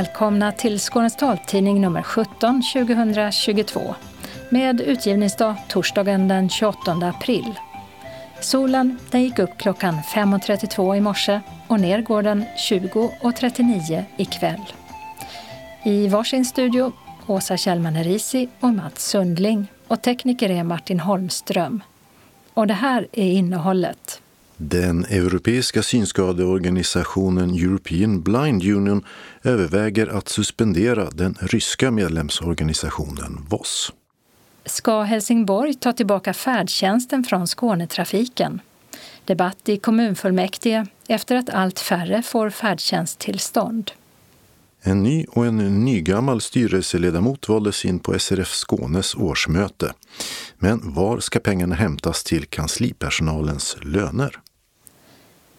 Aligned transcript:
Välkomna 0.00 0.52
till 0.52 0.80
Skånes 0.80 1.16
taltidning 1.16 1.80
nummer 1.80 2.02
17 2.02 2.62
2022 2.72 3.94
med 4.48 4.80
utgivningsdag 4.80 5.54
torsdagen 5.68 6.28
den 6.28 6.48
28 6.48 6.92
april. 6.92 7.58
Solen 8.40 8.98
den 9.10 9.22
gick 9.22 9.38
upp 9.38 9.50
klockan 9.58 9.94
5.32 9.94 10.96
i 10.96 11.00
morse 11.00 11.40
och 11.66 11.80
ner 11.80 12.02
går 12.02 12.22
den 12.22 12.44
20.39 12.70 14.04
ikväll. 14.16 14.72
I 15.84 16.08
varsin 16.08 16.44
studio 16.44 16.92
Åsa 17.26 17.56
Kjellman 17.56 17.96
Erisi 17.96 18.48
och 18.60 18.74
Mats 18.74 19.08
Sundling 19.08 19.72
och 19.86 20.02
tekniker 20.02 20.50
är 20.50 20.64
Martin 20.64 21.00
Holmström. 21.00 21.82
Och 22.54 22.66
det 22.66 22.74
här 22.74 23.08
är 23.12 23.32
innehållet. 23.32 24.19
Den 24.62 25.04
europeiska 25.04 25.82
synskadeorganisationen 25.82 27.50
European 27.50 28.22
Blind 28.22 28.64
Union 28.64 29.04
överväger 29.42 30.06
att 30.06 30.28
suspendera 30.28 31.10
den 31.10 31.36
ryska 31.40 31.90
medlemsorganisationen 31.90 33.46
VOS. 33.48 33.92
Ska 34.66 35.02
Helsingborg 35.02 35.74
ta 35.74 35.92
tillbaka 35.92 36.32
färdtjänsten 36.32 37.24
från 37.24 37.46
Skånetrafiken? 37.46 38.60
Debatt 39.24 39.68
i 39.68 39.76
kommunfullmäktige 39.76 40.86
efter 41.08 41.36
att 41.36 41.50
allt 41.50 41.80
färre 41.80 42.22
får 42.22 42.50
färdtjänsttillstånd. 42.50 43.90
En 44.82 45.02
ny 45.02 45.24
och 45.24 45.46
en 45.46 45.84
nygammal 45.84 46.40
styrelseledamot 46.40 47.48
valdes 47.48 47.84
in 47.84 47.98
på 47.98 48.18
SRF 48.18 48.48
Skånes 48.48 49.14
årsmöte. 49.14 49.92
Men 50.58 50.94
var 50.94 51.20
ska 51.20 51.38
pengarna 51.38 51.74
hämtas 51.74 52.24
till 52.24 52.46
kanslipersonalens 52.46 53.76
löner? 53.82 54.40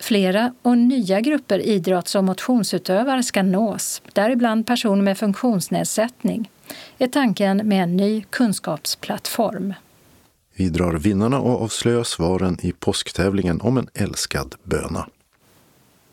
Flera 0.01 0.53
och 0.61 0.77
nya 0.77 1.21
grupper 1.21 1.59
idrotts 1.59 2.15
och 2.15 2.23
motionsutövare 2.23 3.23
ska 3.23 3.43
nås, 3.43 4.01
däribland 4.13 4.67
personer 4.67 5.01
med 5.01 5.17
funktionsnedsättning, 5.17 6.49
är 6.97 7.07
tanken 7.07 7.57
med 7.57 7.83
en 7.83 7.97
ny 7.97 8.23
kunskapsplattform. 8.29 9.73
Vi 10.55 10.69
drar 10.69 10.93
vinnarna 10.93 11.39
och 11.39 11.61
avslöjar 11.61 12.03
svaren 12.03 12.57
i 12.61 12.71
påsktävlingen 12.71 13.61
om 13.61 13.77
en 13.77 13.87
älskad 13.93 14.55
böna. 14.63 15.07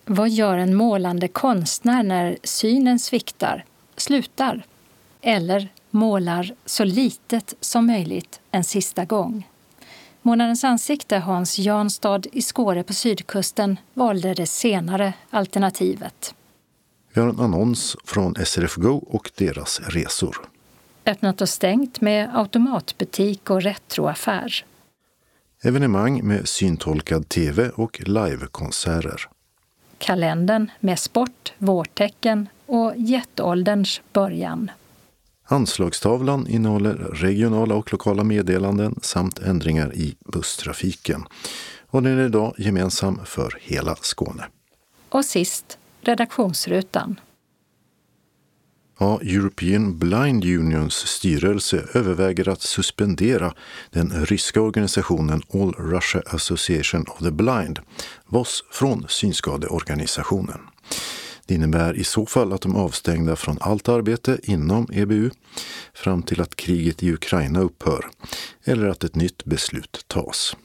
Vad 0.04 0.30
gör 0.30 0.58
en 0.58 0.74
målande 0.74 1.28
konstnär 1.28 2.02
när 2.02 2.38
synen 2.42 2.98
sviktar, 2.98 3.64
slutar 3.96 4.62
eller 5.20 5.68
målar 5.90 6.54
så 6.64 6.84
litet 6.84 7.54
som 7.60 7.86
möjligt 7.86 8.40
en 8.50 8.64
sista 8.64 9.04
gång? 9.04 9.46
Månadens 10.28 10.64
ansikte 10.64 11.18
Hans 11.18 11.58
Janstad 11.58 12.26
i 12.32 12.42
Skåre 12.42 12.82
på 12.82 12.94
sydkusten 12.94 13.76
valde 13.94 14.34
det 14.34 14.46
senare 14.46 15.12
alternativet. 15.30 16.34
Vi 17.12 17.20
har 17.20 17.28
en 17.28 17.40
annons 17.40 17.96
från 18.04 18.34
SRF 18.44 18.74
Go 18.74 19.04
och 19.06 19.30
deras 19.34 19.80
resor. 19.80 20.36
Öppnat 21.06 21.40
och 21.40 21.48
stängt 21.48 22.00
med 22.00 22.30
automatbutik 22.36 23.50
och 23.50 23.62
retroaffär. 23.62 24.64
Evenemang 25.62 26.26
med 26.26 26.48
syntolkad 26.48 27.28
tv 27.28 27.70
och 27.70 28.00
livekonserter. 28.06 29.28
Kalendern 29.98 30.70
med 30.80 30.98
sport, 30.98 31.52
vårtecken 31.58 32.48
och 32.66 32.92
jetålderns 32.96 34.00
början. 34.12 34.70
Anslagstavlan 35.50 36.46
innehåller 36.46 36.94
regionala 36.94 37.74
och 37.74 37.92
lokala 37.92 38.24
meddelanden 38.24 38.94
samt 39.02 39.38
ändringar 39.38 39.94
i 39.94 40.16
busstrafiken. 40.32 41.24
Och 41.86 42.02
den 42.02 42.18
är 42.18 42.26
idag 42.26 42.54
gemensam 42.58 43.20
för 43.24 43.58
hela 43.60 43.96
Skåne. 43.96 44.44
Och 45.08 45.24
sist 45.24 45.78
redaktionsrutan. 46.00 47.20
Ja, 48.98 49.20
European 49.20 49.98
Blind 49.98 50.44
Unions 50.44 50.94
styrelse 50.94 51.84
överväger 51.94 52.48
att 52.48 52.62
suspendera 52.62 53.54
den 53.90 54.26
ryska 54.26 54.60
organisationen 54.60 55.42
All 55.54 55.72
Russia 55.72 56.22
Association 56.26 57.04
of 57.08 57.18
the 57.18 57.30
Blind, 57.30 57.80
VOS, 58.26 58.64
från 58.70 59.06
synskadeorganisationen. 59.08 60.60
Det 61.48 61.54
innebär 61.54 61.96
i 61.96 62.04
så 62.04 62.26
fall 62.26 62.52
att 62.52 62.62
de 62.62 62.76
är 62.76 62.80
avstängda 62.80 63.36
från 63.36 63.56
allt 63.60 63.88
arbete 63.88 64.38
inom 64.42 64.86
EBU 64.92 65.30
fram 65.94 66.22
till 66.22 66.40
att 66.40 66.56
kriget 66.56 67.02
i 67.02 67.12
Ukraina 67.12 67.60
upphör 67.60 68.04
eller 68.64 68.88
att 68.88 69.04
ett 69.04 69.16
nytt 69.16 69.44
beslut 69.44 70.04
tas. 70.06 70.56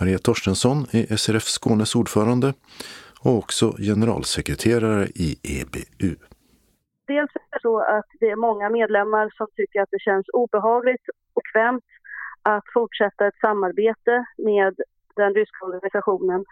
Maria 0.00 0.18
Torstensson 0.18 0.86
är 0.90 1.16
SRF 1.16 1.42
Skånes 1.42 1.94
ordförande 1.94 2.54
och 3.24 3.38
också 3.38 3.74
generalsekreterare 3.78 5.06
i 5.14 5.38
EBU. 5.42 6.16
Dels 7.06 7.30
är 7.34 7.46
det 7.50 7.60
så 7.62 7.80
att 7.80 8.06
det 8.20 8.30
är 8.30 8.36
många 8.36 8.70
medlemmar 8.70 9.32
som 9.36 9.46
tycker 9.56 9.80
att 9.80 9.90
det 9.90 10.00
känns 10.00 10.26
obehagligt 10.28 11.04
och 11.34 11.42
kvämt 11.52 11.84
att 12.42 12.64
fortsätta 12.74 13.26
ett 13.26 13.40
samarbete 13.40 14.24
med 14.38 14.74
den 15.16 15.34
ryska 15.34 15.64
organisationen 15.66 16.44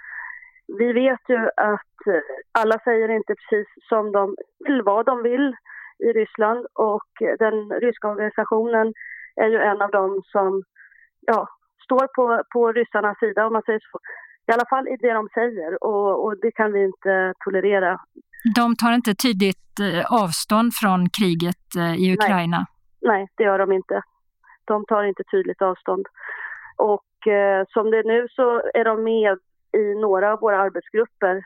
vi 0.79 0.93
vet 0.93 1.21
ju 1.29 1.39
att 1.57 2.07
eh, 2.07 2.23
alla 2.53 2.79
säger 2.79 3.09
inte 3.09 3.35
precis 3.35 3.69
som 3.89 4.13
de 4.13 4.37
vill, 4.65 4.83
vad 4.83 5.07
de 5.07 5.23
vill 5.23 5.55
i 5.99 6.13
Ryssland 6.13 6.67
och 6.75 7.11
den 7.39 7.71
ryska 7.81 8.09
organisationen 8.09 8.93
är 9.37 9.49
ju 9.49 9.59
en 9.59 9.83
av 9.83 9.91
dem 9.91 10.23
som 10.25 10.63
ja, 11.21 11.49
står 11.85 12.07
på, 12.17 12.43
på 12.53 12.73
ryssarnas 12.73 13.19
sida 13.19 13.47
om 13.47 13.53
man 13.53 13.63
säger 13.63 13.81
så. 13.93 13.99
I 14.47 14.53
alla 14.53 14.67
fall 14.71 14.89
i 14.89 14.97
det 15.01 15.13
de 15.13 15.29
säger 15.35 15.85
och, 15.85 16.25
och 16.25 16.41
det 16.41 16.51
kan 16.51 16.73
vi 16.73 16.85
inte 16.85 17.35
tolerera. 17.45 17.99
De 18.57 18.77
tar 18.77 18.93
inte 18.93 19.15
tydligt 19.15 19.81
eh, 19.81 20.23
avstånd 20.23 20.75
från 20.75 21.01
kriget 21.19 21.65
eh, 21.79 21.95
i 21.95 22.15
Ukraina? 22.17 22.67
Nej, 23.01 23.19
Nej 23.19 23.29
det 23.37 23.45
gör 23.45 23.59
de 23.59 23.73
inte. 23.73 24.03
De 24.65 24.85
tar 24.87 25.05
inte 25.05 25.23
tydligt 25.25 25.63
avstånd. 25.63 26.07
Och 26.77 27.27
eh, 27.27 27.65
som 27.69 27.91
det 27.91 27.99
är 27.99 28.05
nu 28.05 28.29
så 28.31 28.63
är 28.75 28.85
de 28.85 29.05
med 29.05 29.39
i 29.73 29.95
några 30.01 30.33
av 30.33 30.41
våra 30.41 30.59
arbetsgrupper. 30.61 31.43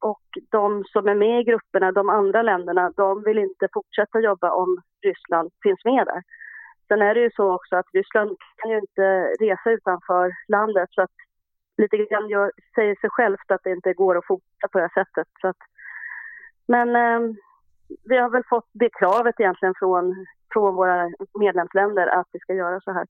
Och 0.00 0.22
de 0.50 0.84
som 0.84 1.08
är 1.08 1.14
med 1.14 1.40
i 1.40 1.44
grupperna, 1.44 1.92
de 1.92 2.08
andra 2.08 2.42
länderna, 2.42 2.92
de 2.96 3.22
vill 3.22 3.38
inte 3.38 3.68
fortsätta 3.72 4.20
jobba 4.20 4.50
om 4.50 4.82
Ryssland 5.02 5.50
finns 5.62 5.84
med 5.84 6.06
där. 6.06 6.22
Sen 6.88 7.02
är 7.02 7.14
det 7.14 7.20
ju 7.20 7.30
så 7.36 7.54
också 7.54 7.76
att 7.76 7.86
Ryssland 7.92 8.36
kan 8.56 8.70
ju 8.70 8.78
inte 8.78 9.06
resa 9.40 9.70
utanför 9.70 10.32
landet 10.48 10.88
så 10.90 11.02
att 11.02 11.16
lite 11.82 11.96
grann 11.96 12.28
gör, 12.28 12.52
säger 12.74 12.96
sig 13.00 13.10
självt 13.10 13.50
att 13.50 13.60
det 13.64 13.70
inte 13.70 13.92
går 13.92 14.18
att 14.18 14.26
fortsätta 14.26 14.68
på 14.72 14.78
det 14.78 14.90
här 14.94 15.04
sättet. 15.04 15.28
Så 15.40 15.48
att, 15.48 15.62
men 16.68 16.88
eh, 16.96 17.20
vi 18.04 18.16
har 18.16 18.30
väl 18.30 18.42
fått 18.48 18.70
det 18.72 18.90
kravet 18.98 19.40
egentligen 19.40 19.74
från, 19.78 20.26
från 20.52 20.74
våra 20.74 21.10
medlemsländer 21.40 22.06
att 22.06 22.28
vi 22.32 22.38
ska 22.38 22.54
göra 22.54 22.80
så 22.80 22.92
här. 22.92 23.06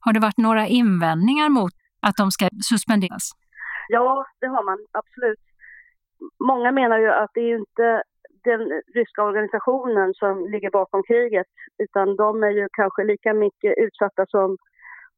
Har 0.00 0.12
det 0.12 0.20
varit 0.20 0.38
några 0.38 0.66
invändningar 0.66 1.48
mot 1.48 1.72
att 2.00 2.16
de 2.16 2.30
ska 2.30 2.48
suspenderas? 2.70 3.30
Ja, 3.88 4.26
det 4.40 4.46
har 4.46 4.62
man 4.62 4.78
absolut. 4.92 5.40
Många 6.44 6.72
menar 6.72 6.98
ju 6.98 7.08
att 7.08 7.30
det 7.34 7.40
är 7.40 7.58
inte 7.58 8.02
den 8.44 8.82
ryska 8.94 9.22
organisationen 9.22 10.14
som 10.14 10.48
ligger 10.48 10.70
bakom 10.70 11.02
kriget 11.02 11.46
utan 11.78 12.16
de 12.16 12.42
är 12.42 12.50
ju 12.50 12.68
kanske 12.72 13.04
lika 13.04 13.34
mycket 13.34 13.78
utsatta 13.78 14.26
som 14.26 14.56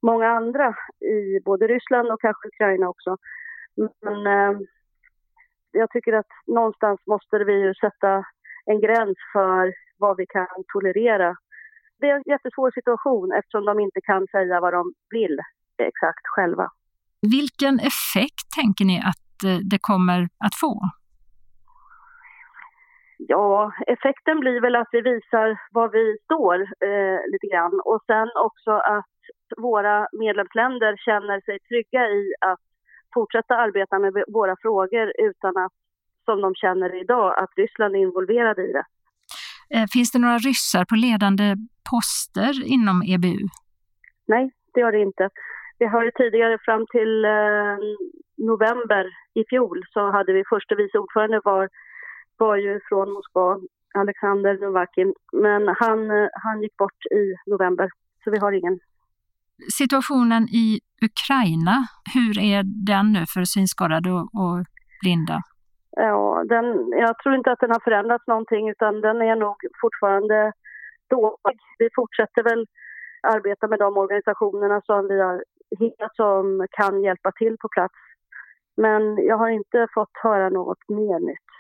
många 0.03 0.29
andra 0.29 0.75
i 1.01 1.41
både 1.45 1.67
Ryssland 1.67 2.13
och 2.13 2.21
kanske 2.21 2.49
Ukraina 2.49 2.89
också. 2.89 3.17
Men 4.01 4.27
eh, 4.27 4.61
jag 5.73 5.91
tycker 5.91 6.13
att 6.13 6.33
någonstans 6.47 7.01
måste 7.07 7.45
vi 7.45 7.53
ju 7.53 7.75
sätta 7.75 8.25
en 8.65 8.81
gräns 8.81 9.19
för 9.33 9.75
vad 9.99 10.16
vi 10.16 10.27
kan 10.27 10.65
tolerera. 10.73 11.37
Det 11.99 12.11
är 12.11 12.15
en 12.15 12.23
jättesvår 12.27 12.71
situation 12.71 13.33
eftersom 13.33 13.65
de 13.65 13.81
inte 13.81 14.01
kan 14.01 14.27
säga 14.27 14.61
vad 14.61 14.73
de 14.73 14.93
vill 15.11 15.39
exakt 15.78 16.27
själva. 16.27 16.71
Vilken 17.22 17.81
effekt 17.81 18.47
tänker 18.55 18.84
ni 18.84 18.99
att 18.99 19.45
eh, 19.45 19.59
det 19.71 19.78
kommer 19.81 20.28
att 20.45 20.55
få? 20.55 20.91
Ja, 23.28 23.72
effekten 23.87 24.41
blir 24.41 24.61
väl 24.61 24.77
att 24.77 24.89
vi 24.93 25.01
visar 25.01 25.61
var 25.71 25.89
vi 25.89 26.19
står 26.25 26.57
eh, 26.61 27.19
lite 27.33 27.47
grann 27.53 27.81
och 27.84 28.03
sen 28.07 28.28
också 28.47 28.71
att 28.71 29.15
våra 29.57 30.09
medlemsländer 30.13 30.97
känner 30.97 31.41
sig 31.41 31.59
trygga 31.59 32.03
i 32.19 32.34
att 32.41 32.65
fortsätta 33.15 33.55
arbeta 33.57 33.99
med 33.99 34.13
våra 34.28 34.57
frågor 34.63 35.13
utan 35.19 35.57
att, 35.57 35.73
som 36.25 36.41
de 36.41 36.55
känner 36.55 37.01
idag, 37.03 37.39
att 37.39 37.51
Ryssland 37.57 37.95
är 37.97 37.99
involverade 37.99 38.63
i 38.69 38.73
det. 38.73 38.84
Eh, 39.75 39.87
finns 39.93 40.11
det 40.13 40.19
några 40.19 40.39
ryssar 40.39 40.84
på 40.84 40.95
ledande 40.95 41.57
poster 41.91 42.53
inom 42.66 43.03
EBU? 43.03 43.49
Nej, 44.27 44.51
det 44.75 44.81
gör 44.81 44.93
det 44.93 45.03
inte. 45.03 45.28
Vi 45.80 45.86
har 45.86 46.04
ju 46.04 46.10
tidigare 46.10 46.59
fram 46.66 46.86
till 46.94 47.24
eh, 47.24 47.77
november 48.53 49.04
i 49.41 49.42
fjol 49.50 49.78
så 49.94 50.00
hade 50.16 50.32
vi 50.32 50.42
första 50.54 50.74
vice 50.74 50.98
ordförande 50.98 51.41
var, 51.44 51.68
var 52.36 52.56
ju 52.56 52.80
från 52.88 53.12
Moskva, 53.12 53.48
Alexander 53.94 54.59
Novakin. 54.62 55.15
Men 55.32 55.62
han, 55.82 55.98
eh, 56.10 56.28
han 56.44 56.62
gick 56.62 56.77
bort 56.77 57.00
i 57.21 57.50
november, 57.50 57.88
så 58.24 58.30
vi 58.30 58.38
har 58.38 58.53
ingen. 58.53 58.78
Situationen 59.80 60.42
i 60.42 60.80
Ukraina, 61.09 61.77
hur 62.15 62.34
är 62.53 62.62
den 62.91 63.12
nu 63.12 63.22
för 63.34 63.44
synskadade 63.44 64.10
och, 64.12 64.27
och 64.42 64.59
blinda? 65.03 65.38
Ja, 65.91 66.44
den, 66.48 66.66
jag 67.04 67.18
tror 67.18 67.34
inte 67.34 67.53
att 67.53 67.60
den 67.60 67.71
har 67.71 67.84
förändrats 67.84 68.27
någonting 68.27 68.68
utan 68.68 69.00
den 69.00 69.16
är 69.30 69.36
nog 69.36 69.56
fortfarande 69.82 70.53
dålig. 71.10 71.59
Vi 71.78 71.88
fortsätter 71.94 72.42
väl 72.42 72.66
arbeta 73.22 73.68
med 73.68 73.78
de 73.78 73.97
organisationerna 73.97 74.80
som 74.80 75.09
vi 75.09 75.21
har 75.21 75.44
som 76.17 76.67
kan 76.71 77.03
hjälpa 77.03 77.33
till 77.33 77.57
på 77.61 77.69
plats. 77.69 77.95
Men 78.77 79.03
jag 79.17 79.39
har 79.39 79.51
inte 79.51 79.87
fått 79.95 80.11
höra 80.22 80.49
något 80.49 80.89
mer 80.89 81.27
nytt. 81.27 81.51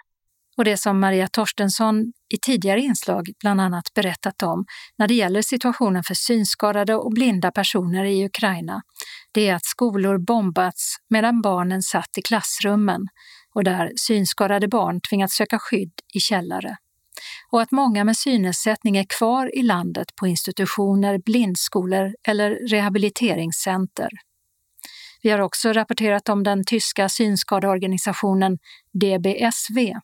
Och 0.56 0.64
det 0.64 0.76
som 0.76 1.00
Maria 1.00 1.28
Torstensson 1.28 2.12
i 2.34 2.38
tidigare 2.46 2.80
inslag 2.80 3.28
bland 3.40 3.60
annat 3.60 3.94
berättat 3.94 4.42
om 4.42 4.64
när 4.98 5.08
det 5.08 5.14
gäller 5.14 5.42
situationen 5.42 6.02
för 6.02 6.14
synskadade 6.14 6.94
och 6.94 7.12
blinda 7.12 7.50
personer 7.50 8.04
i 8.04 8.24
Ukraina, 8.24 8.82
det 9.32 9.48
är 9.48 9.54
att 9.54 9.64
skolor 9.64 10.18
bombats 10.18 10.96
medan 11.10 11.42
barnen 11.42 11.82
satt 11.82 12.18
i 12.18 12.22
klassrummen 12.22 13.00
och 13.54 13.64
där 13.64 13.92
synskadade 13.96 14.68
barn 14.68 15.00
tvingats 15.10 15.36
söka 15.36 15.58
skydd 15.58 15.92
i 16.14 16.20
källare. 16.20 16.76
Och 17.50 17.62
att 17.62 17.70
många 17.70 18.04
med 18.04 18.16
synnedsättning 18.16 18.96
är 18.96 19.06
kvar 19.18 19.58
i 19.58 19.62
landet 19.62 20.16
på 20.16 20.26
institutioner, 20.26 21.18
blindskolor 21.18 22.14
eller 22.28 22.50
rehabiliteringscenter. 22.50 24.08
Vi 25.22 25.30
har 25.30 25.38
också 25.38 25.72
rapporterat 25.72 26.28
om 26.28 26.42
den 26.42 26.64
tyska 26.64 27.08
synskadeorganisationen 27.08 28.58
DBSV 28.92 29.94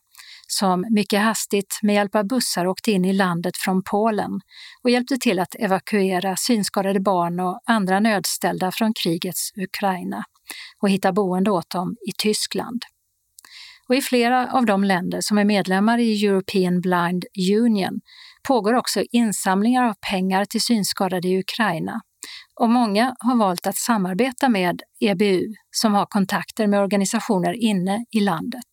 som 0.47 0.85
mycket 0.89 1.21
hastigt 1.21 1.79
med 1.81 1.95
hjälp 1.95 2.15
av 2.15 2.27
bussar 2.27 2.67
åkte 2.67 2.91
in 2.91 3.05
i 3.05 3.13
landet 3.13 3.57
från 3.57 3.83
Polen 3.83 4.31
och 4.83 4.89
hjälpte 4.89 5.17
till 5.17 5.39
att 5.39 5.55
evakuera 5.59 6.35
synskadade 6.35 6.99
barn 6.99 7.39
och 7.39 7.59
andra 7.65 7.99
nödställda 7.99 8.71
från 8.71 8.93
krigets 9.03 9.51
Ukraina 9.57 10.23
och 10.81 10.89
hitta 10.89 11.11
boende 11.11 11.51
åt 11.51 11.69
dem 11.69 11.95
i 12.09 12.11
Tyskland. 12.17 12.81
Och 13.89 13.95
I 13.95 14.01
flera 14.01 14.51
av 14.51 14.65
de 14.65 14.83
länder 14.83 15.21
som 15.21 15.37
är 15.37 15.45
medlemmar 15.45 15.97
i 15.97 16.25
European 16.25 16.81
Blind 16.81 17.25
Union 17.65 17.99
pågår 18.47 18.73
också 18.73 19.03
insamlingar 19.11 19.83
av 19.83 19.93
pengar 20.11 20.45
till 20.45 20.61
synskadade 20.61 21.27
i 21.27 21.39
Ukraina 21.39 22.01
och 22.59 22.69
många 22.69 23.15
har 23.19 23.37
valt 23.37 23.67
att 23.67 23.77
samarbeta 23.77 24.49
med 24.49 24.81
EBU 24.99 25.53
som 25.71 25.93
har 25.93 26.05
kontakter 26.05 26.67
med 26.67 26.79
organisationer 26.79 27.63
inne 27.63 28.05
i 28.11 28.19
landet. 28.19 28.65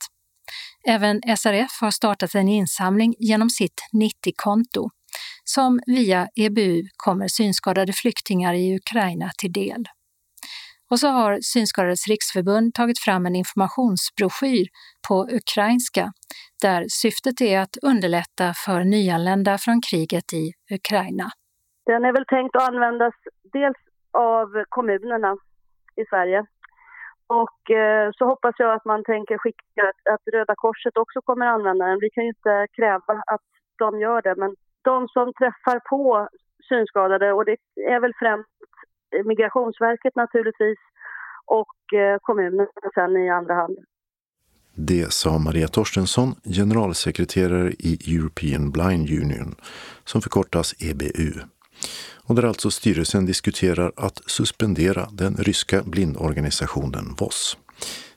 Även 0.89 1.21
SRF 1.37 1.81
har 1.81 1.91
startat 1.91 2.35
en 2.35 2.49
insamling 2.49 3.15
genom 3.19 3.51
sitt 3.51 3.81
90-konto 3.93 4.91
som 5.45 5.81
via 5.87 6.29
EBU 6.37 6.83
kommer 6.97 7.29
synskadade 7.29 7.93
flyktingar 7.93 8.55
i 8.55 8.77
Ukraina 8.77 9.31
till 9.39 9.53
del. 9.53 9.85
Och 10.94 11.00
så 11.00 11.08
har 11.08 11.32
Synskadades 11.52 12.08
riksförbund 12.12 12.75
tagit 12.75 13.00
fram 13.06 13.26
en 13.26 13.37
informationsbroschyr 13.43 14.67
på 15.08 15.17
ukrainska 15.38 16.05
där 16.67 16.81
syftet 17.02 17.41
är 17.41 17.58
att 17.64 17.76
underlätta 17.91 18.46
för 18.64 18.81
nyanlända 18.93 19.55
från 19.64 19.79
kriget 19.88 20.29
i 20.43 20.44
Ukraina. 20.79 21.26
Den 21.91 22.05
är 22.08 22.12
väl 22.17 22.26
tänkt 22.35 22.56
att 22.56 22.69
användas 22.70 23.14
dels 23.56 23.81
av 24.12 24.46
kommunerna 24.69 25.32
i 26.00 26.02
Sverige 26.11 26.41
och 27.43 27.61
eh, 27.70 28.11
så 28.19 28.25
hoppas 28.32 28.55
jag 28.58 28.70
att 28.75 28.85
man 28.85 29.05
tänker 29.05 29.38
skicka 29.38 29.85
att 30.14 30.25
Röda 30.35 30.55
Korset 30.56 30.96
också 30.96 31.19
kommer 31.29 31.46
att 31.46 31.55
använda 31.58 31.87
den. 31.87 31.99
Vi 32.05 32.11
kan 32.11 32.25
ju 32.25 32.31
inte 32.37 32.67
kräva 32.76 33.14
att 33.35 33.46
de 33.79 33.88
gör 34.05 34.23
det, 34.23 34.35
men 34.43 34.50
de 34.82 35.08
som 35.08 35.32
träffar 35.41 35.79
på 35.91 36.29
synskadade 36.69 37.32
och 37.32 37.44
det 37.44 37.56
är 37.94 38.00
väl 38.00 38.14
främst 38.23 38.50
Migrationsverket 39.25 40.17
naturligtvis 40.17 40.79
och 41.47 41.99
eh, 41.99 42.19
kommunen 42.23 42.67
sen 42.95 43.17
i 43.17 43.31
andra 43.31 43.55
hand. 43.55 43.79
Det 44.77 45.13
sa 45.13 45.39
Maria 45.39 45.69
Torstensson, 45.69 46.35
generalsekreterare 46.45 47.73
i 47.79 48.17
European 48.17 48.71
Blind 48.71 49.11
Union, 49.11 49.55
som 50.05 50.23
förkortas 50.23 50.75
EBU. 50.79 51.41
Och 52.27 52.35
där 52.35 52.43
alltså 52.43 52.71
styrelsen 52.71 53.27
diskuterar 53.27 53.93
att 53.97 54.31
suspendera 54.31 55.09
den 55.13 55.37
ryska 55.37 55.83
blindorganisationen 55.83 57.05
VOS. 57.19 57.59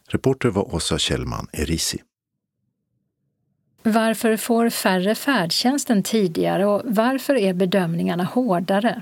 Reporter 0.07 0.49
var 0.49 0.75
Åsa 0.75 0.97
Kjellman 0.97 1.47
Erisi. 1.53 1.97
Varför 3.83 4.37
får 4.37 4.69
färre 4.69 5.15
färdtjänst 5.15 5.89
än 5.89 6.03
tidigare 6.03 6.65
och 6.65 6.81
varför 6.85 7.35
är 7.35 7.53
bedömningarna 7.53 8.23
hårdare? 8.23 9.01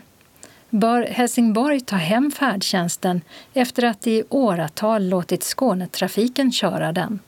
Bör 0.70 1.02
Helsingborg 1.02 1.80
ta 1.80 1.96
hem 1.96 2.32
färdtjänsten 2.32 3.22
efter 3.54 3.84
att 3.84 4.08
i 4.08 4.24
åratal 4.30 5.10
låtit 5.10 5.44
Skånetrafiken 5.44 6.52
köra 6.52 6.92
den? 6.92 7.20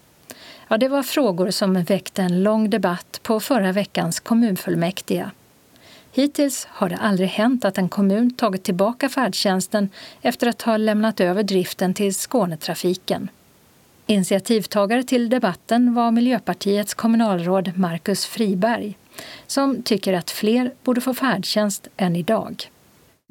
Ja, 0.68 0.78
det 0.78 0.88
var 0.88 1.04
frågor 1.04 1.52
som 1.52 1.84
väckte 1.84 2.22
en 2.22 2.44
lång 2.44 2.70
debatt 2.70 3.20
på 3.24 3.40
förra 3.40 3.72
veckans 3.72 4.20
kommunfullmäktige. 4.20 5.30
Hittills 6.12 6.68
har 6.70 6.90
det 6.90 6.98
aldrig 6.98 7.30
hänt 7.30 7.66
att 7.66 7.78
en 7.78 7.90
kommun 7.90 8.32
tagit 8.32 8.64
tillbaka 8.64 9.10
färdtjänsten 9.10 9.90
efter 10.22 10.48
att 10.48 10.62
ha 10.62 10.78
lämnat 10.78 11.20
över 11.20 11.44
driften 11.44 11.94
till 11.94 12.16
Skånetrafiken. 12.16 13.30
Initiativtagare 14.06 15.04
till 15.04 15.30
debatten 15.30 15.94
var 15.94 16.12
Miljöpartiets 16.12 16.94
kommunalråd 16.94 17.78
Marcus 17.78 18.26
Friberg 18.26 18.98
som 19.48 19.84
tycker 19.84 20.14
att 20.14 20.32
fler 20.32 20.74
borde 20.84 21.02
få 21.02 21.14
färdtjänst 21.14 21.88
än 21.98 22.16
idag. 22.16 22.70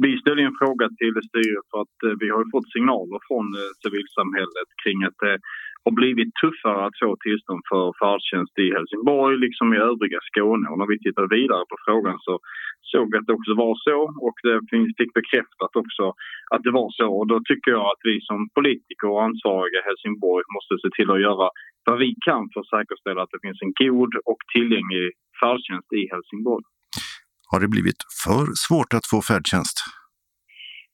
Vi 0.04 0.18
ställde 0.22 0.42
en 0.42 0.60
fråga 0.62 0.86
till 1.00 1.16
styret 1.28 1.66
för 1.70 1.80
att 1.84 1.98
eh, 2.06 2.16
vi 2.22 2.28
har 2.34 2.44
fått 2.54 2.72
signaler 2.74 3.18
från 3.28 3.46
eh, 3.58 3.72
civilsamhället 3.82 4.68
kring 4.82 4.98
att 5.08 5.18
det 5.24 5.36
har 5.84 5.94
blivit 6.00 6.32
tuffare 6.42 6.80
att 6.86 6.98
få 7.02 7.10
tillstånd 7.26 7.62
för 7.70 7.84
färdtjänst 8.00 8.54
i 8.64 8.66
Helsingborg 8.76 9.34
liksom 9.44 9.66
i 9.74 9.78
övriga 9.90 10.20
Skåne. 10.28 10.66
Och 10.70 10.78
när 10.78 10.88
vi 10.92 10.98
tittade 10.98 11.34
vidare 11.38 11.64
på 11.70 11.76
frågan 11.86 12.18
så 12.26 12.34
såg 12.92 13.06
vi 13.10 13.18
att 13.18 13.28
det 13.28 13.38
också 13.38 13.54
var 13.64 13.74
så 13.88 13.98
och 14.26 14.36
det 14.46 14.56
fick 14.98 15.12
bekräftat 15.20 15.72
också 15.82 16.04
att 16.54 16.62
det 16.66 16.76
var 16.80 16.90
så. 17.00 17.08
Och 17.18 17.26
då 17.32 17.38
tycker 17.48 17.70
jag 17.76 17.86
att 17.92 18.02
vi 18.10 18.16
som 18.28 18.38
politiker 18.58 19.08
och 19.12 19.24
ansvariga 19.28 19.78
i 19.80 19.86
Helsingborg 19.88 20.44
måste 20.56 20.74
se 20.82 20.88
till 20.96 21.10
att 21.14 21.26
göra 21.28 21.48
vad 21.86 21.98
vi 22.04 22.10
kan 22.28 22.44
för 22.50 22.60
att 22.60 22.72
säkerställa 22.74 23.20
att 23.22 23.34
det 23.34 23.44
finns 23.46 23.62
en 23.66 23.74
god 23.84 24.12
och 24.30 24.40
tillgänglig 24.54 25.06
färdtjänst 25.40 25.90
i 26.00 26.02
Helsingborg. 26.12 26.64
Har 27.50 27.58
det 27.62 27.70
blivit 27.74 28.00
för 28.24 28.44
svårt 28.64 28.90
att 28.96 29.06
få 29.12 29.18
färdtjänst? 29.30 29.76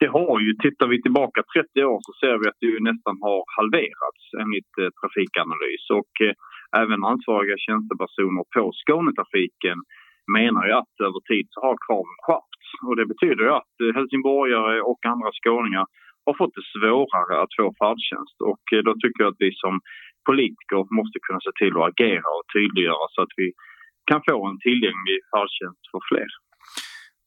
Det 0.02 0.10
har 0.18 0.34
ju, 0.44 0.50
tittar 0.64 0.86
vi 0.92 0.98
tillbaka 1.02 1.40
30 1.54 1.84
år 1.92 2.00
så 2.06 2.12
ser 2.22 2.36
vi 2.40 2.44
att 2.48 2.60
det 2.64 2.88
nästan 2.90 3.16
har 3.26 3.40
halverats 3.56 4.22
enligt 4.42 4.72
eh, 4.82 4.90
Trafikanalys. 4.98 5.84
Och 6.00 6.14
eh, 6.26 6.34
även 6.82 7.00
ansvariga 7.12 7.56
tjänstepersoner 7.66 8.44
på 8.54 8.62
Skånetrafiken 8.80 9.78
menar 10.38 10.62
ju 10.68 10.72
att 10.82 10.94
över 11.06 11.20
tid 11.30 11.46
så 11.50 11.58
har 11.66 11.76
kraven 11.86 12.18
skärpts. 12.24 12.68
Och 12.86 12.96
det 12.98 13.06
betyder 13.12 13.42
ju 13.46 13.52
att 13.60 13.74
eh, 13.82 13.94
helsingborgare 13.96 14.76
och 14.90 15.00
andra 15.12 15.30
skåningar 15.40 15.86
har 16.26 16.34
fått 16.40 16.56
det 16.58 16.66
svårare 16.74 17.34
att 17.42 17.56
få 17.58 17.66
färdtjänst. 17.82 18.36
Och 18.50 18.64
eh, 18.74 18.82
då 18.86 18.92
tycker 19.02 19.20
jag 19.22 19.30
att 19.32 19.44
vi 19.46 19.52
som 19.64 19.74
politiker 20.30 20.80
måste 20.98 21.18
kunna 21.26 21.40
se 21.46 21.52
till 21.60 21.74
att 21.76 21.88
agera 21.92 22.28
och 22.36 22.46
tydliggöra 22.54 23.06
så 23.14 23.20
att 23.24 23.34
vi 23.40 23.48
kan 24.10 24.20
få 24.28 24.46
en 24.50 24.58
tillgänglig 24.66 25.18
färdtjänst 25.32 25.84
för 25.92 26.00
fler. 26.10 26.30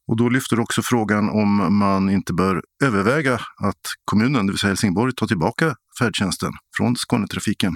Och 0.09 0.17
då 0.21 0.25
lyfter 0.35 0.57
också 0.65 0.81
frågan 0.91 1.23
om 1.41 1.49
man 1.83 2.03
inte 2.17 2.31
bör 2.41 2.55
överväga 2.87 3.35
att 3.69 3.85
kommunen, 4.09 4.41
det 4.45 4.51
vill 4.53 4.63
säga 4.63 4.73
Helsingborg, 4.73 5.11
tar 5.13 5.27
tillbaka 5.33 5.65
färdtjänsten 5.99 6.53
från 6.77 6.91
Skånetrafiken. 7.03 7.73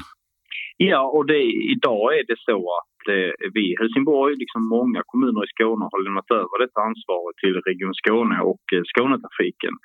Ja, 0.91 1.01
och 1.15 1.25
det, 1.31 1.43
idag 1.75 2.05
är 2.19 2.23
det 2.31 2.39
så 2.49 2.59
att 2.79 2.99
eh, 3.15 3.31
vi 3.55 3.63
i 3.71 3.77
Helsingborg, 3.79 4.31
liksom 4.43 4.61
många 4.77 5.01
kommuner 5.11 5.41
i 5.47 5.53
Skåne, 5.53 5.83
har 5.91 6.01
lämnat 6.05 6.31
över 6.41 6.55
detta 6.63 6.79
ansvar 6.89 7.23
till 7.41 7.55
Region 7.67 7.95
Skåne 8.01 8.37
och 8.51 8.65
eh, 8.75 8.83
Skånetrafiken. 8.91 9.75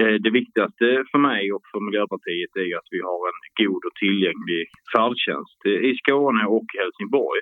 Eh, 0.00 0.16
det 0.24 0.32
viktigaste 0.40 0.86
för 1.10 1.20
mig 1.30 1.42
och 1.54 1.64
för 1.70 1.80
Miljöpartiet 1.86 2.52
är 2.64 2.72
att 2.80 2.90
vi 2.94 3.00
har 3.08 3.20
en 3.30 3.40
god 3.60 3.82
och 3.88 3.96
tillgänglig 4.02 4.62
färdtjänst 4.94 5.60
i 5.88 5.92
Skåne 6.00 6.44
och 6.56 6.68
Helsingborg. 6.80 7.40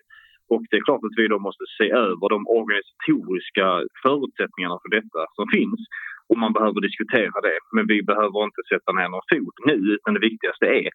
Och 0.54 0.64
det 0.70 0.76
är 0.76 0.88
klart 0.88 1.06
att 1.06 1.20
vi 1.20 1.26
då 1.34 1.38
måste 1.46 1.64
se 1.78 1.86
över 2.06 2.26
de 2.34 2.40
organisatoriska 2.58 3.66
förutsättningarna 4.04 4.76
för 4.82 4.90
detta 4.98 5.22
som 5.38 5.46
finns 5.56 5.80
och 6.28 6.38
man 6.42 6.52
behöver 6.56 6.80
diskutera 6.88 7.36
det. 7.48 7.58
Men 7.76 7.84
vi 7.92 7.98
behöver 8.10 8.38
inte 8.48 8.62
sätta 8.72 8.90
ner 8.98 9.08
någon 9.08 9.28
fot 9.32 9.56
nu 9.70 9.76
utan 9.94 10.14
det 10.16 10.26
viktigaste 10.30 10.66
är 10.82 10.90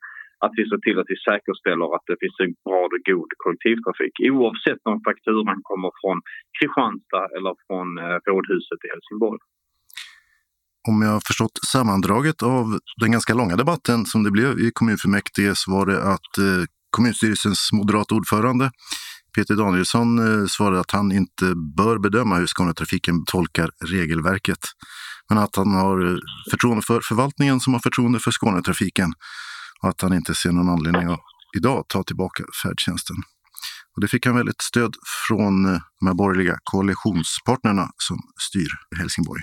att 0.46 0.54
vi 0.58 0.64
ser 0.70 0.82
till 0.86 0.98
att 1.00 1.12
vi 1.14 1.18
säkerställer 1.30 1.88
att 1.96 2.06
det 2.10 2.18
finns 2.24 2.40
en 2.46 2.54
bra 2.68 2.82
och 2.86 3.04
god 3.12 3.32
kollektivtrafik 3.44 4.16
oavsett 4.34 4.82
om 4.92 4.98
fakturan 5.10 5.60
kommer 5.70 5.92
från 6.02 6.18
Kristianstad 6.58 7.26
eller 7.36 7.54
från 7.66 7.88
eh, 8.04 8.18
Rådhuset 8.28 8.82
i 8.86 8.90
Helsingborg. 8.94 9.40
Om 10.90 10.98
jag 11.06 11.12
har 11.18 11.24
förstått 11.30 11.58
sammandraget 11.74 12.40
av 12.56 12.66
den 13.02 13.12
ganska 13.16 13.34
långa 13.40 13.56
debatten 13.64 14.00
som 14.12 14.20
det 14.26 14.32
blev 14.38 14.52
i 14.66 14.68
kommunfullmäktige 14.78 15.52
så 15.62 15.66
var 15.76 15.86
det 15.92 16.00
att 16.16 16.32
eh, 16.46 16.64
kommunstyrelsens 16.96 17.62
moderata 17.80 18.16
ordförande 18.16 18.66
Peter 19.36 19.56
Danielsson 19.56 20.20
eh, 20.20 20.46
svarade 20.48 20.80
att 20.80 20.92
han 20.92 21.12
inte 21.12 21.54
bör 21.78 22.00
bedöma 22.00 22.36
hur 22.36 22.48
Skånetrafiken 22.48 23.26
tolkar 23.26 23.70
regelverket. 23.86 24.60
Men 25.30 25.38
att 25.38 25.56
han 25.56 25.72
har 25.72 26.12
eh, 26.12 26.18
förtroende 26.52 26.82
för 26.82 27.02
förvaltningen 27.02 27.60
som 27.60 27.74
har 27.74 27.80
förtroende 27.80 28.20
för 28.20 28.32
Skånetrafiken 28.32 29.14
och 29.82 29.90
att 29.90 30.02
han 30.02 30.14
inte 30.14 30.36
ser 30.36 30.52
någon 30.52 30.70
anledning 30.70 31.08
att 31.08 31.20
idag 31.58 31.86
ta 31.88 32.04
tillbaka 32.04 32.44
färdtjänsten. 32.64 33.16
Och 33.96 34.02
det 34.02 34.08
fick 34.08 34.26
han 34.26 34.36
väldigt 34.36 34.62
stöd 34.62 34.96
från 35.28 35.66
eh, 35.66 35.82
de 36.00 36.08
här 36.08 36.14
borgerliga 36.14 36.58
koalitionspartnerna 36.64 37.90
som 37.98 38.18
styr 38.50 38.70
Helsingborg. 39.00 39.42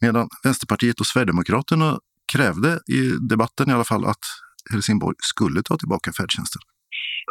Medan 0.00 0.28
Vänsterpartiet 0.42 1.00
och 1.00 1.06
Sverigedemokraterna 1.06 1.98
krävde 2.32 2.80
i 2.86 3.10
debatten 3.28 3.70
i 3.70 3.72
alla 3.72 3.84
fall 3.84 4.04
att 4.04 4.24
Helsingborg 4.72 5.16
skulle 5.18 5.62
ta 5.62 5.78
tillbaka 5.78 6.12
färdtjänsten. 6.12 6.62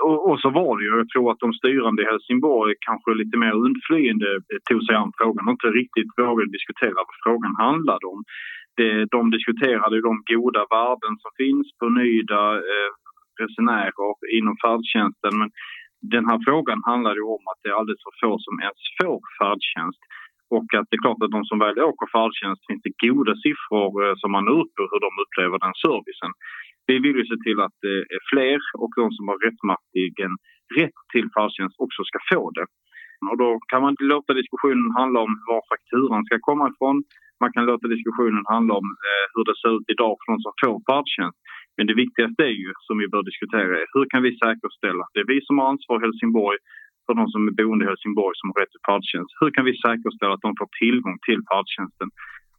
Och, 0.08 0.20
och, 0.30 0.40
så 0.44 0.50
var 0.60 0.72
det 0.78 0.84
ju. 0.86 0.92
Jag 0.98 1.10
tror 1.10 1.32
att 1.32 1.44
de 1.46 1.54
styrande 1.54 2.02
i 2.02 2.10
Helsingborg 2.12 2.74
kanske 2.88 3.10
lite 3.22 3.38
mer 3.44 3.54
undflyende 3.66 4.30
eh, 4.52 4.60
tog 4.70 4.82
sig 4.84 4.96
an 4.96 5.12
frågan 5.20 5.48
och 5.48 5.56
inte 5.58 5.72
riktigt 5.82 6.10
vågade 6.18 6.52
diskutera 6.58 7.08
vad 7.10 7.22
frågan 7.26 7.56
handlade 7.68 8.06
om. 8.14 8.20
Det, 8.78 8.92
de 9.16 9.22
diskuterade 9.38 10.08
de 10.10 10.14
goda 10.34 10.64
värden 10.78 11.14
som 11.22 11.32
finns 11.42 11.68
på 11.80 11.86
nöjda 12.00 12.44
eh, 12.72 12.92
resenärer 13.42 14.14
inom 14.38 14.56
färdtjänsten. 14.64 15.34
Men 15.40 15.50
den 16.16 16.26
här 16.30 16.40
frågan 16.48 16.80
handlar 16.90 17.16
ju 17.20 17.26
om 17.36 17.44
att 17.52 17.60
det 17.62 17.70
är 17.70 17.78
alldeles 17.80 18.06
för 18.06 18.16
få 18.22 18.32
som 18.46 18.56
ens 18.68 18.82
får 19.00 19.22
färdtjänst. 19.40 20.02
Och 20.56 20.68
att 20.78 20.88
det 20.88 20.96
är 20.98 21.06
klart 21.06 21.24
att 21.24 21.36
de 21.38 21.44
som 21.50 21.60
väl 21.64 21.80
åker 21.92 22.08
färdtjänst 22.16 22.62
finns 22.68 22.84
det 22.88 22.96
goda 23.08 23.34
siffror 23.46 23.92
eh, 24.04 24.16
som 24.22 24.30
man 24.36 24.46
når 24.46 24.58
upp 24.62 24.74
på 24.78 24.84
hur 24.92 25.02
de 25.06 25.12
upplever 25.24 25.58
den 25.66 25.76
servicen. 25.86 26.32
Vi 26.88 26.96
vill 27.04 27.18
ju 27.22 27.26
se 27.26 27.38
till 27.46 27.60
att 27.66 27.78
det 27.86 27.98
är 28.16 28.22
fler 28.32 28.60
och 28.82 28.92
de 29.00 29.06
som 29.18 29.26
har 29.30 29.38
rättmätigen 29.48 30.34
rätt 30.80 31.00
till 31.14 31.28
färdtjänst 31.36 31.76
också 31.86 32.02
ska 32.04 32.20
få 32.34 32.42
det. 32.58 32.68
Och 33.32 33.38
då 33.44 33.50
kan 33.70 33.82
man 33.86 33.96
låta 34.00 34.34
diskussionen 34.34 34.88
handla 35.00 35.20
om 35.26 35.32
var 35.52 35.62
fakturan 35.72 36.26
ska 36.26 36.36
komma 36.50 36.66
ifrån. 36.72 36.98
Man 37.44 37.52
kan 37.54 37.66
låta 37.72 37.88
diskussionen 37.96 38.44
handla 38.54 38.74
om 38.82 38.88
eh, 39.08 39.26
hur 39.34 39.44
det 39.50 39.58
ser 39.62 39.72
ut 39.78 39.88
idag 39.96 40.14
för 40.18 40.28
de 40.32 40.38
som 40.46 40.54
får 40.62 40.78
färdtjänst. 40.90 41.40
Men 41.78 41.88
det 41.90 42.02
viktigaste 42.04 42.42
är 42.52 42.56
ju, 42.64 42.70
som 42.88 42.96
vi 43.02 43.08
bör 43.14 43.24
diskutera, 43.30 43.72
är 43.82 43.88
hur 43.94 44.06
kan 44.12 44.22
vi 44.28 44.32
säkerställa, 44.44 45.04
det 45.14 45.20
är 45.24 45.30
vi 45.34 45.40
som 45.46 45.56
har 45.60 45.68
ansvar 45.74 45.96
i 45.98 46.06
Helsingborg 46.06 46.58
för 47.06 47.14
de 47.20 47.26
som 47.34 47.42
är 47.50 47.54
boende 47.60 47.86
i 47.86 47.90
Helsingborg 47.92 48.36
som 48.38 48.48
har 48.50 48.58
rätt 48.62 48.74
till 48.74 48.86
färdtjänst. 48.90 49.32
Hur 49.42 49.52
kan 49.56 49.66
vi 49.70 49.74
säkerställa 49.86 50.34
att 50.34 50.48
de 50.48 50.54
får 50.60 50.70
tillgång 50.84 51.18
till 51.28 51.42
färdtjänsten? 51.52 52.10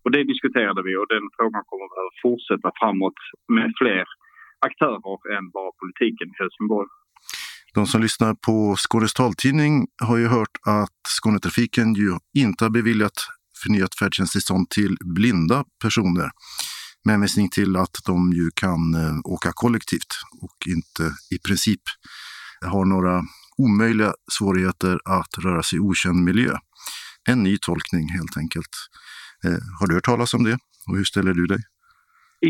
Och 0.07 0.13
det 0.13 0.25
diskuterade 0.25 0.81
vi 0.87 0.97
och 0.97 1.09
den 1.15 1.25
frågan 1.37 1.63
kommer 1.71 1.87
att 2.03 2.15
fortsätta 2.25 2.69
framåt 2.81 3.19
med 3.57 3.69
fler 3.81 4.05
aktörer 4.69 5.37
än 5.37 5.45
bara 5.57 5.71
politiken 5.81 6.29
i 6.33 6.37
Helsingborg. 6.41 6.89
De 7.75 7.87
som 7.87 8.01
lyssnar 8.03 8.35
på 8.47 8.77
Skånes 8.77 9.15
taltidning 9.15 9.87
har 10.03 10.17
ju 10.17 10.27
hört 10.27 10.57
att 10.67 10.99
Skånetrafiken 11.09 11.95
ju 11.95 12.11
inte 12.39 12.65
har 12.65 12.71
beviljat 12.71 13.19
förnyat 13.63 13.99
färdtjänsttillstånd 13.99 14.71
till 14.71 14.97
blinda 15.15 15.65
personer 15.83 16.29
med 17.05 17.13
hänvisning 17.13 17.49
till 17.49 17.77
att 17.77 17.97
de 18.07 18.33
ju 18.33 18.51
kan 18.55 18.95
eh, 18.95 19.19
åka 19.25 19.51
kollektivt 19.55 20.13
och 20.43 20.57
inte 20.75 21.05
i 21.35 21.39
princip 21.47 21.83
har 22.65 22.85
några 22.85 23.23
omöjliga 23.59 24.13
svårigheter 24.39 24.99
att 25.05 25.45
röra 25.45 25.63
sig 25.63 25.77
i 25.77 25.81
okänd 25.81 26.25
miljö. 26.25 26.53
En 27.29 27.43
ny 27.43 27.59
tolkning 27.59 28.09
helt 28.09 28.37
enkelt. 28.37 28.75
Eh, 29.47 29.61
har 29.79 29.87
du 29.87 29.95
hört 29.95 30.11
talas 30.13 30.35
om 30.39 30.45
det 30.49 30.57
och 30.87 30.95
hur 30.99 31.07
ställer 31.13 31.35
du 31.41 31.45
dig? 31.55 31.63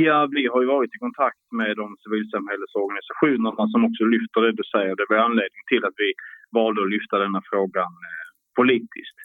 Ja, 0.07 0.19
vi 0.37 0.43
har 0.53 0.61
ju 0.63 0.69
varit 0.77 0.97
i 0.97 1.05
kontakt 1.07 1.45
med 1.61 1.73
de 1.83 1.87
civilsamhällesorganisationerna 2.03 3.65
som 3.73 3.81
också 3.89 4.03
lyfter 4.15 4.41
det 4.43 4.59
du 4.61 4.65
säger. 4.75 4.93
Det 4.97 5.07
var 5.09 5.27
anledningen 5.29 5.69
till 5.73 5.85
att 5.89 5.99
vi 6.05 6.11
valde 6.59 6.81
att 6.83 6.95
lyfta 6.97 7.15
denna 7.25 7.41
frågan 7.51 7.93
eh, 8.09 8.27
politiskt. 8.59 9.19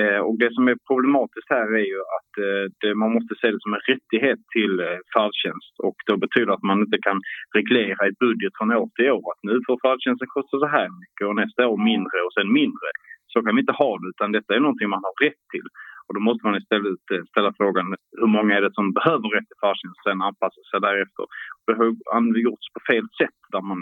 Eh, 0.00 0.20
och 0.26 0.36
det 0.42 0.50
som 0.56 0.64
är 0.72 0.76
problematiskt 0.90 1.50
här 1.56 1.68
är 1.82 1.88
ju 1.94 2.00
att 2.16 2.32
det, 2.80 2.94
man 3.02 3.12
måste 3.16 3.34
se 3.40 3.46
det 3.54 3.64
som 3.64 3.74
en 3.74 3.86
rättighet 3.92 4.40
till 4.56 4.74
färdtjänst 5.14 5.74
och 5.86 5.98
det 6.06 6.16
betyder 6.26 6.52
att 6.52 6.68
man 6.70 6.78
inte 6.86 6.98
kan 7.08 7.18
reglera 7.58 8.02
i 8.10 8.12
budget 8.24 8.52
från 8.58 8.76
år 8.80 8.88
till 8.96 9.10
år 9.18 9.26
att 9.32 9.42
nu 9.50 9.56
får 9.66 9.76
färdtjänsten 9.84 10.28
kosta 10.36 10.54
så 10.64 10.68
här 10.76 10.88
mycket 11.02 11.24
och 11.28 11.36
nästa 11.42 11.60
år 11.72 11.78
mindre 11.90 12.18
och 12.26 12.34
sen 12.36 12.48
mindre. 12.60 12.88
Så 13.32 13.36
kan 13.42 13.54
vi 13.56 13.60
inte 13.64 13.80
ha 13.82 13.90
det 14.00 14.08
utan 14.12 14.32
detta 14.36 14.50
är 14.54 14.60
någonting 14.66 14.88
man 14.94 15.06
har 15.08 15.16
rätt 15.26 15.44
till. 15.54 15.68
Och 16.06 16.14
då 16.14 16.20
måste 16.20 16.46
man 16.46 16.60
istället 16.62 17.04
eh, 17.14 17.24
ställa 17.30 17.50
frågan 17.60 17.86
hur 18.20 18.30
många 18.36 18.52
är 18.56 18.62
det 18.62 18.74
som 18.74 18.92
behöver 18.98 19.28
rätt 19.34 19.48
till 19.48 19.62
färdtjänst 19.62 19.98
och 19.98 20.06
sen 20.06 20.22
anpassa 20.28 20.60
sig 20.70 20.80
därefter. 20.88 21.24
Det 21.66 21.74
har 21.80 22.38
gjorts 22.46 22.66
på 22.74 22.80
fel 22.90 23.06
sätt 23.20 23.38
där 23.52 23.62
man 23.70 23.80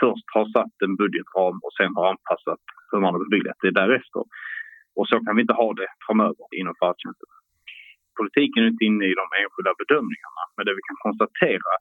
först 0.00 0.28
har 0.36 0.46
satt 0.56 0.76
en 0.84 0.96
budgetram 1.00 1.56
och 1.66 1.74
sen 1.78 1.92
har 1.96 2.06
anpassat 2.12 2.62
hur 2.90 3.00
man 3.00 3.12
har 3.14 3.22
beviljat 3.26 3.58
det 3.62 3.80
därefter. 3.82 4.24
Och 4.98 5.08
så 5.10 5.16
kan 5.24 5.36
vi 5.36 5.42
inte 5.42 5.60
ha 5.62 5.70
det 5.80 5.90
framöver 6.06 6.46
inom 6.60 6.74
färdtjänsten. 6.82 7.30
Politiken 8.18 8.62
är 8.62 8.68
inte 8.74 8.88
inne 8.90 9.04
i 9.12 9.14
de 9.20 9.26
enskilda 9.42 9.72
bedömningarna, 9.82 10.42
men 10.54 10.62
det 10.66 10.74
vi 10.78 10.84
kan 10.88 10.98
konstatera 11.06 11.72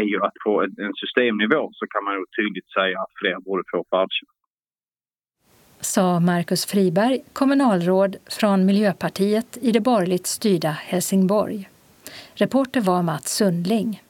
är 0.00 0.06
ju 0.12 0.18
att 0.26 0.36
på 0.44 0.52
en 0.62 0.94
systemnivå 1.02 1.62
så 1.78 1.84
kan 1.92 2.04
man 2.04 2.14
tydligt 2.38 2.70
säga 2.78 2.96
att 3.00 3.14
fler 3.20 3.36
borde 3.46 3.64
få 3.72 3.78
färdtjänst. 3.92 4.41
Sa 5.84 6.20
Markus 6.20 6.66
Friberg, 6.66 7.20
kommunalråd 7.32 8.16
från 8.26 8.64
Miljöpartiet 8.66 9.58
i 9.60 9.72
det 9.72 9.80
borgerligt 9.80 10.26
styrda 10.26 10.70
Helsingborg. 10.70 11.68
Reporter 12.34 12.80
var 12.80 13.02
Mats 13.02 13.34
Sundling. 13.34 14.02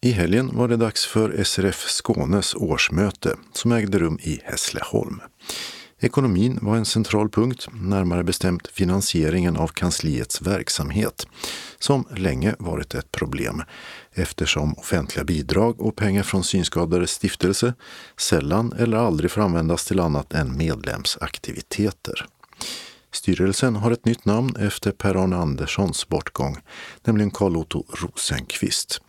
I 0.00 0.10
helgen 0.10 0.56
var 0.56 0.68
det 0.68 0.76
dags 0.76 1.06
för 1.06 1.44
SRF 1.44 1.76
Skånes 1.76 2.54
årsmöte 2.54 3.36
som 3.52 3.72
ägde 3.72 3.98
rum 3.98 4.18
i 4.22 4.40
Hässleholm. 4.44 5.20
Ekonomin 6.00 6.58
var 6.62 6.76
en 6.76 6.84
central 6.84 7.28
punkt, 7.28 7.68
närmare 7.72 8.24
bestämt 8.24 8.68
finansieringen 8.68 9.56
av 9.56 9.68
kansliets 9.68 10.42
verksamhet, 10.42 11.26
som 11.78 12.08
länge 12.16 12.54
varit 12.58 12.94
ett 12.94 13.12
problem 13.12 13.62
eftersom 14.12 14.74
offentliga 14.74 15.24
bidrag 15.24 15.80
och 15.80 15.96
pengar 15.96 16.22
från 16.22 16.44
Synskadades 16.44 17.10
stiftelse 17.10 17.74
sällan 18.16 18.72
eller 18.78 18.96
aldrig 18.96 19.30
får 19.30 19.40
användas 19.40 19.84
till 19.84 20.00
annat 20.00 20.32
än 20.32 20.56
medlemsaktiviteter. 20.56 22.26
Styrelsen 23.12 23.76
har 23.76 23.90
ett 23.90 24.04
nytt 24.04 24.24
namn 24.24 24.56
efter 24.56 24.92
Per-Arne 24.92 25.36
Anderssons 25.36 26.08
bortgång, 26.08 26.58
nämligen 27.04 27.30
Carl-Otto 27.30 27.84
Rosenqvist 27.88 29.00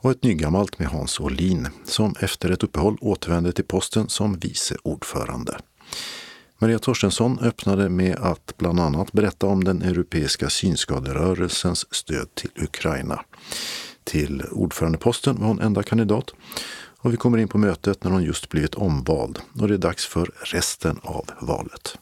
och 0.00 0.10
ett 0.10 0.22
nygammalt 0.22 0.78
med 0.78 0.88
Hans 0.88 1.20
Olin 1.20 1.68
som 1.84 2.14
efter 2.20 2.50
ett 2.50 2.62
uppehåll 2.62 2.98
återvände 3.00 3.52
till 3.52 3.64
posten 3.64 4.08
som 4.08 4.38
vice 4.38 4.76
ordförande. 4.82 5.58
Maria 6.60 6.78
Torstensson 6.78 7.38
öppnade 7.42 7.88
med 7.88 8.16
att 8.16 8.54
bland 8.56 8.80
annat 8.80 9.12
berätta 9.12 9.46
om 9.46 9.64
den 9.64 9.82
europeiska 9.82 10.48
synskaderörelsens 10.48 11.94
stöd 11.94 12.34
till 12.34 12.50
Ukraina. 12.62 13.20
Till 14.04 14.42
ordförandeposten 14.52 15.36
var 15.40 15.46
hon 15.46 15.60
enda 15.60 15.82
kandidat 15.82 16.34
och 17.00 17.12
vi 17.12 17.16
kommer 17.16 17.38
in 17.38 17.48
på 17.48 17.58
mötet 17.58 18.04
när 18.04 18.10
hon 18.10 18.22
just 18.22 18.48
blivit 18.48 18.74
omvald 18.74 19.38
och 19.60 19.68
det 19.68 19.74
är 19.74 19.78
dags 19.78 20.06
för 20.06 20.30
resten 20.42 20.98
av 21.02 21.24
valet. 21.40 21.98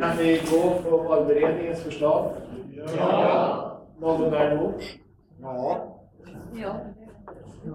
Kan 0.00 0.16
vi 0.18 0.42
gå 0.50 0.82
på 0.82 0.96
valberedningens 0.96 1.82
förslag? 1.82 2.32
Ja. 2.96 3.86
Någon 4.00 4.34
är 4.34 4.56
emot? 4.56 4.82
Ja. 5.42 5.96
Ja. 6.54 6.80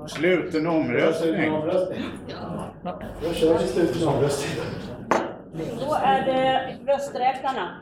Sluten 0.08 0.68
omröstning. 0.68 1.51
Då 3.24 3.34
kör 3.34 3.58
vi 3.58 3.68
sluten 3.68 4.08
omröstning. 4.08 4.63
Då 5.80 5.96
är 6.04 6.25
det 6.25 6.77
rösträknarna. 6.94 7.77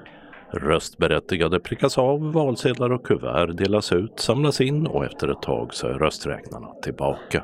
Röstberättigade 0.52 1.60
prickas 1.60 1.98
av, 1.98 2.34
valsedlar 2.34 2.92
och 2.92 3.06
kuvert 3.06 3.58
delas 3.58 3.92
ut, 3.92 4.20
samlas 4.20 4.62
in 4.62 4.88
och 4.88 5.06
efter 5.06 5.28
ett 5.28 5.42
tag 5.42 5.74
så 5.74 5.88
är 5.88 5.94
rösträknarna 5.94 6.68
tillbaka. 6.84 7.44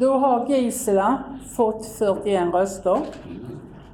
Då 0.00 0.12
har 0.12 0.48
Gisela 0.48 1.24
fått 1.56 1.86
41 1.86 2.54
röster. 2.54 2.98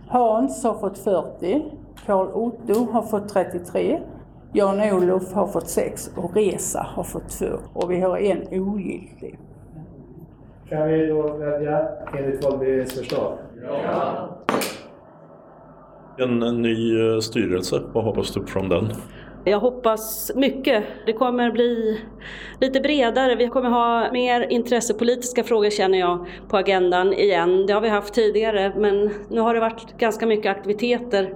Hans 0.09 0.65
har 0.65 0.75
fått 0.75 0.99
40. 0.99 1.65
Karl 2.07 2.27
Otto 2.27 2.93
har 2.93 3.03
fått 3.03 3.29
33. 3.29 4.01
Jan-Olof 4.53 5.33
har 5.33 5.47
fått 5.47 5.69
6 5.69 6.11
och 6.17 6.37
Resa 6.37 6.87
har 6.95 7.05
fått 7.05 7.29
2. 7.29 7.47
Och 7.73 7.91
vi 7.91 8.01
har 8.01 8.19
en 8.19 8.47
ogiltig. 8.51 9.39
Kan 10.69 10.89
vi 10.89 11.07
då 11.07 11.37
välja 11.37 11.89
enligt 12.19 12.45
valberedningens 12.45 12.99
förslag? 12.99 13.39
Ja. 13.63 14.39
En 16.19 16.63
ny 16.63 17.01
eh, 17.01 17.19
styrelse, 17.19 17.83
vad 17.93 18.05
hoppas 18.05 18.35
du 18.35 18.47
från 18.47 18.69
den? 18.69 18.93
Jag 19.45 19.61
hoppas 19.61 20.33
mycket. 20.35 20.85
Det 21.07 21.13
kommer 21.13 21.51
bli 21.51 22.01
lite 22.61 22.81
bredare. 22.81 23.35
Vi 23.35 23.49
kommer 23.49 23.71
ha 23.71 24.13
mer 24.13 24.47
intressepolitiska 24.51 25.45
frågor 25.45 25.71
känner 25.71 25.99
jag 25.99 26.27
på 26.49 26.57
agendan 26.57 27.13
igen. 27.13 27.67
Det 27.67 27.73
har 27.73 27.81
vi 27.81 27.89
haft 27.89 28.15
tidigare 28.15 28.73
men 28.77 29.11
nu 29.29 29.41
har 29.41 29.55
det 29.55 29.61
varit 29.61 29.99
ganska 29.99 30.27
mycket 30.27 30.51
aktiviteter 30.57 31.35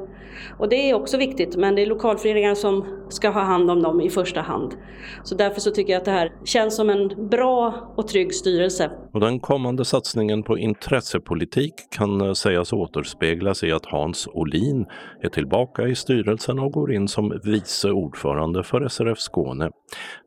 Och 0.58 0.68
det 0.68 0.90
är 0.90 0.94
också 0.94 1.16
viktigt, 1.16 1.56
men 1.56 1.74
det 1.74 1.82
är 1.82 1.86
lokalföreningar 1.86 2.54
som 2.54 2.84
ska 3.08 3.28
ha 3.28 3.40
hand 3.40 3.70
om 3.70 3.82
dem 3.82 4.00
i 4.00 4.10
första 4.10 4.40
hand. 4.40 4.74
Så 5.22 5.34
därför 5.34 5.60
så 5.60 5.70
tycker 5.70 5.92
jag 5.92 6.00
att 6.00 6.04
det 6.04 6.10
här 6.10 6.32
känns 6.44 6.76
som 6.76 6.90
en 6.90 7.28
bra 7.28 7.92
och 7.96 8.08
trygg 8.08 8.34
styrelse. 8.34 8.90
Och 9.12 9.20
den 9.20 9.40
kommande 9.40 9.84
satsningen 9.84 10.42
på 10.42 10.58
intressepolitik 10.58 11.74
kan 11.90 12.34
sägas 12.36 12.72
återspeglas 12.72 13.64
i 13.64 13.72
att 13.72 13.86
Hans 13.86 14.28
Olin 14.32 14.86
är 15.22 15.28
tillbaka 15.28 15.86
i 15.86 15.94
styrelsen 15.94 16.58
och 16.58 16.72
går 16.72 16.92
in 16.92 17.08
som 17.08 17.40
vice 17.44 17.90
ordförande 17.90 18.62
för 18.62 18.88
SRF 18.88 19.18
Skåne, 19.18 19.70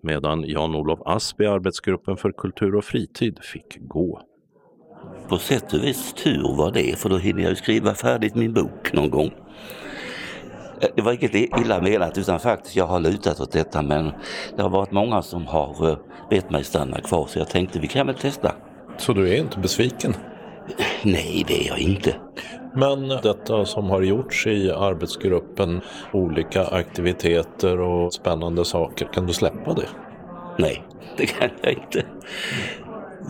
medan 0.03 0.43
Jan-Olof 0.43 0.99
Asp 1.05 1.41
i 1.41 1.45
arbetsgruppen 1.45 2.17
för 2.17 2.31
kultur 2.31 2.75
och 2.75 2.83
fritid 2.83 3.39
fick 3.41 3.77
gå. 3.79 4.21
På 5.29 5.37
sätt 5.37 5.73
och 5.73 5.83
vis 5.83 6.13
tur 6.13 6.57
var 6.57 6.71
det, 6.71 6.99
för 6.99 7.09
då 7.09 7.17
hinner 7.17 7.43
jag 7.43 7.57
skriva 7.57 7.93
färdigt 7.93 8.35
min 8.35 8.53
bok 8.53 8.93
någon 8.93 9.09
gång. 9.09 9.31
Eh, 10.81 10.89
det 10.95 11.01
var 11.01 11.11
inget 11.11 11.35
illa 11.35 11.81
menat 11.81 12.17
utan 12.17 12.39
faktiskt 12.39 12.75
jag 12.75 12.87
har 12.87 12.99
lutat 12.99 13.39
åt 13.39 13.51
detta 13.51 13.81
men 13.81 14.11
det 14.55 14.61
har 14.61 14.69
varit 14.69 14.91
många 14.91 15.21
som 15.21 15.47
har 15.47 15.89
eh, 15.89 15.97
bett 16.29 16.49
mig 16.49 16.63
stanna 16.63 17.01
kvar 17.01 17.25
så 17.27 17.39
jag 17.39 17.49
tänkte 17.49 17.79
vi 17.79 17.87
kan 17.87 18.07
väl 18.07 18.15
testa. 18.15 18.55
Så 18.97 19.13
du 19.13 19.29
är 19.29 19.37
inte 19.37 19.59
besviken? 19.59 20.13
Nej, 21.03 21.45
det 21.47 21.65
är 21.65 21.67
jag 21.67 21.79
inte. 21.79 22.15
Men 22.75 23.07
detta 23.07 23.65
som 23.65 23.89
har 23.89 24.01
gjorts 24.01 24.47
i 24.47 24.71
arbetsgruppen, 24.71 25.81
olika 26.13 26.67
aktiviteter 26.67 27.79
och 27.79 28.13
spännande 28.13 28.65
saker, 28.65 29.09
kan 29.13 29.25
du 29.25 29.33
släppa 29.33 29.73
det? 29.73 29.87
Nej, 30.57 30.83
det 31.17 31.25
kan 31.25 31.49
jag 31.61 31.73
inte. 31.73 32.03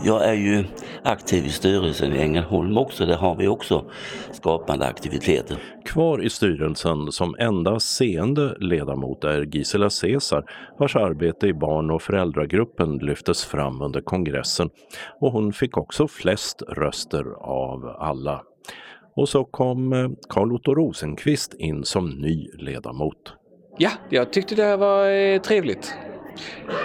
Jag 0.06 0.30
är 0.30 0.34
ju 0.34 0.64
aktiv 1.04 1.46
i 1.46 1.50
styrelsen 1.50 2.14
i 2.14 2.22
Ängelholm 2.22 2.78
också. 2.78 3.06
Där 3.06 3.18
har 3.18 3.36
vi 3.36 3.48
också 3.48 3.86
skapande 4.32 4.86
aktiviteter. 4.86 5.58
Kvar 5.86 6.24
i 6.24 6.30
styrelsen 6.30 7.12
som 7.12 7.36
enda 7.40 7.80
seende 7.80 8.56
ledamot 8.60 9.24
är 9.24 9.42
Gisela 9.42 9.90
Cesar 9.90 10.46
vars 10.80 10.96
arbete 10.96 11.48
i 11.48 11.54
barn 11.54 11.92
och 11.92 12.02
föräldragruppen 12.02 12.98
lyftes 12.98 13.46
fram 13.46 13.82
under 13.82 14.02
kongressen 14.02 14.70
och 15.20 15.32
hon 15.32 15.54
fick 15.54 15.78
också 15.78 16.08
flest 16.08 16.62
röster 16.62 17.26
av 17.42 17.96
alla. 18.00 18.42
Och 19.16 19.30
så 19.30 19.44
kom 19.44 19.94
eh, 19.94 20.10
Carl 20.30 20.54
Otto 20.54 20.76
Rosenqvist 20.76 21.54
in 21.54 21.84
som 21.84 22.10
ny 22.10 22.50
ledamot. 22.54 23.34
Ja, 23.78 23.90
jag 24.10 24.34
tyckte 24.34 24.56
det 24.56 24.78
var 24.78 25.10
eh, 25.10 25.42
trevligt. 25.42 25.96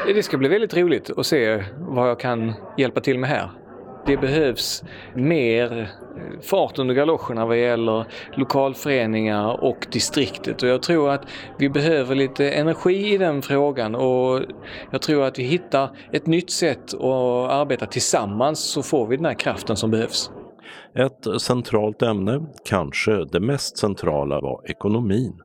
Det 0.07 0.23
ska 0.23 0.39
bli 0.39 0.49
väldigt 0.49 0.77
roligt 0.77 1.11
att 1.17 1.27
se 1.27 1.65
vad 1.79 2.09
jag 2.09 2.21
kan 2.21 2.55
hjälpa 2.77 3.01
till 3.01 3.19
med 3.19 3.31
här. 3.31 3.51
Det 4.07 4.17
behövs 4.17 4.85
mer 5.15 5.89
fart 6.43 6.79
under 6.79 6.95
galoscherna 6.95 7.47
vad 7.47 7.59
gäller 7.59 8.05
lokalföreningar 8.37 9.65
och 9.65 9.87
distriktet 9.93 10.63
och 10.63 10.69
jag 10.69 10.83
tror 10.83 11.11
att 11.11 11.23
vi 11.59 11.69
behöver 11.69 12.15
lite 12.15 12.51
energi 12.51 13.15
i 13.15 13.19
den 13.19 13.43
frågan 13.43 13.95
och 13.95 14.43
jag 14.91 15.03
tror 15.03 15.25
att 15.25 15.39
vi 15.39 15.43
hittar 15.43 15.91
ett 16.13 16.27
nytt 16.27 16.51
sätt 16.51 16.95
att 16.95 17.51
arbeta 17.51 17.87
tillsammans 17.87 18.61
så 18.61 18.83
får 18.83 19.07
vi 19.07 19.17
den 19.17 19.25
här 19.25 19.35
kraften 19.35 19.77
som 19.77 19.91
behövs. 19.91 20.31
Ett 20.95 21.43
centralt 21.43 22.03
ämne, 22.03 22.47
kanske 22.65 23.25
det 23.25 23.41
mest 23.41 23.79
centrala, 23.79 24.41
var 24.41 24.71
ekonomin. 24.71 25.41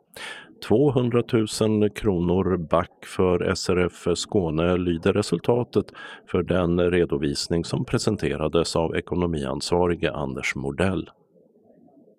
200 0.68 1.24
000 1.62 1.89
kronor 1.89 2.58
back 2.58 3.06
för 3.06 3.56
SRF 3.56 4.18
Skåne 4.18 4.77
lyder 4.77 5.13
resultatet 5.13 5.86
för 6.32 6.44
den 6.44 6.91
redovisning 6.91 7.65
som 7.65 7.86
presenterades 7.86 8.75
av 8.75 8.96
ekonomiansvarige 8.96 10.12
Anders 10.12 10.56
Mordell. 10.56 11.10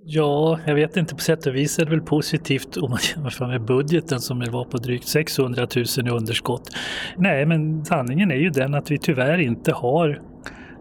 Ja, 0.04 0.58
jag 0.66 0.74
vet 0.74 0.96
inte, 0.96 1.14
på 1.14 1.20
sätt 1.20 1.46
och 1.46 1.54
vis 1.54 1.78
är 1.78 1.84
det 1.84 1.90
väl 1.90 2.00
positivt 2.00 2.76
om 2.76 2.90
man 2.90 2.98
jämför 3.16 3.46
med 3.46 3.64
budgeten 3.64 4.20
som 4.20 4.38
var 4.38 4.64
på 4.64 4.76
drygt 4.76 5.08
600 5.08 5.66
000 5.76 6.06
i 6.06 6.10
underskott. 6.10 6.70
Nej, 7.16 7.46
men 7.46 7.84
sanningen 7.84 8.30
är 8.30 8.36
ju 8.36 8.50
den 8.50 8.74
att 8.74 8.90
vi 8.90 8.98
tyvärr 8.98 9.38
inte 9.38 9.72
har 9.72 10.20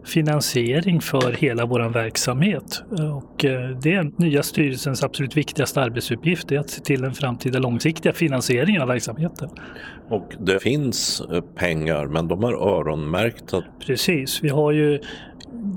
finansiering 0.05 1.01
för 1.01 1.31
hela 1.31 1.65
vår 1.65 1.89
verksamhet. 1.89 2.84
Och 3.13 3.46
eh, 3.46 3.70
det 3.70 3.93
är 3.93 4.22
nya 4.22 4.43
styrelsens 4.43 5.03
absolut 5.03 5.37
viktigaste 5.37 5.81
arbetsuppgift, 5.81 6.51
är 6.51 6.59
att 6.59 6.70
se 6.70 6.81
till 6.81 7.01
den 7.01 7.14
framtida 7.14 7.59
långsiktiga 7.59 8.14
finansieringen 8.14 8.81
av 8.81 8.87
verksamheten. 8.87 9.50
Och 10.09 10.33
det 10.40 10.59
finns 10.59 11.22
eh, 11.22 11.42
pengar, 11.42 12.07
men 12.07 12.27
de 12.27 12.44
är 12.44 12.53
öronmärkta? 12.53 13.64
Precis, 13.85 14.44
vi 14.44 14.50
har 14.50 14.72
ju 14.72 15.00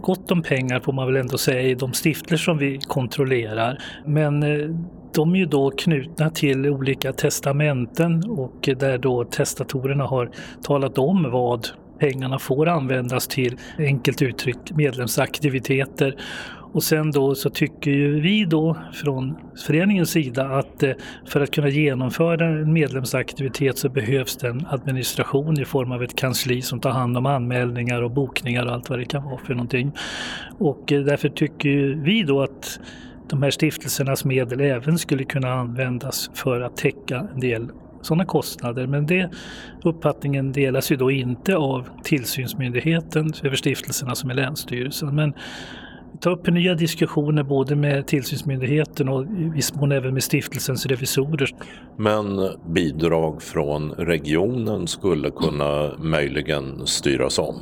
gott 0.00 0.30
om 0.30 0.42
pengar 0.42 0.80
får 0.80 0.92
man 0.92 1.06
väl 1.06 1.16
ändå 1.16 1.38
säga 1.38 1.62
i 1.62 1.74
de 1.74 1.92
stiftelser 1.92 2.44
som 2.44 2.58
vi 2.58 2.78
kontrollerar. 2.78 3.82
Men 4.06 4.42
eh, 4.42 4.70
de 5.14 5.34
är 5.34 5.38
ju 5.38 5.46
då 5.46 5.70
knutna 5.70 6.30
till 6.30 6.66
olika 6.66 7.12
testamenten 7.12 8.22
och 8.30 8.68
där 8.76 8.98
då 8.98 9.24
testatorerna 9.24 10.04
har 10.04 10.30
talat 10.62 10.98
om 10.98 11.30
vad 11.30 11.68
pengarna 11.98 12.38
får 12.38 12.68
användas 12.68 13.28
till, 13.28 13.56
enkelt 13.78 14.22
uttryckt, 14.22 14.76
medlemsaktiviteter. 14.76 16.16
Och 16.74 16.82
sen 16.82 17.10
då 17.10 17.34
så 17.34 17.50
tycker 17.50 17.90
ju 17.90 18.20
vi 18.20 18.44
då 18.44 18.76
från 18.92 19.36
föreningens 19.66 20.10
sida 20.10 20.46
att 20.46 20.82
eh, 20.82 20.92
för 21.26 21.40
att 21.40 21.50
kunna 21.50 21.68
genomföra 21.68 22.46
en 22.46 22.72
medlemsaktivitet 22.72 23.78
så 23.78 23.88
behövs 23.88 24.36
det 24.36 24.48
en 24.48 24.66
administration 24.70 25.60
i 25.60 25.64
form 25.64 25.92
av 25.92 26.02
ett 26.02 26.16
kansli 26.16 26.62
som 26.62 26.80
tar 26.80 26.90
hand 26.90 27.16
om 27.16 27.26
anmälningar 27.26 28.02
och 28.02 28.10
bokningar 28.10 28.66
och 28.66 28.72
allt 28.72 28.90
vad 28.90 28.98
det 28.98 29.04
kan 29.04 29.24
vara 29.24 29.38
för 29.38 29.54
någonting. 29.54 29.92
Och 30.58 30.92
eh, 30.92 31.04
därför 31.04 31.28
tycker 31.28 32.04
vi 32.04 32.22
då 32.22 32.42
att 32.42 32.80
de 33.28 33.42
här 33.42 33.50
stiftelsernas 33.50 34.24
medel 34.24 34.60
även 34.60 34.98
skulle 34.98 35.24
kunna 35.24 35.52
användas 35.52 36.30
för 36.34 36.60
att 36.60 36.76
täcka 36.76 37.26
en 37.34 37.40
del 37.40 37.70
sådana 38.04 38.24
kostnader. 38.24 38.86
Men 38.86 39.06
det 39.06 39.30
uppfattningen 39.84 40.52
delas 40.52 40.92
ju 40.92 40.96
då 40.96 41.10
inte 41.10 41.56
av 41.56 41.88
tillsynsmyndigheten 42.02 43.32
över 43.42 43.56
stiftelserna 43.56 44.14
som 44.14 44.30
är 44.30 44.34
Länsstyrelsen. 44.34 45.14
Men 45.14 45.34
ta 46.20 46.30
upp 46.30 46.46
nya 46.46 46.74
diskussioner 46.74 47.42
både 47.42 47.76
med 47.76 48.06
tillsynsmyndigheten 48.06 49.08
och 49.08 49.24
i 49.24 49.50
viss 49.54 49.74
mån 49.74 49.92
även 49.92 50.14
med 50.14 50.22
stiftelsens 50.22 50.86
revisorer. 50.86 51.50
Men 51.96 52.50
bidrag 52.74 53.42
från 53.42 53.90
regionen 53.90 54.86
skulle 54.86 55.30
kunna 55.30 55.90
möjligen 55.98 56.86
styras 56.86 57.38
om? 57.38 57.56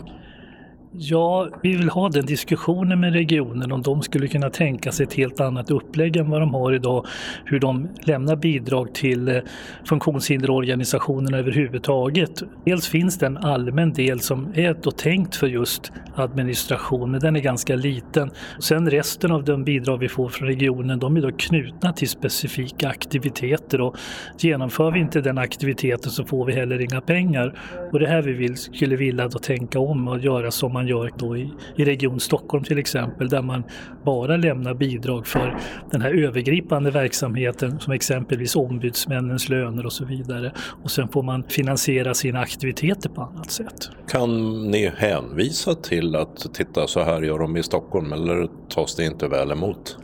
Ja, 0.94 1.48
vi 1.62 1.76
vill 1.76 1.88
ha 1.88 2.08
den 2.08 2.26
diskussionen 2.26 3.00
med 3.00 3.12
regionen 3.12 3.72
om 3.72 3.82
de 3.82 4.02
skulle 4.02 4.28
kunna 4.28 4.50
tänka 4.50 4.92
sig 4.92 5.04
ett 5.04 5.14
helt 5.14 5.40
annat 5.40 5.70
upplägg 5.70 6.16
än 6.16 6.30
vad 6.30 6.40
de 6.40 6.54
har 6.54 6.72
idag. 6.72 7.06
Hur 7.44 7.60
de 7.60 7.88
lämnar 8.00 8.36
bidrag 8.36 8.94
till 8.94 9.28
eh, 9.28 9.36
funktionshinderorganisationerna 9.84 11.38
överhuvudtaget. 11.38 12.42
Dels 12.64 12.88
finns 12.88 13.18
det 13.18 13.26
en 13.26 13.36
allmän 13.36 13.92
del 13.92 14.20
som 14.20 14.52
är 14.54 14.76
då 14.82 14.90
tänkt 14.90 15.36
för 15.36 15.46
just 15.46 15.92
administration, 16.14 17.10
men 17.10 17.20
den 17.20 17.36
är 17.36 17.40
ganska 17.40 17.76
liten. 17.76 18.30
Sen 18.58 18.90
resten 18.90 19.32
av 19.32 19.44
de 19.44 19.64
bidrag 19.64 19.98
vi 19.98 20.08
får 20.08 20.28
från 20.28 20.48
regionen, 20.48 20.98
de 20.98 21.16
är 21.16 21.20
då 21.20 21.30
knutna 21.36 21.92
till 21.92 22.08
specifika 22.08 22.88
aktiviteter 22.88 23.80
och 23.80 23.96
genomför 24.38 24.90
vi 24.90 25.00
inte 25.00 25.20
den 25.20 25.38
aktiviteten 25.38 26.10
så 26.10 26.24
får 26.24 26.46
vi 26.46 26.52
heller 26.52 26.80
inga 26.80 27.00
pengar. 27.00 27.58
Och 27.92 27.98
det 27.98 28.08
här 28.08 28.22
vi 28.22 28.32
vill, 28.32 28.56
skulle 28.56 28.96
vilja 28.96 29.28
då 29.28 29.38
tänka 29.38 29.78
om 29.78 30.08
och 30.08 30.18
göra 30.18 30.50
som 30.50 30.81
man 30.82 30.88
gör 30.88 31.10
då 31.18 31.36
i, 31.36 31.52
i 31.76 31.84
Region 31.84 32.20
Stockholm 32.20 32.64
till 32.64 32.78
exempel, 32.78 33.28
där 33.28 33.42
man 33.42 33.64
bara 34.04 34.36
lämnar 34.36 34.74
bidrag 34.74 35.26
för 35.26 35.58
den 35.90 36.02
här 36.02 36.24
övergripande 36.24 36.90
verksamheten 36.90 37.80
som 37.80 37.92
exempelvis 37.92 38.56
ombudsmännens 38.56 39.48
löner 39.48 39.86
och 39.86 39.92
så 39.92 40.04
vidare. 40.04 40.52
Och 40.82 40.90
sen 40.90 41.08
får 41.08 41.22
man 41.22 41.42
finansiera 41.42 42.14
sina 42.14 42.40
aktiviteter 42.40 43.08
på 43.08 43.22
annat 43.22 43.50
sätt. 43.50 43.90
Kan 44.08 44.62
ni 44.70 44.92
hänvisa 44.96 45.74
till 45.74 46.16
att 46.16 46.54
titta 46.54 46.86
så 46.86 47.02
här 47.02 47.22
gör 47.22 47.38
de 47.38 47.56
i 47.56 47.62
Stockholm 47.62 48.12
eller 48.12 48.48
tas 48.68 48.96
det 48.96 49.04
inte 49.04 49.28
väl 49.28 49.52
emot? 49.52 49.98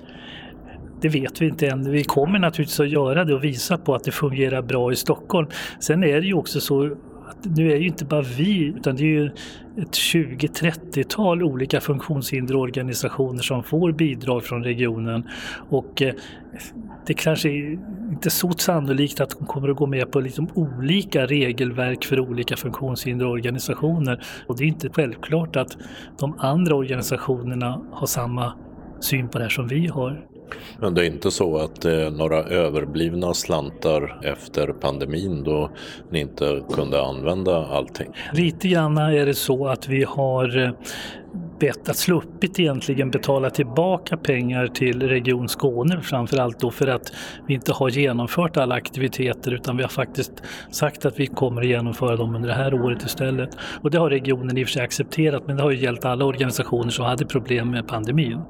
Det 1.01 1.09
vet 1.09 1.41
vi 1.41 1.47
inte 1.47 1.67
än. 1.67 1.91
Vi 1.91 2.05
kommer 2.05 2.39
naturligtvis 2.39 2.81
att 2.81 2.89
göra 2.89 3.25
det 3.25 3.35
och 3.35 3.45
visa 3.45 3.79
på 3.79 3.95
att 3.95 4.05
det 4.05 4.13
fungerar 4.13 4.63
bra 4.63 4.93
i 4.93 4.97
Stockholm. 4.97 5.49
Sen 5.81 6.05
är 6.05 6.21
det 6.21 6.27
ju 6.27 6.35
också 6.35 6.61
så 6.61 6.97
nu 7.43 7.73
är 7.73 7.77
ju 7.77 7.87
inte 7.87 8.05
bara 8.05 8.23
vi, 8.23 8.65
utan 8.65 8.97
det 8.97 9.03
är 9.03 9.21
ju 9.21 9.27
ett 9.77 9.93
20-30-tal 9.93 11.43
olika 11.43 11.81
funktionshinderorganisationer 11.81 13.43
som 13.43 13.63
får 13.63 13.93
bidrag 13.93 14.45
från 14.45 14.65
regionen. 14.65 15.29
Och 15.69 16.03
eh, 16.03 16.15
det 17.07 17.15
kanske 17.15 17.49
är 17.49 17.79
inte 18.11 18.31
så 18.31 18.53
sannolikt 18.53 19.21
att 19.21 19.31
de 19.39 19.47
kommer 19.47 19.69
att 19.69 19.77
gå 19.77 19.87
med 19.87 20.11
på 20.11 20.21
liksom 20.21 20.49
olika 20.55 21.27
regelverk 21.27 22.05
för 22.05 22.21
olika 22.21 22.57
funktionshinderorganisationer. 22.57 24.25
Och 24.47 24.57
det 24.57 24.65
är 24.65 24.69
inte 24.69 24.89
självklart 24.89 25.57
att 25.57 25.77
de 26.19 26.35
andra 26.39 26.75
organisationerna 26.75 27.81
har 27.93 28.07
samma 28.07 28.53
syn 29.01 29.29
på 29.29 29.39
det 29.39 29.45
här 29.45 29.51
som 29.51 29.69
vi 29.69 29.87
har. 29.87 30.25
Men 30.81 30.95
det 30.95 31.03
är 31.03 31.07
inte 31.07 31.31
så 31.31 31.59
att 31.59 31.81
det 31.81 32.03
är 32.07 32.11
några 32.11 32.43
överblivna 32.43 33.35
slantar 33.35 34.21
efter 34.25 34.67
pandemin 34.67 35.45
då 35.45 35.71
ni 36.11 36.21
inte 36.21 36.63
kunde 36.73 37.03
använda 37.03 37.67
allting? 37.67 38.09
Lite 38.33 38.69
grann 38.69 38.99
är 38.99 39.27
det 39.27 39.35
så 39.35 39.69
att 39.69 39.89
vi 39.89 40.05
har 40.05 40.65
eh, 40.65 40.71
bett 41.61 41.89
att 41.89 41.97
sluppit 41.97 42.61
egentligen 42.61 43.11
betala 43.11 43.51
tillbaka 43.51 44.17
pengar 44.17 44.67
till 44.67 45.09
Region 45.09 45.49
Skåne 45.49 46.01
framförallt 46.03 46.61
då 46.61 46.71
för 46.71 46.87
att 46.87 47.13
vi 47.47 47.55
inte 47.55 47.73
har 47.73 47.89
genomfört 47.89 48.57
alla 48.57 48.75
aktiviteter 48.75 49.55
utan 49.55 49.77
vi 49.77 49.83
har 49.83 49.91
faktiskt 49.91 50.33
sagt 50.71 51.05
att 51.05 51.21
vi 51.21 51.27
kommer 51.27 51.61
att 51.61 51.69
genomföra 51.69 52.17
dem 52.17 52.35
under 52.35 52.49
det 52.49 52.55
här 52.55 52.75
året 52.75 53.03
istället. 53.03 53.51
Och 53.83 53.91
det 53.91 53.99
har 53.99 54.11
regionen 54.11 54.59
i 54.59 54.65
och 54.65 54.69
för 54.69 54.73
sig 54.73 54.83
accepterat 54.83 55.47
men 55.47 55.57
det 55.57 55.63
har 55.63 55.71
ju 55.71 55.79
gällt 55.79 56.05
alla 56.05 56.25
organisationer 56.25 56.91
som 56.91 57.05
hade 57.05 57.27
problem 57.27 57.71
med 57.71 57.89
pandemin. 57.89 58.41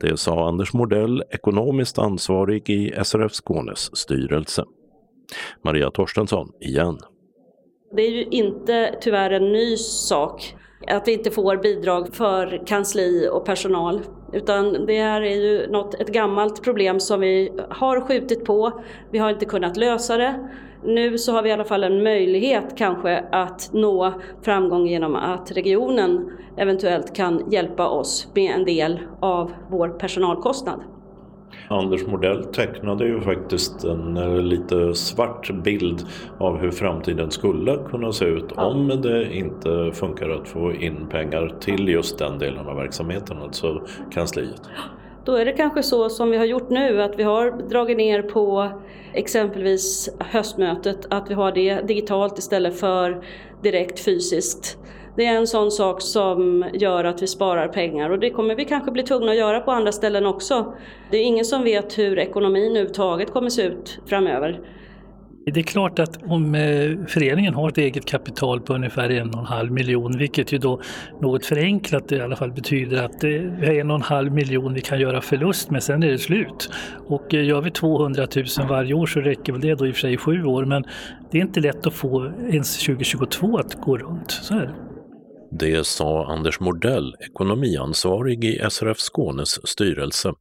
Det 0.00 0.16
sa 0.16 0.48
Anders 0.48 0.72
Mordell, 0.72 1.22
ekonomiskt 1.30 1.98
ansvarig 1.98 2.70
i 2.70 2.92
SRF 3.04 3.32
Skånes 3.32 3.96
styrelse. 3.96 4.64
Maria 5.64 5.90
Torstensson 5.90 6.52
igen. 6.60 6.98
Det 7.96 8.02
är 8.02 8.10
ju 8.10 8.24
inte 8.24 8.98
tyvärr 9.00 9.30
en 9.30 9.52
ny 9.52 9.76
sak 9.76 10.54
att 10.86 11.08
vi 11.08 11.12
inte 11.12 11.30
får 11.30 11.56
bidrag 11.56 12.14
för 12.14 12.66
kansli 12.66 13.28
och 13.32 13.44
personal. 13.44 14.00
Utan 14.32 14.86
det 14.86 15.02
här 15.02 15.22
är 15.22 15.36
ju 15.36 15.70
något, 15.70 15.94
ett 15.94 16.08
gammalt 16.08 16.64
problem 16.64 17.00
som 17.00 17.20
vi 17.20 17.52
har 17.70 18.00
skjutit 18.00 18.44
på. 18.44 18.82
Vi 19.10 19.18
har 19.18 19.30
inte 19.30 19.44
kunnat 19.44 19.76
lösa 19.76 20.16
det. 20.16 20.48
Nu 20.84 21.18
så 21.18 21.32
har 21.32 21.42
vi 21.42 21.48
i 21.48 21.52
alla 21.52 21.64
fall 21.64 21.84
en 21.84 22.02
möjlighet 22.02 22.74
kanske 22.76 23.24
att 23.32 23.70
nå 23.72 24.12
framgång 24.42 24.86
genom 24.86 25.16
att 25.16 25.52
regionen 25.52 26.30
eventuellt 26.56 27.16
kan 27.16 27.50
hjälpa 27.50 27.88
oss 27.88 28.28
med 28.34 28.54
en 28.54 28.64
del 28.64 29.00
av 29.20 29.52
vår 29.70 29.88
personalkostnad. 29.88 30.80
Anders 31.68 32.06
Modell 32.06 32.44
tecknade 32.44 33.06
ju 33.06 33.20
faktiskt 33.20 33.84
en 33.84 34.16
eh, 34.16 34.42
lite 34.42 34.94
svart 34.94 35.50
bild 35.64 36.06
av 36.38 36.58
hur 36.58 36.70
framtiden 36.70 37.30
skulle 37.30 37.76
kunna 37.76 38.12
se 38.12 38.24
ut 38.24 38.52
ja. 38.56 38.66
om 38.66 38.88
det 38.88 39.34
inte 39.34 39.90
funkar 39.94 40.28
att 40.28 40.48
få 40.48 40.72
in 40.72 41.06
pengar 41.10 41.54
till 41.60 41.88
just 41.88 42.18
den 42.18 42.38
delen 42.38 42.66
av 42.66 42.76
verksamheten, 42.76 43.38
alltså 43.42 43.82
kansliet. 44.10 44.62
Då 45.28 45.34
är 45.34 45.44
det 45.44 45.52
kanske 45.52 45.82
så 45.82 46.10
som 46.10 46.30
vi 46.30 46.36
har 46.36 46.44
gjort 46.44 46.70
nu 46.70 47.02
att 47.02 47.18
vi 47.18 47.22
har 47.22 47.50
dragit 47.50 47.96
ner 47.96 48.22
på 48.22 48.72
exempelvis 49.12 50.08
höstmötet, 50.18 51.06
att 51.10 51.30
vi 51.30 51.34
har 51.34 51.52
det 51.52 51.80
digitalt 51.80 52.38
istället 52.38 52.80
för 52.80 53.24
direkt 53.62 54.00
fysiskt. 54.00 54.78
Det 55.16 55.26
är 55.26 55.36
en 55.36 55.46
sån 55.46 55.70
sak 55.70 56.02
som 56.02 56.64
gör 56.72 57.04
att 57.04 57.22
vi 57.22 57.26
sparar 57.26 57.68
pengar 57.68 58.10
och 58.10 58.18
det 58.18 58.30
kommer 58.30 58.54
vi 58.54 58.64
kanske 58.64 58.90
bli 58.90 59.02
tvungna 59.02 59.32
att 59.32 59.38
göra 59.38 59.60
på 59.60 59.70
andra 59.70 59.92
ställen 59.92 60.26
också. 60.26 60.74
Det 61.10 61.16
är 61.16 61.22
ingen 61.22 61.44
som 61.44 61.64
vet 61.64 61.98
hur 61.98 62.18
ekonomin 62.18 62.70
överhuvudtaget 62.70 63.30
kommer 63.30 63.50
se 63.50 63.62
ut 63.62 63.98
framöver. 64.06 64.60
Det 65.54 65.60
är 65.60 65.62
klart 65.62 65.98
att 65.98 66.18
om 66.22 66.54
eh, 66.54 66.90
föreningen 67.06 67.54
har 67.54 67.68
ett 67.68 67.78
eget 67.78 68.04
kapital 68.04 68.60
på 68.60 68.74
ungefär 68.74 69.10
en 69.10 69.30
och 69.30 69.40
en 69.40 69.46
halv 69.46 69.72
miljon, 69.72 70.18
vilket 70.18 70.52
ju 70.52 70.58
då 70.58 70.80
något 71.20 71.46
förenklat 71.46 72.12
i 72.12 72.20
alla 72.20 72.36
fall 72.36 72.52
betyder 72.52 73.04
att 73.04 73.20
det 73.20 73.36
är 73.36 73.80
en 73.80 73.90
och 73.90 73.96
en 73.96 74.02
halv 74.02 74.32
miljon 74.32 74.74
vi 74.74 74.80
kan 74.80 75.00
göra 75.00 75.20
förlust 75.20 75.70
med, 75.70 75.82
sen 75.82 76.02
är 76.02 76.10
det 76.10 76.18
slut. 76.18 76.70
Och 77.06 77.34
eh, 77.34 77.44
gör 77.44 77.60
vi 77.60 77.70
200 77.70 78.26
000 78.36 78.68
varje 78.68 78.94
år 78.94 79.06
så 79.06 79.20
räcker 79.20 79.52
väl 79.52 79.60
det 79.60 79.74
då 79.74 79.86
i 79.86 79.90
och 79.90 79.94
för 79.94 80.00
sig 80.00 80.14
i 80.14 80.16
sju 80.16 80.44
år, 80.44 80.64
men 80.64 80.84
det 81.30 81.38
är 81.38 81.42
inte 81.42 81.60
lätt 81.60 81.86
att 81.86 81.94
få 81.94 82.32
ens 82.50 82.78
2022 82.78 83.58
att 83.58 83.74
gå 83.74 83.98
runt. 83.98 84.30
Så 84.30 84.54
är 84.54 84.60
det. 84.60 84.74
Det 85.50 85.86
sa 85.86 86.26
Anders 86.26 86.60
Mordell, 86.60 87.14
ekonomiansvarig 87.20 88.44
i 88.44 88.60
SRF 88.70 88.98
Skånes 88.98 89.68
styrelse, 89.68 90.32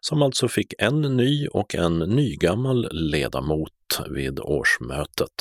som 0.00 0.22
alltså 0.22 0.48
fick 0.48 0.74
en 0.78 1.00
ny 1.00 1.46
och 1.46 1.74
en 1.74 1.98
nygammal 1.98 2.88
ledamot 2.92 3.72
vid 4.08 4.40
årsmötet. 4.40 5.32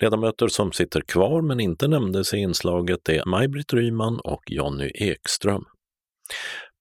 Ledamöter 0.00 0.48
som 0.48 0.72
sitter 0.72 1.00
kvar 1.00 1.42
men 1.42 1.60
inte 1.60 1.88
nämndes 1.88 2.34
i 2.34 2.36
inslaget 2.36 3.08
är 3.08 3.26
Maj-Britt 3.26 3.72
Ryman 3.72 4.20
och 4.20 4.42
Jonny 4.46 4.90
Ekström. 4.94 5.64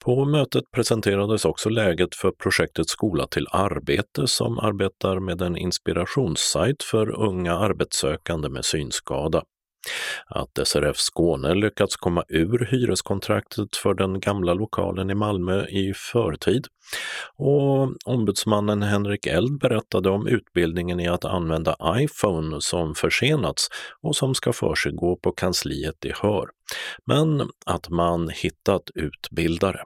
På 0.06 0.26
mötet 0.26 0.64
presenterades 0.72 1.46
också 1.46 1.70
läget 1.70 2.16
för 2.16 2.32
projektet 2.32 2.90
Skola 2.90 3.28
till 3.28 3.48
arbete 3.52 4.28
som 4.28 4.60
arbetar 4.60 5.20
med 5.20 5.42
en 5.42 5.58
inspirationssajt 5.58 6.84
för 6.84 7.10
unga 7.10 7.54
arbetssökande 7.54 8.50
med 8.50 8.66
synskada. 8.66 9.44
Att 10.28 10.68
SRF 10.68 10.98
Skåne 10.98 11.56
lyckats 11.56 11.96
komma 11.96 12.24
ur 12.28 12.68
hyreskontraktet 12.72 13.76
för 13.76 13.94
den 13.94 14.20
gamla 14.20 14.54
lokalen 14.54 15.10
i 15.10 15.16
Malmö 15.16 15.66
i 15.66 15.94
förtid. 15.96 16.68
Och 17.36 17.90
ombudsmannen 18.06 18.82
Henrik 18.82 19.28
Eld 19.28 19.60
berättade 19.60 20.10
om 20.10 20.28
utbildningen 20.28 21.00
i 21.00 21.08
att 21.08 21.26
använda 21.26 21.76
iPhone 21.96 22.62
som 22.62 22.96
försenats 22.96 23.68
och 24.02 24.16
som 24.16 24.36
ska 24.36 24.54
försiggå 24.54 25.16
på 25.16 25.32
kansliet 25.32 26.06
i 26.06 26.12
Hör. 26.22 26.50
Men 27.06 27.50
att 27.66 27.90
man 27.90 28.30
hittat 28.30 28.90
utbildare. 28.96 29.84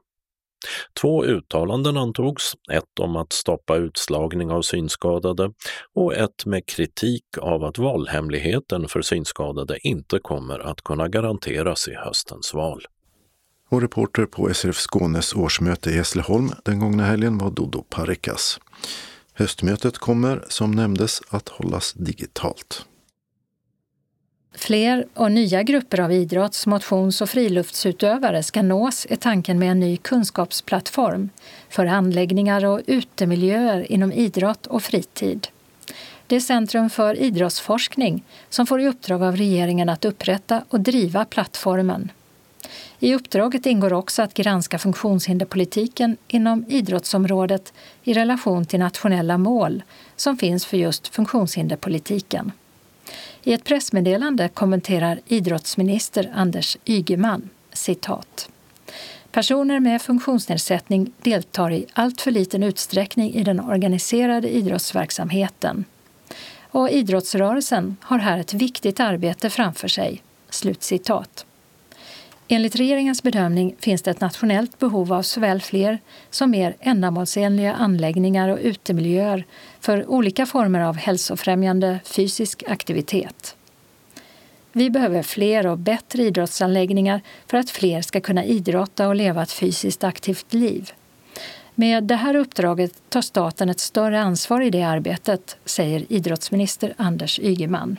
Två 1.01 1.25
uttalanden 1.25 1.97
antogs, 1.97 2.53
ett 2.71 2.99
om 2.99 3.15
att 3.15 3.33
stoppa 3.33 3.75
utslagning 3.75 4.51
av 4.51 4.61
synskadade 4.61 5.51
och 5.95 6.13
ett 6.13 6.45
med 6.45 6.65
kritik 6.65 7.25
av 7.41 7.63
att 7.63 7.77
valhemligheten 7.77 8.87
för 8.87 9.01
synskadade 9.01 9.87
inte 9.87 10.19
kommer 10.19 10.59
att 10.59 10.81
kunna 10.81 11.07
garanteras 11.07 11.87
i 11.87 11.95
höstens 11.95 12.53
val. 12.53 12.85
Och 13.69 13.81
reporter 13.81 14.25
på 14.25 14.53
SRF 14.53 14.77
Skånes 14.77 15.35
årsmöte 15.35 15.89
i 15.89 15.93
Hässleholm 15.93 16.49
den 16.65 16.79
gångna 16.79 17.03
helgen 17.03 17.37
var 17.37 17.51
Dodo 17.51 17.83
Parikas. 17.89 18.59
Höstmötet 19.33 19.97
kommer, 19.97 20.45
som 20.47 20.71
nämndes, 20.71 21.21
att 21.29 21.49
hållas 21.49 21.93
digitalt. 21.93 22.85
Fler 24.55 25.05
och 25.13 25.31
nya 25.31 25.63
grupper 25.63 25.99
av 25.99 26.11
idrotts-, 26.11 26.67
motions 26.67 27.21
och 27.21 27.29
friluftsutövare 27.29 28.43
ska 28.43 28.61
nås 28.61 29.07
är 29.09 29.15
tanken 29.15 29.59
med 29.59 29.71
en 29.71 29.79
ny 29.79 29.97
kunskapsplattform 29.97 31.29
för 31.69 31.85
anläggningar 31.85 32.65
och 32.65 32.81
utemiljöer 32.85 33.91
inom 33.91 34.11
idrott 34.13 34.67
och 34.67 34.83
fritid. 34.83 35.47
Det 36.27 36.35
är 36.35 36.39
Centrum 36.39 36.89
för 36.89 37.19
idrottsforskning 37.19 38.23
som 38.49 38.67
får 38.67 38.81
i 38.81 38.87
uppdrag 38.87 39.23
av 39.23 39.35
regeringen 39.35 39.89
att 39.89 40.05
upprätta 40.05 40.63
och 40.69 40.79
driva 40.79 41.25
plattformen. 41.25 42.11
I 42.99 43.15
uppdraget 43.15 43.65
ingår 43.65 43.93
också 43.93 44.21
att 44.21 44.33
granska 44.33 44.79
funktionshinderpolitiken 44.79 46.17
inom 46.27 46.65
idrottsområdet 46.67 47.73
i 48.03 48.13
relation 48.13 48.65
till 48.65 48.79
nationella 48.79 49.37
mål 49.37 49.83
som 50.15 50.37
finns 50.37 50.65
för 50.65 50.77
just 50.77 51.07
funktionshinderpolitiken. 51.07 52.51
I 53.43 53.53
ett 53.53 53.63
pressmeddelande 53.63 54.49
kommenterar 54.49 55.19
idrottsminister 55.25 56.31
Anders 56.35 56.77
Ygeman 56.85 57.49
citat. 57.73 58.49
Personer 59.31 59.79
med 59.79 60.01
funktionsnedsättning 60.01 61.11
deltar 61.21 61.71
i 61.71 61.85
allt 61.93 62.21
för 62.21 62.31
liten 62.31 62.63
utsträckning 62.63 63.33
i 63.33 63.43
den 63.43 63.59
organiserade 63.59 64.49
idrottsverksamheten. 64.49 65.85
Och 66.71 66.89
idrottsrörelsen 66.89 67.97
har 68.01 68.19
här 68.19 68.39
ett 68.39 68.53
viktigt 68.53 68.99
arbete 68.99 69.49
framför 69.49 69.87
sig. 69.87 70.21
Slutcitat. 70.49 71.45
Enligt 72.47 72.75
regeringens 72.75 73.23
bedömning 73.23 73.75
finns 73.79 74.01
det 74.01 74.11
ett 74.11 74.21
nationellt 74.21 74.79
behov 74.79 75.13
av 75.13 75.21
såväl 75.21 75.61
fler 75.61 75.99
som 76.29 76.51
mer 76.51 76.75
ändamålsenliga 76.79 77.73
anläggningar 77.73 78.49
och 78.49 78.59
utemiljöer 78.61 79.45
för 79.79 80.09
olika 80.09 80.45
former 80.45 80.79
av 80.79 80.95
hälsofrämjande 80.95 81.99
fysisk 82.05 82.63
aktivitet. 82.67 83.55
Vi 84.71 84.89
behöver 84.89 85.23
fler 85.23 85.67
och 85.67 85.77
bättre 85.77 86.23
idrottsanläggningar 86.23 87.21
för 87.47 87.57
att 87.57 87.69
fler 87.69 88.01
ska 88.01 88.21
kunna 88.21 88.45
idrotta 88.45 89.07
och 89.07 89.15
leva 89.15 89.43
ett 89.43 89.51
fysiskt 89.51 90.03
aktivt 90.03 90.53
liv. 90.53 90.91
Med 91.75 92.03
det 92.03 92.15
här 92.15 92.35
uppdraget 92.35 93.09
tar 93.09 93.21
staten 93.21 93.69
ett 93.69 93.79
större 93.79 94.21
ansvar 94.21 94.61
i 94.61 94.69
det 94.69 94.83
arbetet, 94.83 95.57
säger 95.65 96.05
idrottsminister 96.09 96.93
Anders 96.97 97.39
Ygeman 97.39 97.97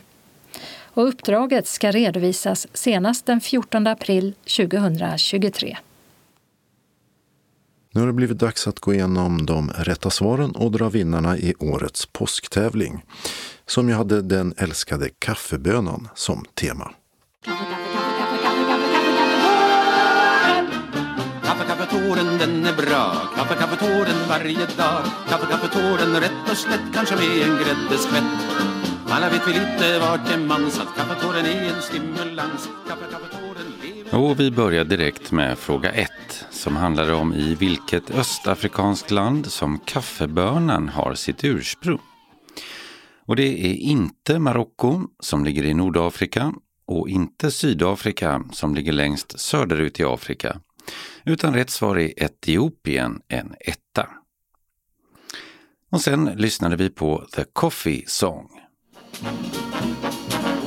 och 0.95 1.09
uppdraget 1.09 1.67
ska 1.67 1.91
redovisas 1.91 2.67
senast 2.73 3.27
den 3.27 3.41
14 3.41 3.87
april 3.87 4.35
2023. 4.57 5.77
Nu 7.95 8.01
har 8.01 8.07
det 8.07 8.13
blivit 8.13 8.39
dags 8.39 8.69
att 8.69 8.81
gå 8.81 8.95
igenom 8.95 9.47
de 9.47 9.71
rätta 9.71 10.11
svaren 10.11 10.51
och 10.51 10.73
dra 10.73 10.89
vinnarna 10.89 11.39
i 11.39 11.55
årets 11.59 12.07
påsktävling 12.07 13.05
som 13.67 13.89
ju 13.89 13.95
hade 13.95 14.23
den 14.23 14.55
älskade 14.57 15.09
kaffebönan 15.19 16.09
som 16.15 16.45
tema. 16.55 16.91
Kaffe, 21.43 21.65
kaffetåren, 21.69 22.39
den 22.39 22.67
är 22.67 22.77
bra. 22.77 23.15
Kaffe, 23.37 23.55
kaffetåren 23.55 24.29
varje 24.29 24.67
dag. 24.77 25.05
Kaffe, 25.29 25.47
kaffetåren 25.47 26.21
rätt 26.21 26.51
och 26.51 26.57
slätt, 26.57 26.95
kanske 26.95 27.17
med 27.17 27.49
en 27.49 27.57
gräddeskvätt. 27.57 28.74
Alla 29.15 29.31
vet 29.31 29.49
vi 29.49 29.53
lite 29.53 29.99
vart 29.99 30.31
en 30.31 30.47
man 30.47 30.71
satt 30.71 30.97
kaffetåren 30.97 31.47
är 31.47 31.75
en 31.75 31.83
stimulans. 31.83 32.69
Och 34.13 34.41
vi 34.41 34.51
börjar 34.51 34.85
direkt 34.85 35.33
med 35.33 35.59
fråga 35.59 35.93
1 35.93 36.11
som 36.51 36.77
handlar 36.77 37.13
om 37.13 37.35
i 37.35 37.55
vilket 37.55 38.11
östafrikanskt 38.11 39.11
land 39.11 39.47
som 39.47 39.79
kaffebönan 39.79 40.89
har 40.89 41.15
sitt 41.15 41.45
ursprung. 41.45 41.99
Och 43.27 43.37
det 43.37 43.67
är 43.67 43.75
inte 43.75 44.39
Marocko 44.39 45.01
som 45.21 45.45
ligger 45.45 45.65
i 45.65 45.75
Nordafrika 45.75 46.53
och 46.87 47.09
inte 47.09 47.51
Sydafrika 47.51 48.45
som 48.53 48.75
ligger 48.75 48.93
längst 48.93 49.41
söderut 49.41 50.01
i 50.01 50.05
Afrika. 50.05 50.61
Utan 51.25 51.55
rätt 51.55 51.71
svar 51.71 51.99
är 51.99 52.23
Etiopien, 52.25 53.21
en 53.29 53.55
etta. 53.61 54.09
Och 55.91 56.01
sen 56.01 56.25
lyssnade 56.25 56.77
vi 56.77 56.91
på 56.91 57.27
The 57.35 57.45
Coffee 57.53 58.05
Song. 58.07 58.49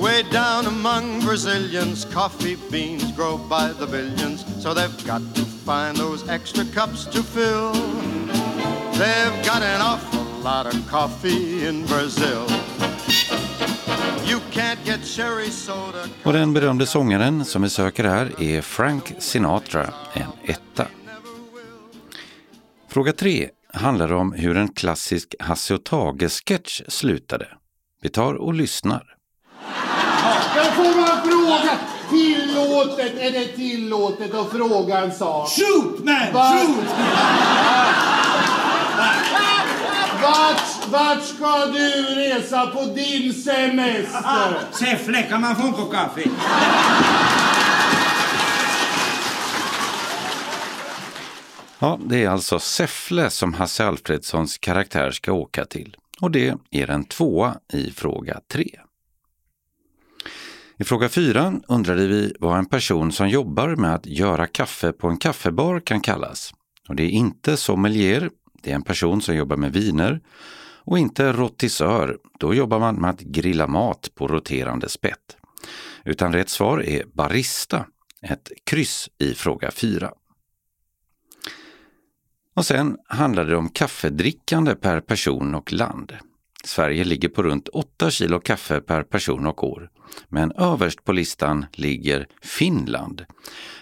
Way 0.01 0.23
down 0.31 0.65
among 0.65 1.21
Brazilians, 1.21 2.05
coffee 2.05 2.57
beans 2.71 3.11
grow 3.11 3.37
by 3.37 3.73
the 3.79 3.87
billions, 3.87 4.45
so 4.63 4.73
they've 4.73 5.05
got 5.05 5.21
to 5.35 5.41
find 5.65 5.97
those 5.97 6.29
extra 6.29 6.65
cups 6.65 7.05
to 7.05 7.23
fill. 7.23 7.73
They've 8.93 9.45
got 9.45 9.61
an 9.61 9.81
awful 9.81 10.23
lot 10.43 10.65
of 10.65 10.89
coffee 10.89 11.67
in 11.67 11.85
Brazil. 11.85 12.47
Och 16.23 16.33
den 16.33 16.53
berömde 16.53 16.85
sångaren 16.85 17.45
som 17.45 17.61
vi 17.61 17.69
söker 17.69 18.03
här 18.03 18.41
är 18.41 18.61
Frank 18.61 19.13
Sinatra, 19.19 19.93
en 20.13 20.29
etta. 20.45 20.87
Fråga 22.89 23.13
3 23.13 23.49
handlar 23.73 24.13
om 24.13 24.33
hur 24.33 24.57
en 24.57 24.69
klassisk 24.69 25.35
Hasse 25.39 25.73
och 25.73 25.83
Tage-sketch 25.83 26.81
slutade. 26.87 27.47
Vi 28.07 28.11
tar 28.11 28.33
och 28.33 28.53
lyssnar. 28.53 29.03
Jag 30.55 30.73
får 30.75 30.83
bara 30.83 31.21
fråga. 31.21 31.77
Tillåtet, 32.09 33.19
är 33.19 33.31
det 33.31 33.47
tillåtet 33.47 34.33
att 34.33 34.51
fråga 34.51 34.99
en 34.99 35.11
sak? 35.11 35.49
Shoot 35.49 36.03
man, 36.03 36.33
Va 36.33 36.51
shoot! 36.51 36.85
Vart, 40.21 40.87
vart 40.87 41.23
ska 41.23 41.65
du 41.65 41.89
resa 42.15 42.67
på 42.67 42.85
din 42.85 43.33
semester? 43.33 44.59
Säffle, 44.71 45.21
kan 45.21 45.41
man 45.41 45.55
få 45.55 45.67
en 45.67 45.73
kopp 45.73 45.91
kaffe? 45.91 46.21
Ja, 51.79 51.99
det 52.05 52.23
är 52.23 52.29
alltså 52.29 52.59
Säffle 52.59 53.29
som 53.29 53.53
Hasse 53.53 53.85
Alfredsons 53.85 54.57
karaktär 54.57 55.11
ska 55.11 55.31
åka 55.31 55.65
till. 55.65 55.95
Och 56.21 56.31
det 56.31 56.53
är 56.71 56.89
en 56.89 57.03
tvåa 57.03 57.59
i 57.73 57.91
fråga 57.91 58.39
3. 58.51 58.79
I 60.79 60.83
fråga 60.83 61.09
4 61.09 61.61
undrade 61.67 62.07
vi 62.07 62.33
vad 62.39 62.57
en 62.57 62.65
person 62.65 63.11
som 63.11 63.29
jobbar 63.29 63.75
med 63.75 63.93
att 63.93 64.05
göra 64.05 64.47
kaffe 64.47 64.91
på 64.91 65.07
en 65.07 65.17
kaffebar 65.17 65.79
kan 65.79 66.01
kallas. 66.01 66.53
Och 66.89 66.95
det 66.95 67.03
är 67.03 67.09
inte 67.09 67.57
sommelier, 67.57 68.29
det 68.63 68.71
är 68.71 68.75
en 68.75 68.83
person 68.83 69.21
som 69.21 69.35
jobbar 69.35 69.57
med 69.57 69.73
viner. 69.73 70.21
Och 70.83 70.99
inte 70.99 71.33
rotisör, 71.33 72.17
då 72.39 72.53
jobbar 72.53 72.79
man 72.79 72.95
med 72.95 73.09
att 73.09 73.19
grilla 73.19 73.67
mat 73.67 74.09
på 74.15 74.27
roterande 74.27 74.89
spett. 74.89 75.37
Utan 76.05 76.33
rätt 76.33 76.49
svar 76.49 76.83
är 76.83 77.03
barista, 77.13 77.85
ett 78.21 78.51
kryss 78.63 79.09
i 79.17 79.33
fråga 79.33 79.71
4. 79.71 80.11
Och 82.57 82.65
sen 82.65 82.97
handlar 83.07 83.45
det 83.45 83.55
om 83.55 83.69
kaffedrickande 83.69 84.75
per 84.75 85.01
person 85.01 85.55
och 85.55 85.73
land. 85.73 86.13
Sverige 86.63 87.03
ligger 87.03 87.29
på 87.29 87.43
runt 87.43 87.67
8 87.67 88.11
kilo 88.11 88.39
kaffe 88.39 88.81
per 88.81 89.03
person 89.03 89.45
och 89.45 89.63
år. 89.63 89.89
Men 90.29 90.51
överst 90.51 91.03
på 91.03 91.11
listan 91.11 91.65
ligger 91.71 92.27
Finland, 92.41 93.25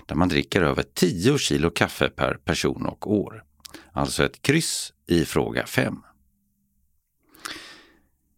där 0.05 0.15
man 0.15 0.29
dricker 0.29 0.61
över 0.61 0.83
10 0.93 1.37
kilo 1.37 1.69
kaffe 1.69 2.09
per 2.09 2.33
person 2.33 2.85
och 2.85 3.11
år. 3.11 3.43
Alltså 3.91 4.25
ett 4.25 4.41
kryss 4.41 4.93
i 5.07 5.25
fråga 5.25 5.65
5. 5.65 5.97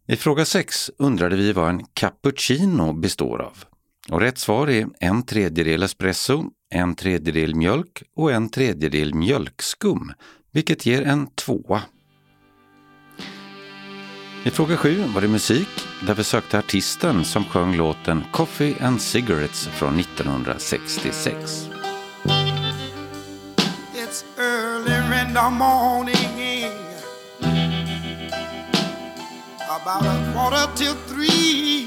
I 0.06 0.16
fråga 0.16 0.44
6 0.44 0.90
undrade 0.98 1.36
vi 1.36 1.52
vad 1.52 1.68
en 1.68 1.84
cappuccino 1.94 2.92
består 2.92 3.42
av. 3.42 3.64
Och 4.10 4.20
rätt 4.20 4.38
svar 4.38 4.70
är 4.70 4.88
en 5.00 5.22
tredjedel 5.22 5.82
espresso, 5.82 6.50
en 6.70 6.94
tredjedel 6.94 7.54
mjölk 7.54 8.02
och 8.16 8.32
en 8.32 8.48
tredjedel 8.48 9.14
mjölkskum, 9.14 10.12
vilket 10.52 10.86
ger 10.86 11.02
en 11.02 11.26
tvåa. 11.26 11.82
I 14.44 14.50
fråga 14.50 14.76
7 14.76 15.04
var 15.14 15.20
det 15.20 15.28
musik, 15.28 15.68
där 16.06 16.14
vi 16.14 16.24
sökte 16.24 16.58
artisten 16.58 17.24
som 17.24 17.44
sjöng 17.44 17.76
låten 17.76 18.22
Coffee 18.32 18.74
and 18.80 19.00
Cigarettes 19.00 19.66
från 19.66 20.00
1966. 20.00 21.68
It's 23.94 24.24
early 24.38 25.20
in 25.20 25.34
the 25.34 25.50
morning 25.50 26.72
About 29.70 30.06
a 30.06 30.32
quarter 30.32 30.76
till 30.76 30.94
three 31.08 31.77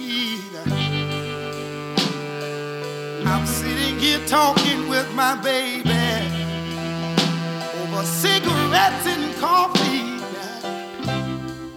talking 4.31 4.89
with 4.89 5.09
my 5.15 5.35
baby 5.43 6.07
Over 7.83 8.03
cigarettes 8.03 9.07
and 9.07 9.35
coffee 9.39 10.01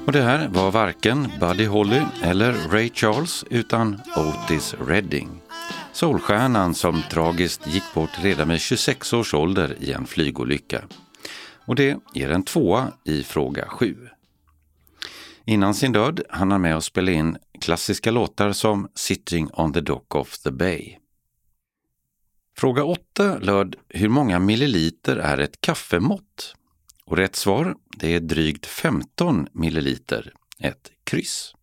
och 0.06 0.12
det 0.12 0.22
här 0.22 0.48
var 0.48 0.70
varken 0.70 1.32
Buddy 1.40 1.66
Holly 1.66 2.02
eller 2.22 2.52
Ray 2.52 2.90
Charles 2.94 3.44
utan 3.50 4.00
Otis 4.16 4.74
Redding. 4.86 5.28
Solstjärnan 5.92 6.74
som 6.74 7.02
tragiskt 7.10 7.66
gick 7.66 7.82
bort 7.94 8.10
redan 8.22 8.48
med 8.48 8.60
26 8.60 9.12
års 9.12 9.34
ålder 9.34 9.76
i 9.80 9.92
en 9.92 10.06
flygolycka. 10.06 10.84
Och 11.66 11.74
det 11.74 11.98
ger 12.14 12.30
en 12.30 12.42
tvåa 12.42 12.92
i 13.04 13.22
fråga 13.22 13.64
7. 13.68 13.96
Innan 15.44 15.74
sin 15.74 15.92
död 15.92 16.20
hann 16.30 16.50
han 16.50 16.60
med 16.60 16.76
att 16.76 16.84
spela 16.84 17.12
in 17.12 17.36
klassiska 17.60 18.10
låtar 18.10 18.52
som 18.52 18.88
Sitting 18.94 19.48
on 19.52 19.72
the 19.72 19.80
Dock 19.80 20.14
of 20.14 20.38
the 20.38 20.50
Bay. 20.50 20.98
Fråga 22.56 22.84
8 22.84 23.38
löd 23.38 23.76
Hur 23.88 24.08
många 24.08 24.38
milliliter 24.38 25.16
är 25.16 25.38
ett 25.38 25.60
kaffemått? 25.60 26.56
Och 27.04 27.16
rätt 27.16 27.36
svar, 27.36 27.76
det 27.96 28.14
är 28.14 28.20
drygt 28.20 28.66
15 28.66 29.48
milliliter, 29.52 30.32
ett 30.58 30.90
kryss. 31.04 31.54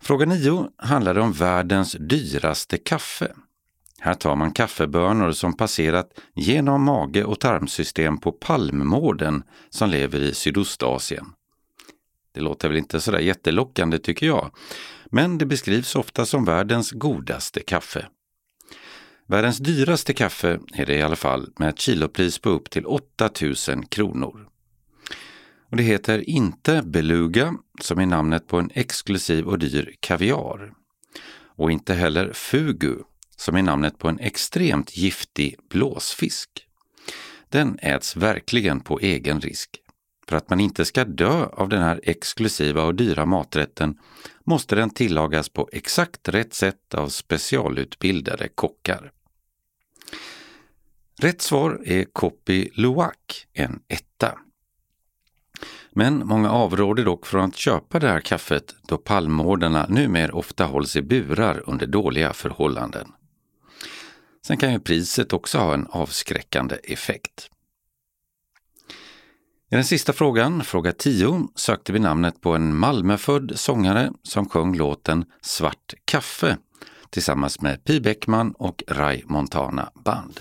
Fråga 0.00 0.26
9 0.26 0.68
handlade 0.76 1.20
om 1.20 1.32
världens 1.32 1.96
dyraste 2.00 2.78
kaffe. 2.78 3.32
Här 4.00 4.14
tar 4.14 4.36
man 4.36 4.52
kaffebönor 4.52 5.32
som 5.32 5.56
passerat 5.56 6.20
genom 6.34 6.84
mage 6.84 7.24
och 7.24 7.40
tarmsystem 7.40 8.18
på 8.18 8.32
palmmården 8.32 9.42
som 9.70 9.90
lever 9.90 10.20
i 10.20 10.34
Sydostasien. 10.34 11.26
Det 12.32 12.40
låter 12.40 12.68
väl 12.68 12.78
inte 12.78 13.00
sådär 13.00 13.18
jättelockande 13.18 13.98
tycker 13.98 14.26
jag, 14.26 14.50
men 15.10 15.38
det 15.38 15.46
beskrivs 15.46 15.96
ofta 15.96 16.26
som 16.26 16.44
världens 16.44 16.90
godaste 16.92 17.60
kaffe. 17.60 18.06
Världens 19.26 19.58
dyraste 19.58 20.14
kaffe 20.14 20.60
är 20.74 20.86
det 20.86 20.94
i 20.94 21.02
alla 21.02 21.16
fall 21.16 21.50
med 21.58 21.68
ett 21.68 21.78
kilopris 21.78 22.38
på 22.38 22.50
upp 22.50 22.70
till 22.70 22.86
8000 22.86 23.86
kronor. 23.86 24.48
Och 25.70 25.76
det 25.76 25.82
heter 25.82 26.30
inte 26.30 26.82
beluga, 26.82 27.54
som 27.80 27.98
är 27.98 28.06
namnet 28.06 28.46
på 28.46 28.58
en 28.58 28.70
exklusiv 28.74 29.46
och 29.46 29.58
dyr 29.58 29.94
kaviar. 30.00 30.72
Och 31.56 31.72
inte 31.72 31.94
heller 31.94 32.32
fugu, 32.32 32.96
som 33.36 33.56
är 33.56 33.62
namnet 33.62 33.98
på 33.98 34.08
en 34.08 34.18
extremt 34.18 34.96
giftig 34.96 35.56
blåsfisk. 35.70 36.48
Den 37.48 37.78
äts 37.78 38.16
verkligen 38.16 38.80
på 38.80 39.00
egen 39.00 39.40
risk. 39.40 39.70
För 40.28 40.36
att 40.36 40.50
man 40.50 40.60
inte 40.60 40.84
ska 40.84 41.04
dö 41.04 41.46
av 41.52 41.68
den 41.68 41.82
här 41.82 42.00
exklusiva 42.02 42.82
och 42.82 42.94
dyra 42.94 43.26
maträtten 43.26 43.98
måste 44.44 44.74
den 44.74 44.90
tillagas 44.90 45.48
på 45.48 45.68
exakt 45.72 46.28
rätt 46.28 46.54
sätt 46.54 46.94
av 46.94 47.08
specialutbildade 47.08 48.48
kockar. 48.48 49.12
Rätt 51.20 51.42
svar 51.42 51.80
är 51.84 52.04
Kopi 52.04 52.70
Luwak, 52.74 53.46
en 53.52 53.80
etta. 53.88 54.38
Men 55.90 56.26
många 56.26 56.50
avråder 56.50 57.04
dock 57.04 57.26
från 57.26 57.44
att 57.44 57.56
köpa 57.56 57.98
det 57.98 58.08
här 58.08 58.20
kaffet 58.20 58.74
då 58.82 58.98
palmorderna 58.98 59.86
numera 59.88 60.34
ofta 60.34 60.64
hålls 60.64 60.96
i 60.96 61.02
burar 61.02 61.62
under 61.66 61.86
dåliga 61.86 62.32
förhållanden. 62.32 63.12
Sen 64.46 64.56
kan 64.56 64.72
ju 64.72 64.80
priset 64.80 65.32
också 65.32 65.58
ha 65.58 65.74
en 65.74 65.86
avskräckande 65.86 66.76
effekt. 66.82 67.50
I 69.70 69.74
den 69.74 69.84
sista 69.84 70.12
frågan, 70.12 70.64
fråga 70.64 70.92
10, 70.92 71.48
sökte 71.54 71.92
vi 71.92 71.98
namnet 71.98 72.40
på 72.40 72.54
en 72.54 72.76
Malmöfödd 72.76 73.52
sångare 73.54 74.12
som 74.22 74.48
sjöng 74.48 74.76
låten 74.76 75.24
Svart 75.40 75.94
kaffe 76.04 76.56
tillsammans 77.10 77.60
med 77.60 77.84
Pi 77.84 78.00
Bäckman 78.00 78.52
och 78.52 78.82
Ray 78.88 79.22
Montana 79.24 79.90
Band. 80.04 80.40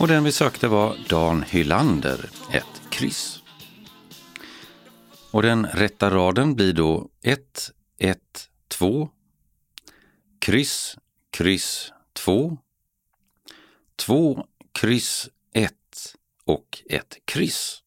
Och 0.00 0.08
den 0.08 0.24
vi 0.24 0.32
sökte 0.32 0.68
var 0.68 0.96
Dan 1.08 1.42
Hylander, 1.42 2.30
ett 2.52 2.82
kryss. 2.90 3.42
Och 5.30 5.42
den 5.42 5.66
rätta 5.66 6.10
raden 6.10 6.54
blir 6.54 6.72
då 6.72 7.08
1, 7.22 7.70
1, 7.98 8.18
2, 8.68 9.08
kryss, 10.38 10.96
kryss 11.30 11.92
2, 12.12 12.58
2, 13.96 14.46
kryss 14.72 15.28
1 15.52 15.72
och 16.44 16.82
ett 16.90 17.16
kryss. 17.24 17.82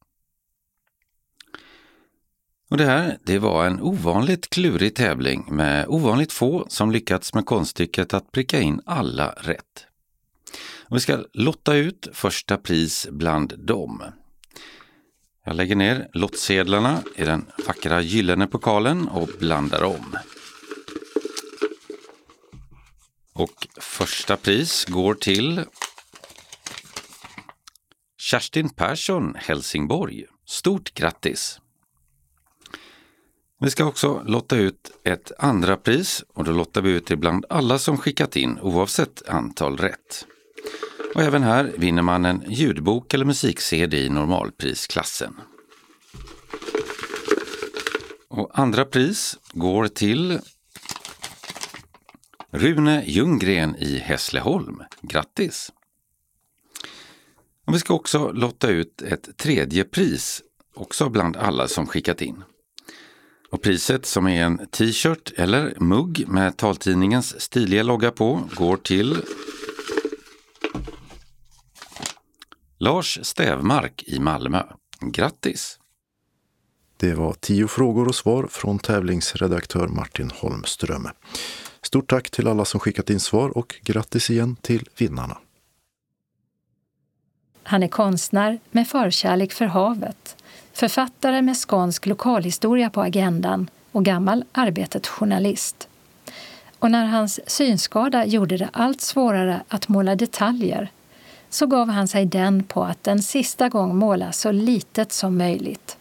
Och 2.69 2.77
det 2.77 2.85
här, 2.85 3.17
det 3.23 3.39
var 3.39 3.65
en 3.65 3.81
ovanligt 3.81 4.49
klurig 4.49 4.95
tävling 4.95 5.55
med 5.55 5.87
ovanligt 5.87 6.33
få 6.33 6.65
som 6.69 6.91
lyckats 6.91 7.33
med 7.33 7.45
konststycket 7.45 8.13
att 8.13 8.31
pricka 8.31 8.59
in 8.59 8.81
alla 8.85 9.31
rätt. 9.31 9.90
Och 10.91 10.97
vi 10.97 11.01
ska 11.01 11.25
lotta 11.33 11.75
ut 11.75 12.07
första 12.13 12.57
pris 12.57 13.07
bland 13.11 13.59
dem. 13.59 14.03
Jag 15.45 15.55
lägger 15.55 15.75
ner 15.75 16.09
lottsedlarna 16.13 17.03
i 17.15 17.23
den 17.23 17.45
vackra 17.67 18.01
gyllene 18.01 18.47
pokalen 18.47 19.07
och 19.07 19.29
blandar 19.39 19.83
om. 19.83 20.17
Och 23.33 23.67
första 23.77 24.37
pris 24.37 24.85
går 24.85 25.13
till 25.13 25.63
Kerstin 28.17 28.69
Persson, 28.69 29.35
Helsingborg. 29.35 30.25
Stort 30.45 30.93
grattis! 30.93 31.59
Vi 33.59 33.69
ska 33.69 33.85
också 33.85 34.23
lotta 34.25 34.55
ut 34.55 34.91
ett 35.03 35.31
andra 35.37 35.77
pris 35.77 36.23
och 36.33 36.43
då 36.43 36.51
lottar 36.51 36.81
vi 36.81 36.91
ut 36.91 37.07
det 37.07 37.15
bland 37.15 37.45
alla 37.49 37.79
som 37.79 37.97
skickat 37.97 38.35
in 38.35 38.59
oavsett 38.59 39.29
antal 39.29 39.77
rätt. 39.77 40.25
Och 41.15 41.21
även 41.21 41.43
här 41.43 41.73
vinner 41.77 42.01
man 42.01 42.25
en 42.25 42.43
ljudbok 42.47 43.13
eller 43.13 43.25
musik-CD 43.25 43.97
i 43.97 44.09
normalprisklassen. 44.09 45.33
Och 48.27 48.59
andra 48.59 48.85
pris 48.85 49.37
går 49.53 49.87
till 49.87 50.39
Rune 52.51 53.03
Ljunggren 53.05 53.75
i 53.75 53.97
Hässleholm. 53.97 54.83
Grattis! 55.01 55.71
Och 57.67 57.75
vi 57.75 57.79
ska 57.79 57.93
också 57.93 58.31
lotta 58.31 58.69
ut 58.69 59.01
ett 59.01 59.37
tredje 59.37 59.83
pris, 59.83 60.41
också 60.75 61.09
bland 61.09 61.37
alla 61.37 61.67
som 61.67 61.87
skickat 61.87 62.21
in. 62.21 62.43
Och 63.49 63.61
priset 63.61 64.05
som 64.05 64.27
är 64.27 64.43
en 64.43 64.67
t-shirt 64.67 65.31
eller 65.37 65.75
mugg 65.79 66.27
med 66.27 66.57
taltidningens 66.57 67.41
stiliga 67.41 67.83
logga 67.83 68.11
på 68.11 68.49
går 68.55 68.77
till 68.77 69.17
Lars 72.83 73.19
Stävmark 73.21 74.03
i 74.07 74.19
Malmö. 74.19 74.63
Grattis! 75.01 75.79
Det 76.97 77.13
var 77.13 77.33
tio 77.33 77.67
frågor 77.67 78.07
och 78.07 78.15
svar 78.15 78.47
från 78.49 78.79
tävlingsredaktör 78.79 79.87
Martin 79.87 80.31
Holmström. 80.35 81.07
Stort 81.81 82.09
tack 82.09 82.29
till 82.29 82.47
alla 82.47 82.65
som 82.65 82.79
skickat 82.79 83.09
in 83.09 83.19
svar 83.19 83.57
och 83.57 83.75
grattis 83.83 84.29
igen 84.29 84.55
till 84.55 84.89
vinnarna. 84.97 85.37
Han 87.63 87.83
är 87.83 87.87
konstnär 87.87 88.59
med 88.71 88.87
förkärlek 88.87 89.53
för 89.53 89.65
havet, 89.65 90.35
författare 90.73 91.41
med 91.41 91.57
skånsk 91.57 92.05
lokalhistoria 92.05 92.89
på 92.89 93.01
agendan 93.01 93.69
och 93.91 94.05
gammal 94.05 94.43
Arbetet-journalist. 94.51 95.87
Och 96.79 96.91
när 96.91 97.05
hans 97.05 97.39
synskada 97.49 98.25
gjorde 98.25 98.57
det 98.57 98.69
allt 98.73 99.01
svårare 99.01 99.63
att 99.67 99.87
måla 99.87 100.15
detaljer 100.15 100.91
så 101.51 101.65
gav 101.65 101.89
han 101.89 102.07
sig 102.07 102.25
den 102.25 102.63
på 102.63 102.83
att 102.83 103.07
en 103.07 103.21
sista 103.21 103.69
gång 103.69 103.95
måla 103.95 104.31
så 104.31 104.51
litet 104.51 105.11
som 105.11 105.37
möjligt. 105.37 105.97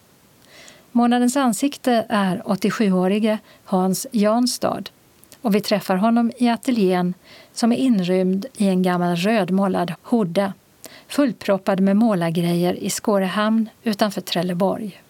Månadens 0.91 1.37
ansikte 1.37 2.05
är 2.09 2.41
87-årige 2.45 3.39
Hans 3.63 4.07
Janstad 4.11 4.83
och 5.41 5.55
vi 5.55 5.61
träffar 5.61 5.95
honom 5.95 6.31
i 6.37 6.49
ateljén 6.49 7.13
som 7.53 7.71
är 7.71 7.77
inrymd 7.77 8.45
i 8.57 8.67
en 8.67 8.83
gammal 8.83 9.15
rödmålad 9.15 9.93
hodda 10.01 10.53
fullproppad 11.07 11.79
med 11.79 11.95
målargrejer 11.95 12.73
i 12.73 12.89
Skårehamn 12.89 13.69
utanför 13.83 14.21
Trelleborg. 14.21 15.01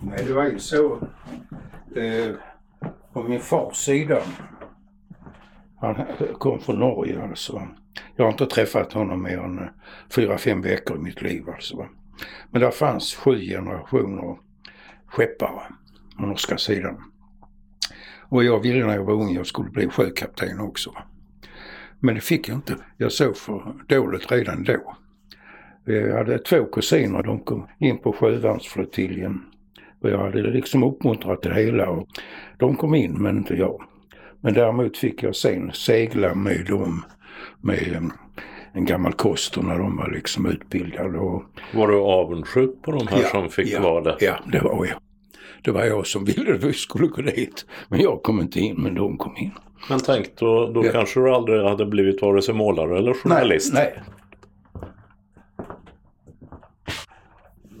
Nej, 0.00 0.24
det 0.26 0.32
var 0.32 0.44
ju 0.44 0.58
så 0.58 0.98
eh, 1.96 2.34
på 3.12 3.22
min 3.22 3.40
fars 3.40 3.76
sida. 3.76 4.18
Han 5.80 5.96
kom 6.38 6.60
från 6.60 6.78
Norge 6.78 7.22
alltså. 7.22 7.68
Jag 8.16 8.24
har 8.24 8.32
inte 8.32 8.46
träffat 8.46 8.92
honom 8.92 9.22
mer 9.22 9.38
än 9.38 9.58
eh, 9.58 9.64
fyra, 10.10 10.38
fem 10.38 10.62
veckor 10.62 10.96
i 10.96 11.00
mitt 11.00 11.22
liv 11.22 11.48
alltså. 11.48 11.86
Men 12.50 12.60
där 12.60 12.70
fanns 12.70 13.14
sju 13.14 13.40
generationer 13.40 14.36
skeppare 15.06 15.62
på 16.18 16.26
norska 16.26 16.58
sidan. 16.58 17.02
Och 18.28 18.44
jag 18.44 18.60
ville 18.60 18.86
när 18.86 18.94
jag 18.94 19.04
var 19.04 19.14
ung, 19.14 19.34
jag 19.34 19.46
skulle 19.46 19.70
bli 19.70 19.88
sjökapten 19.88 20.60
också. 20.60 20.94
Men 22.00 22.14
det 22.14 22.20
fick 22.20 22.48
jag 22.48 22.56
inte. 22.56 22.76
Jag 22.96 23.12
såg 23.12 23.36
för 23.36 23.74
dåligt 23.88 24.32
redan 24.32 24.64
då. 24.64 24.96
Eh, 25.86 25.94
jag 25.94 26.16
hade 26.16 26.38
två 26.38 26.64
kusiner, 26.64 27.22
de 27.22 27.38
kom 27.38 27.66
in 27.78 27.98
på 27.98 28.12
sjövärnsflottiljen. 28.12 29.40
Och 30.00 30.10
jag 30.10 30.18
hade 30.18 30.42
liksom 30.42 30.82
uppmuntrat 30.82 31.42
det 31.42 31.54
hela 31.54 31.90
och 31.90 32.08
de 32.56 32.76
kom 32.76 32.94
in 32.94 33.22
men 33.22 33.38
inte 33.38 33.54
jag. 33.54 33.82
Men 34.40 34.54
däremot 34.54 34.96
fick 34.96 35.22
jag 35.22 35.36
sen 35.36 35.72
segla 35.72 36.34
med 36.34 36.66
dem 36.66 37.04
med 37.60 38.10
en 38.72 38.84
gammal 38.84 39.12
koster 39.12 39.62
när 39.62 39.78
de 39.78 39.96
var 39.96 40.10
liksom 40.10 40.46
utbildade. 40.46 41.18
Och... 41.18 41.42
Var 41.74 41.88
du 41.88 41.96
avundsjuk 42.00 42.82
på 42.82 42.92
de 42.92 43.08
här 43.08 43.20
ja, 43.22 43.28
som 43.28 43.50
fick 43.50 43.72
ja, 43.72 43.80
vara 43.80 44.00
det? 44.04 44.16
Ja, 44.20 44.38
det 44.52 44.60
var 44.60 44.86
jag. 44.86 44.98
Det 45.62 45.70
var 45.70 45.84
jag 45.84 46.06
som 46.06 46.24
ville 46.24 46.54
att 46.54 46.64
vi 46.64 46.72
skulle 46.72 47.06
gå 47.06 47.22
dit. 47.22 47.66
Men 47.88 48.00
jag 48.00 48.22
kom 48.22 48.40
inte 48.40 48.60
in, 48.60 48.82
men 48.82 48.94
de 48.94 49.18
kom 49.18 49.36
in. 49.36 49.52
Men 49.88 50.00
tänk, 50.00 50.36
då, 50.36 50.72
då 50.72 50.86
ja. 50.86 50.92
kanske 50.92 51.20
du 51.20 51.34
aldrig 51.34 51.64
hade 51.64 51.86
blivit 51.86 52.22
vare 52.22 52.42
sig 52.42 52.54
målare 52.54 52.98
eller 52.98 53.14
journalist? 53.14 53.74
Nej, 53.74 53.92
nej. 53.94 54.02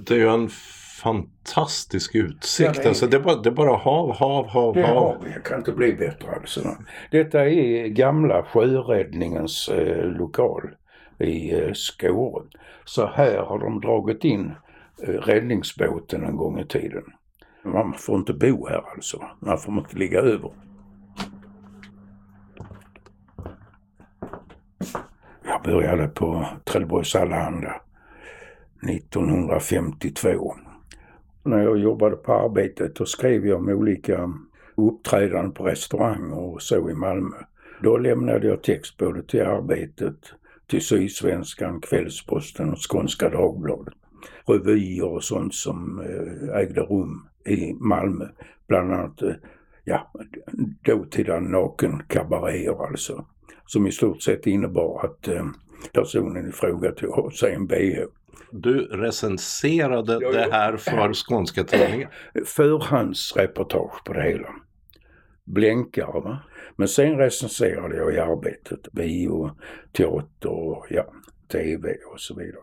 Det 0.06 0.14
är 0.14 0.18
ju 0.18 0.28
en 0.28 0.50
fantastisk 0.98 2.14
utsikt. 2.14 2.66
Ja, 2.66 2.72
det, 2.72 2.84
är... 2.84 2.88
Alltså, 2.88 3.06
det, 3.06 3.16
är 3.16 3.20
bara, 3.20 3.36
det 3.36 3.48
är 3.48 3.54
bara 3.54 3.76
hav, 3.76 4.16
hav, 4.16 4.46
hav, 4.48 4.74
det 4.74 4.82
hav. 4.82 4.94
Hav. 4.94 5.28
Jag 5.34 5.44
kan 5.44 5.58
inte 5.58 5.72
bli 5.72 5.92
bättre 5.92 6.34
alltså. 6.40 6.76
Detta 7.10 7.48
är 7.48 7.86
gamla 7.86 8.42
sjöräddningens 8.42 9.68
eh, 9.68 10.04
lokal 10.04 10.70
i 11.18 11.54
eh, 11.54 11.72
Skåre. 11.72 12.44
Så 12.84 13.06
här 13.06 13.36
har 13.38 13.58
de 13.58 13.80
dragit 13.80 14.24
in 14.24 14.52
eh, 15.02 15.08
räddningsbåten 15.08 16.24
en 16.24 16.36
gång 16.36 16.60
i 16.60 16.66
tiden. 16.66 17.04
Man 17.64 17.94
får 17.94 18.16
inte 18.16 18.32
bo 18.32 18.68
här 18.68 18.82
alltså. 18.94 19.24
Man 19.40 19.58
får 19.58 19.74
inte 19.74 19.96
ligga 19.96 20.20
över. 20.20 20.50
Jag 25.44 25.62
började 25.62 26.08
på 26.08 26.46
Trelleborgs 26.64 27.14
Allehanda 27.14 27.80
1952. 28.88 30.54
När 31.48 31.62
jag 31.62 31.78
jobbade 31.78 32.16
på 32.16 32.32
Arbetet 32.32 32.94
då 32.94 33.06
skrev 33.06 33.46
jag 33.46 33.58
om 33.58 33.68
olika 33.68 34.32
uppträdanden 34.76 35.52
på 35.52 35.64
restauranger 35.64 36.38
och 36.38 36.62
så 36.62 36.90
i 36.90 36.94
Malmö. 36.94 37.36
Då 37.82 37.96
lämnade 37.96 38.46
jag 38.46 38.62
text 38.62 38.96
både 38.96 39.22
till 39.22 39.42
Arbetet, 39.42 40.16
till 40.66 40.80
Sydsvenskan, 40.80 41.80
Kvällsposten 41.80 42.70
och 42.70 42.90
Skånska 42.90 43.28
Dagbladet. 43.28 43.94
Revyer 44.46 45.04
och 45.04 45.24
sånt 45.24 45.54
som 45.54 46.00
eh, 46.00 46.60
ägde 46.60 46.80
rum 46.80 47.26
i 47.44 47.72
Malmö. 47.72 48.28
Bland 48.66 48.92
annat 48.92 49.22
eh, 49.22 49.34
ja, 49.84 50.12
dåtida 50.84 51.40
nakenkabaréer 51.40 52.86
alltså. 52.86 53.24
Som 53.66 53.86
i 53.86 53.92
stort 53.92 54.22
sett 54.22 54.46
innebar 54.46 55.04
att 55.04 55.28
eh, 55.28 55.46
personen 55.92 56.48
i 56.48 56.52
fråga 56.52 56.92
tog 56.92 57.10
av 57.10 57.30
sig 57.30 57.54
en 57.54 57.66
bh. 57.66 58.04
Du 58.50 58.80
recenserade 58.80 60.18
ja, 60.20 60.30
det 60.30 60.52
här 60.52 60.76
för 60.76 61.12
Skånska 61.14 61.64
Tidningen? 61.64 62.08
Förhandsreportage 62.44 64.04
på 64.04 64.12
det 64.12 64.22
hela. 64.22 64.48
Blänkare 65.44 66.20
va. 66.20 66.38
Men 66.76 66.88
sen 66.88 67.18
recenserade 67.18 67.96
jag 67.96 68.14
i 68.14 68.18
arbetet, 68.18 68.92
bio, 68.92 69.50
teater, 69.92 70.50
och, 70.50 70.86
ja, 70.90 71.12
tv 71.52 71.96
och 72.12 72.20
så 72.20 72.34
vidare. 72.34 72.62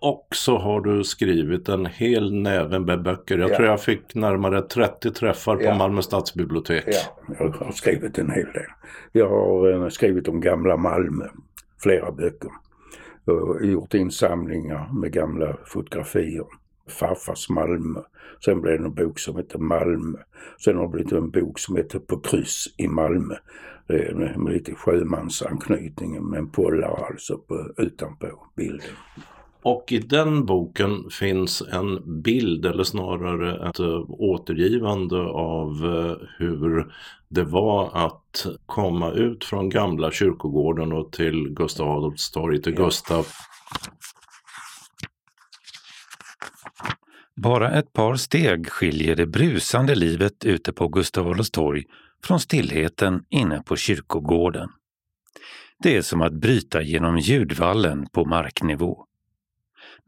Och 0.00 0.26
så 0.34 0.58
har 0.58 0.80
du 0.80 1.04
skrivit 1.04 1.68
en 1.68 1.86
hel 1.86 2.34
näve 2.34 2.78
med 2.78 3.02
böcker. 3.02 3.38
Jag 3.38 3.50
ja. 3.50 3.56
tror 3.56 3.68
jag 3.68 3.82
fick 3.82 4.14
närmare 4.14 4.62
30 4.62 5.10
träffar 5.10 5.56
på 5.56 5.62
ja. 5.62 5.74
Malmö 5.74 6.02
stadsbibliotek. 6.02 6.84
Ja, 6.86 7.34
jag 7.38 7.48
har 7.48 7.72
skrivit 7.72 8.18
en 8.18 8.30
hel 8.30 8.44
del. 8.44 8.66
Jag 9.12 9.28
har 9.28 9.72
eh, 9.72 9.88
skrivit 9.88 10.28
om 10.28 10.40
gamla 10.40 10.76
Malmö, 10.76 11.24
flera 11.82 12.12
böcker. 12.12 12.50
Och 13.28 13.66
gjort 13.66 13.94
insamlingar 13.94 14.92
med 14.92 15.12
gamla 15.12 15.56
fotografier. 15.66 16.46
Farfars 16.88 17.48
Malmö. 17.48 18.00
Sen 18.44 18.60
blev 18.60 18.78
det 18.78 18.84
en 18.84 18.94
bok 18.94 19.18
som 19.18 19.36
heter 19.36 19.58
Malmö. 19.58 20.18
Sen 20.64 20.76
har 20.76 20.82
det 20.82 20.88
blivit 20.88 21.12
en 21.12 21.30
bok 21.30 21.58
som 21.58 21.76
heter 21.76 21.98
På 21.98 22.20
kryss 22.20 22.74
i 22.76 22.88
Malmö. 22.88 23.34
med, 23.88 24.52
lite 24.52 24.74
sjömansanknytning 24.74 26.24
med 26.30 26.38
en 26.38 26.50
pollare 26.50 27.06
alltså 27.06 27.38
på, 27.38 27.70
utanpå 27.76 28.26
bilden. 28.56 28.90
Och 29.62 29.92
i 29.92 29.98
den 29.98 30.46
boken 30.46 31.10
finns 31.10 31.62
en 31.72 32.22
bild 32.22 32.66
eller 32.66 32.84
snarare 32.84 33.68
ett 33.68 33.78
eh, 33.78 34.04
återgivande 34.08 35.20
av 35.26 35.68
eh, 35.84 36.26
hur 36.38 36.92
det 37.28 37.44
var 37.44 37.90
att 37.94 38.27
komma 38.66 39.10
ut 39.10 39.44
från 39.44 39.68
gamla 39.68 40.10
kyrkogården 40.10 40.92
och 40.92 41.12
till 41.12 41.48
Gustav 41.50 41.88
Adolfs 41.88 42.30
torg, 42.30 42.62
till 42.62 42.74
ja. 42.76 42.84
Gustav. 42.84 43.26
Bara 47.36 47.70
ett 47.70 47.92
par 47.92 48.14
steg 48.14 48.70
skiljer 48.70 49.16
det 49.16 49.26
brusande 49.26 49.94
livet 49.94 50.44
ute 50.44 50.72
på 50.72 50.88
Gustav 50.88 51.26
Adolfs 51.26 51.50
torg 51.50 51.84
från 52.24 52.40
stillheten 52.40 53.24
inne 53.28 53.62
på 53.62 53.76
kyrkogården. 53.76 54.68
Det 55.82 55.96
är 55.96 56.02
som 56.02 56.22
att 56.22 56.32
bryta 56.32 56.82
genom 56.82 57.18
ljudvallen 57.18 58.06
på 58.12 58.24
marknivå. 58.24 59.04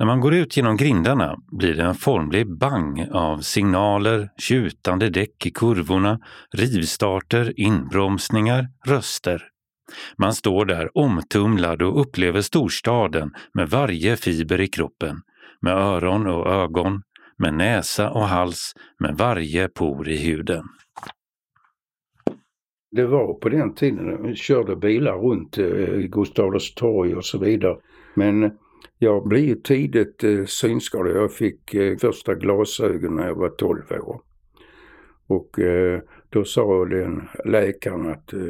När 0.00 0.06
man 0.06 0.20
går 0.20 0.34
ut 0.34 0.56
genom 0.56 0.76
grindarna 0.76 1.38
blir 1.52 1.74
det 1.74 1.82
en 1.82 1.94
formlig 1.94 2.58
bang 2.58 3.08
av 3.12 3.38
signaler, 3.38 4.28
tjutande 4.36 5.10
däck 5.10 5.46
i 5.46 5.50
kurvorna, 5.50 6.20
rivstarter, 6.52 7.52
inbromsningar, 7.56 8.68
röster. 8.86 9.42
Man 10.18 10.32
står 10.32 10.64
där 10.64 10.98
omtumlad 10.98 11.82
och 11.82 12.00
upplever 12.00 12.40
storstaden 12.40 13.32
med 13.54 13.70
varje 13.70 14.16
fiber 14.16 14.60
i 14.60 14.68
kroppen, 14.68 15.16
med 15.60 15.74
öron 15.74 16.26
och 16.26 16.52
ögon, 16.52 17.02
med 17.38 17.54
näsa 17.54 18.10
och 18.10 18.28
hals, 18.28 18.72
med 19.00 19.16
varje 19.16 19.68
por 19.68 20.08
i 20.08 20.16
huden. 20.16 20.64
Det 22.90 23.06
var 23.06 23.34
på 23.34 23.48
den 23.48 23.74
tiden, 23.74 24.22
vi 24.22 24.34
körde 24.34 24.76
bilar 24.76 25.18
runt 25.18 25.58
eh, 25.58 25.96
Gustav 25.96 26.46
Adolfs 26.46 26.74
torg 26.74 27.14
och 27.14 27.24
så 27.24 27.38
vidare. 27.38 27.76
Men 28.14 28.50
jag 28.98 29.28
blev 29.28 29.54
tidigt 29.54 30.24
eh, 30.24 30.44
synskadad. 30.44 31.16
Jag 31.16 31.32
fick 31.32 31.74
eh, 31.74 31.96
första 31.96 32.34
glasögon 32.34 33.16
när 33.16 33.26
jag 33.26 33.34
var 33.34 33.48
12 33.48 33.82
år. 33.92 34.20
Och 35.26 35.58
eh, 35.58 36.00
då 36.28 36.44
sa 36.44 36.84
den 36.84 37.28
läkaren 37.44 38.10
att 38.10 38.32
eh, 38.32 38.40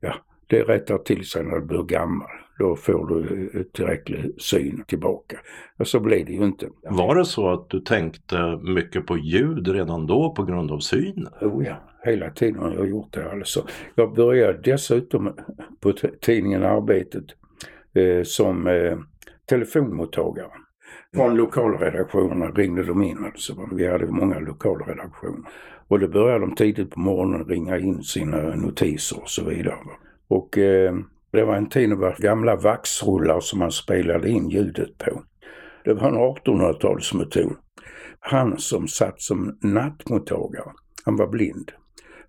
ja, 0.00 0.14
det 0.46 0.62
rättar 0.62 0.98
till 0.98 1.24
sig 1.24 1.44
när 1.44 1.54
du 1.54 1.66
blir 1.66 1.82
gammal. 1.82 2.30
Då 2.58 2.76
får 2.76 3.06
du 3.06 3.50
eh, 3.54 3.62
tillräcklig 3.62 4.34
syn 4.38 4.84
tillbaka. 4.86 5.38
Och 5.78 5.88
så 5.88 6.00
blev 6.00 6.26
det 6.26 6.32
ju 6.32 6.44
inte. 6.44 6.68
Var 6.82 7.14
det 7.14 7.24
så 7.24 7.48
att 7.48 7.70
du 7.70 7.80
tänkte 7.80 8.60
mycket 8.62 9.06
på 9.06 9.18
ljud 9.18 9.68
redan 9.68 10.06
då 10.06 10.34
på 10.34 10.44
grund 10.44 10.70
av 10.70 10.78
synen? 10.78 11.28
Oh 11.40 11.66
ja, 11.66 11.76
hela 12.04 12.30
tiden 12.30 12.58
har 12.58 12.74
jag 12.74 12.88
gjort 12.88 13.12
det 13.12 13.32
alltså. 13.32 13.66
Jag 13.94 14.14
började 14.14 14.58
dessutom 14.62 15.32
på 15.80 15.92
tidningen 16.20 16.62
Arbetet 16.62 17.24
eh, 17.94 18.22
som 18.22 18.66
eh, 18.66 18.98
telefonmottagare. 19.48 20.50
Från 21.14 21.36
lokalredaktionerna 21.36 22.50
ringde 22.50 22.82
de 22.82 23.02
in 23.02 23.24
alltså. 23.24 23.68
Vi 23.72 23.86
hade 23.86 24.06
många 24.06 24.38
lokalredaktioner. 24.38 25.50
Och 25.88 26.00
då 26.00 26.08
började 26.08 26.40
de 26.40 26.54
tidigt 26.54 26.90
på 26.90 27.00
morgonen 27.00 27.44
ringa 27.44 27.78
in 27.78 28.02
sina 28.02 28.54
notiser 28.54 29.22
och 29.22 29.30
så 29.30 29.44
vidare. 29.44 29.78
Och 30.28 30.58
eh, 30.58 30.94
det 31.32 31.44
var 31.44 31.56
en 31.56 31.68
tid 31.68 31.90
det 31.90 31.96
var 31.96 32.16
gamla 32.18 32.56
vaxrullar 32.56 33.40
som 33.40 33.58
man 33.58 33.72
spelade 33.72 34.28
in 34.28 34.48
ljudet 34.48 34.98
på. 34.98 35.22
Det 35.84 35.94
var 35.94 36.08
en 36.08 36.36
1800-talsmetod. 36.36 37.56
Han 38.20 38.58
som 38.58 38.88
satt 38.88 39.20
som 39.20 39.58
nattmottagare, 39.62 40.72
han 41.04 41.16
var 41.16 41.26
blind. 41.26 41.72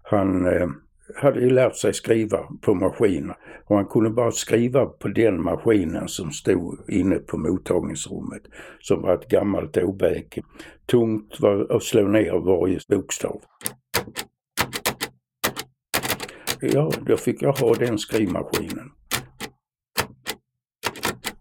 Han 0.04 0.46
eh, 0.46 0.68
hade 1.16 1.40
ju 1.40 1.50
lärt 1.50 1.76
sig 1.76 1.94
skriva 1.94 2.40
på 2.62 2.74
maskiner 2.74 3.36
och 3.66 3.76
han 3.76 3.86
kunde 3.86 4.10
bara 4.10 4.32
skriva 4.32 4.86
på 4.86 5.08
den 5.08 5.44
maskinen 5.44 6.08
som 6.08 6.32
stod 6.32 6.90
inne 6.90 7.16
på 7.16 7.38
mottagningsrummet 7.38 8.42
som 8.80 9.02
var 9.02 9.14
ett 9.14 9.28
gammalt 9.28 9.78
åbäke. 9.78 10.42
Tungt 10.86 11.40
var 11.40 11.76
att 11.76 11.84
slå 11.84 12.08
ner 12.08 12.40
varje 12.40 12.80
bokstav. 12.90 13.42
Ja, 16.62 16.92
då 17.06 17.18
fick 17.18 17.42
jag 17.42 17.54
ha 17.54 17.74
den 17.74 17.98
skrivmaskinen 17.98 18.92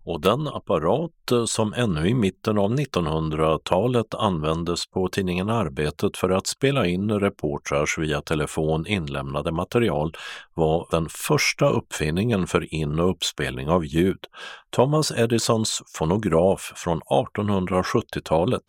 och 0.05 0.21
den 0.21 0.49
apparat 0.49 1.33
eh, 1.33 1.45
som 1.45 1.75
ännu 1.75 2.09
i 2.09 2.15
mitten 2.15 2.59
av 2.59 2.71
1900-talet 2.71 4.15
användes 4.15 4.87
på 4.87 5.09
tidningen 5.09 5.51
Arbetet 5.51 6.17
för 6.17 6.31
att 6.31 6.47
spela 6.47 6.87
in 6.87 7.11
reportrars 7.11 7.99
via 7.99 8.21
telefon 8.21 8.87
inlämnade 8.87 9.53
material 9.53 10.17
var 10.55 10.89
den 10.91 11.09
första 11.09 11.69
uppfinningen 11.69 12.47
för 12.47 12.75
in 12.75 12.99
och 12.99 13.11
uppspelning 13.11 13.69
av 13.69 13.85
ljud, 13.85 14.25
Thomas 14.71 15.13
Edisons 15.17 15.83
fonograf 15.99 16.73
från 16.77 17.01
1870-talet, 17.01 18.63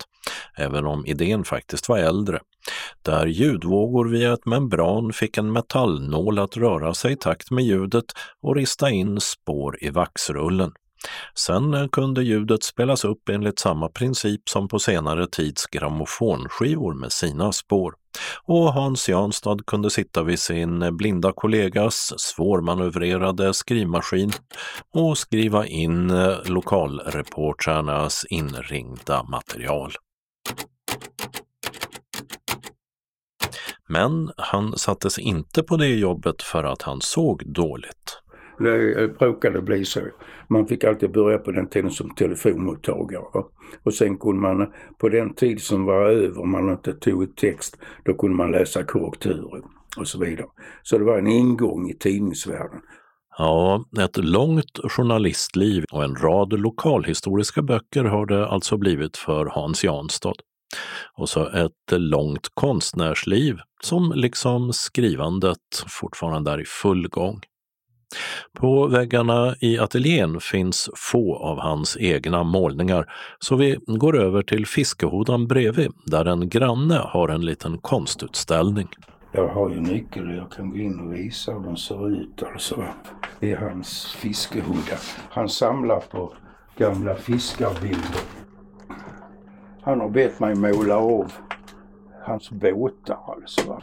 även 0.56 0.86
om 0.86 1.06
idén 1.06 1.44
faktiskt 1.44 1.88
var 1.88 1.98
äldre 1.98 2.40
där 3.02 3.26
ljudvågor 3.26 4.08
via 4.08 4.32
ett 4.32 4.46
membran 4.46 5.12
fick 5.12 5.38
en 5.38 5.52
metallnål 5.52 6.38
att 6.38 6.56
röra 6.56 6.94
sig 6.94 7.12
i 7.12 7.16
takt 7.16 7.50
med 7.50 7.64
ljudet 7.64 8.04
och 8.42 8.56
rista 8.56 8.90
in 8.90 9.20
spår 9.20 9.78
i 9.80 9.90
vaxrullen. 9.90 10.72
Sen 11.34 11.74
eh, 11.74 11.88
kunde 11.88 12.22
ljudet 12.22 12.62
spelas 12.62 13.04
upp 13.04 13.28
enligt 13.28 13.58
samma 13.58 13.88
princip 13.88 14.48
som 14.48 14.68
på 14.68 14.78
senare 14.78 15.26
tids 15.26 15.66
grammofonskivor 15.66 16.94
med 16.94 17.12
sina 17.12 17.52
spår. 17.52 17.94
Och 18.44 18.72
Hans 18.72 19.08
Janstad 19.08 19.58
kunde 19.66 19.90
sitta 19.90 20.22
vid 20.22 20.38
sin 20.38 20.96
blinda 20.96 21.32
kollegas 21.32 22.12
svårmanövrerade 22.16 23.54
skrivmaskin 23.54 24.32
och 24.94 25.18
skriva 25.18 25.66
in 25.66 26.10
eh, 26.10 26.36
lokalreportrarnas 26.44 28.24
inringda 28.30 29.22
material. 29.22 29.92
Men 33.88 34.30
han 34.36 34.78
sattes 34.78 35.18
inte 35.18 35.62
på 35.62 35.76
det 35.76 35.88
jobbet 35.88 36.42
för 36.42 36.64
att 36.64 36.82
han 36.82 37.00
såg 37.00 37.52
dåligt. 37.52 38.22
Det 38.58 39.06
råkade 39.06 39.62
bli 39.62 39.84
så. 39.84 40.00
Man 40.48 40.66
fick 40.66 40.84
alltid 40.84 41.12
börja 41.12 41.38
på 41.38 41.50
den 41.50 41.68
tiden 41.68 41.90
som 41.90 42.14
telefonmottagare. 42.14 43.44
Och 43.82 43.94
sen 43.94 44.18
kunde 44.18 44.40
man, 44.40 44.72
på 44.98 45.08
den 45.08 45.34
tid 45.34 45.62
som 45.62 45.84
var 45.84 46.10
över, 46.10 46.40
om 46.40 46.50
man 46.50 46.70
inte 46.70 46.92
tog 46.92 47.36
text, 47.36 47.78
då 48.04 48.14
kunde 48.14 48.36
man 48.36 48.50
läsa 48.50 48.82
korrekturer 48.82 49.62
och 49.98 50.08
så 50.08 50.18
vidare. 50.18 50.46
Så 50.82 50.98
det 50.98 51.04
var 51.04 51.18
en 51.18 51.26
ingång 51.26 51.90
i 51.90 51.94
tidningsvärlden. 51.94 52.80
Ja, 53.38 53.84
ett 54.00 54.16
långt 54.16 54.78
journalistliv 54.88 55.84
och 55.92 56.04
en 56.04 56.14
rad 56.14 56.60
lokalhistoriska 56.60 57.62
böcker 57.62 58.04
har 58.04 58.26
det 58.26 58.48
alltså 58.48 58.76
blivit 58.76 59.16
för 59.16 59.46
Hans 59.46 59.84
Janstad. 59.84 60.34
Och 61.18 61.28
så 61.28 61.48
ett 61.48 61.92
långt 61.92 62.48
konstnärsliv 62.54 63.56
som 63.82 64.12
liksom 64.14 64.72
skrivandet 64.72 65.58
fortfarande 66.00 66.50
är 66.50 66.60
i 66.60 66.64
full 66.64 67.08
gång. 67.08 67.40
På 68.52 68.86
väggarna 68.86 69.54
i 69.60 69.78
ateljén 69.78 70.40
finns 70.40 70.90
få 70.94 71.36
av 71.36 71.58
hans 71.58 71.96
egna 72.00 72.44
målningar, 72.44 73.12
så 73.38 73.56
vi 73.56 73.78
går 73.86 74.18
över 74.18 74.42
till 74.42 74.66
fiskehodan 74.66 75.46
bredvid, 75.46 75.92
där 76.06 76.24
en 76.24 76.48
granne 76.48 76.94
har 76.94 77.28
en 77.28 77.44
liten 77.44 77.78
konstutställning. 77.78 78.88
Jag 79.32 79.48
har 79.48 79.70
ju 79.70 79.80
nyckel 79.80 80.28
och 80.28 80.36
jag 80.36 80.52
kan 80.52 80.70
gå 80.70 80.76
in 80.76 81.00
och 81.00 81.14
visa 81.14 81.52
hur 81.52 81.60
den 81.60 81.76
ser 81.76 82.08
ut 82.08 82.42
alltså. 82.52 82.84
Det 83.40 83.52
är 83.52 83.56
hans 83.56 84.06
fiskehoda. 84.06 84.96
Han 85.30 85.48
samlar 85.48 86.00
på 86.00 86.32
gamla 86.76 87.14
fiskarbilder. 87.14 88.20
Han 89.82 90.00
har 90.00 90.08
bett 90.08 90.40
mig 90.40 90.54
måla 90.54 90.96
av 90.96 91.32
hans 92.26 92.50
båtar 92.50 93.18
alltså. 93.26 93.80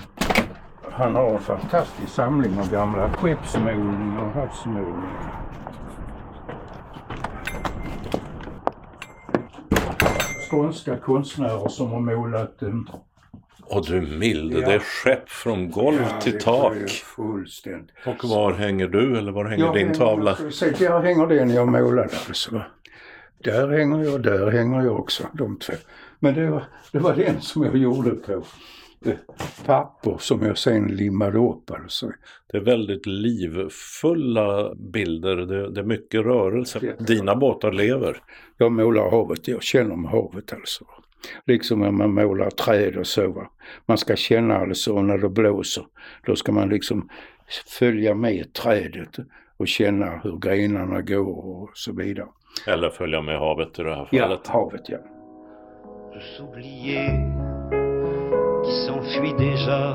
Han 0.92 1.16
har 1.16 1.34
en 1.34 1.40
fantastisk 1.40 2.14
samling 2.14 2.60
av 2.60 2.72
gamla 2.72 3.10
skeppsmålningar 3.14 4.24
och 4.24 4.32
havsmålningar. 4.32 5.44
Skånska 10.50 10.98
konstnärer 10.98 11.68
som 11.68 11.92
har 11.92 12.00
målat 12.00 12.58
um... 12.60 12.90
Och 13.66 13.86
du 13.86 14.02
milde, 14.02 14.60
ja. 14.60 14.68
det 14.68 14.74
är 14.74 14.80
skepp 14.80 15.30
från 15.30 15.72
golv 15.72 16.06
ja, 16.10 16.22
till 16.22 16.40
tak. 16.40 16.74
Och 18.06 18.30
var 18.30 18.54
hänger 18.54 18.88
du 18.88 19.18
eller 19.18 19.32
var 19.32 19.46
hänger 19.46 19.66
jag 19.66 19.76
din 19.76 19.94
tavla? 19.94 20.36
Se, 20.36 20.74
jag 20.80 21.02
hänger 21.02 21.28
den 21.28 21.50
jag 21.50 21.68
målade 21.68 22.10
alltså. 22.28 22.62
Där 23.44 23.78
hänger 23.78 24.04
jag, 24.04 24.24
där 24.24 24.52
hänger 24.52 24.82
jag 24.82 25.00
också, 25.00 25.24
de 25.34 25.60
två. 25.60 25.74
Men 26.20 26.34
det 26.34 26.50
var, 26.50 26.64
det 26.92 27.00
var 27.00 27.16
den 27.16 27.42
som 27.42 27.64
jag 27.64 27.78
gjorde 27.78 28.12
på 28.12 28.44
papper 29.66 30.16
som 30.20 30.42
jag 30.46 30.58
sen 30.58 30.88
limmade 30.88 31.38
upp. 31.40 31.72
Alltså. 31.72 32.12
Det 32.52 32.58
är 32.58 32.62
väldigt 32.62 33.06
livfulla 33.06 34.76
bilder, 34.76 35.36
det, 35.36 35.72
det 35.72 35.80
är 35.82 35.86
mycket 35.86 36.22
rörelse. 36.26 36.96
Dina 37.00 37.36
båtar 37.36 37.72
lever. 37.72 38.18
Jag 38.58 38.72
målar 38.72 39.12
havet, 39.12 39.48
jag 39.48 39.64
känner 39.64 39.96
med 39.96 40.12
havet 40.12 40.54
alltså. 40.54 40.86
Liksom 41.46 41.80
när 41.80 41.92
man 41.92 42.14
målar 42.14 42.50
träd 42.50 42.98
och 42.98 43.08
så. 43.08 43.32
Va? 43.32 43.50
Man 43.86 43.98
ska 43.98 44.16
känna 44.16 44.56
alltså 44.58 45.02
när 45.02 45.18
det 45.18 45.30
blåser. 45.30 45.86
Då 46.26 46.36
ska 46.36 46.52
man 46.52 46.70
liksom 46.70 47.10
följa 47.80 48.16
med 48.16 48.54
trädet 48.54 49.18
och 49.58 49.68
känna 49.68 50.20
hur 50.24 50.38
grenarna 50.38 51.02
går 51.02 51.62
och 51.64 51.70
så 51.74 51.94
vidare. 51.94 52.28
Eller 52.68 52.90
följa 52.90 53.22
med 53.22 53.40
havet 53.40 53.80
i 53.80 53.84
det 53.84 53.96
här 53.96 54.08
Ja, 54.12 54.24
fallet. 54.24 54.48
havet 54.48 54.82
ja. 54.90 54.98
S'enfuit 59.04 59.34
déjà. 59.34 59.94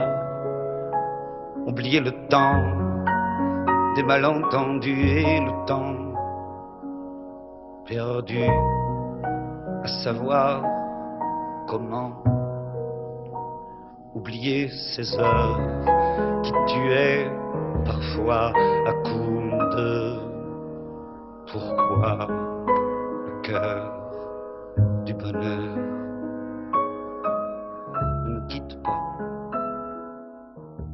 Oublier 1.66 2.00
le 2.00 2.12
temps 2.28 2.62
des 3.94 4.02
malentendus 4.02 5.18
et 5.18 5.40
le 5.40 5.66
temps 5.66 5.94
perdu 7.86 8.44
à 9.82 9.88
savoir 10.04 10.62
comment 11.68 12.22
oublier 14.14 14.68
ces 14.68 15.18
heures 15.18 15.58
qui 16.42 16.52
tuaient 16.66 17.30
parfois 17.84 18.52
à 18.86 18.92
coups 18.92 19.76
de 19.76 20.18
pourquoi 21.50 22.28
le 23.26 23.42
cœur 23.42 23.92
du 25.04 25.14
bonheur 25.14 25.87
trött 28.68 28.84
på. 28.84 28.90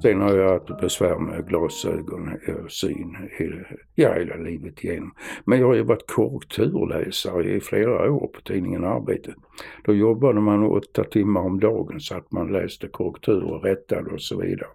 Sen 0.03 0.21
har 0.21 0.35
jag 0.35 0.53
haft 0.53 0.81
besvär 0.81 1.19
med 1.19 1.49
glasögon 1.49 2.39
och 2.65 2.73
syn 2.73 3.17
hela, 3.31 3.57
ja, 3.95 4.15
hela 4.15 4.37
livet 4.37 4.85
igenom. 4.85 5.15
Men 5.45 5.61
jag 5.61 5.67
har 5.67 5.75
ju 5.75 5.83
varit 5.83 6.07
korrekturläsare 6.07 7.45
i 7.45 7.61
flera 7.61 8.13
år 8.13 8.27
på 8.27 8.41
tidningen 8.41 8.85
Arbetet. 8.85 9.35
Då 9.85 9.95
jobbade 9.95 10.41
man 10.41 10.65
åtta 10.65 11.05
timmar 11.05 11.41
om 11.41 11.61
dagen 11.61 12.01
så 12.01 12.17
att 12.17 12.33
man 12.33 12.53
läste 12.53 12.89
korrektur 12.89 13.45
och 13.45 13.65
rättade 13.65 14.11
och 14.11 14.21
så 14.21 14.41
vidare. 14.41 14.69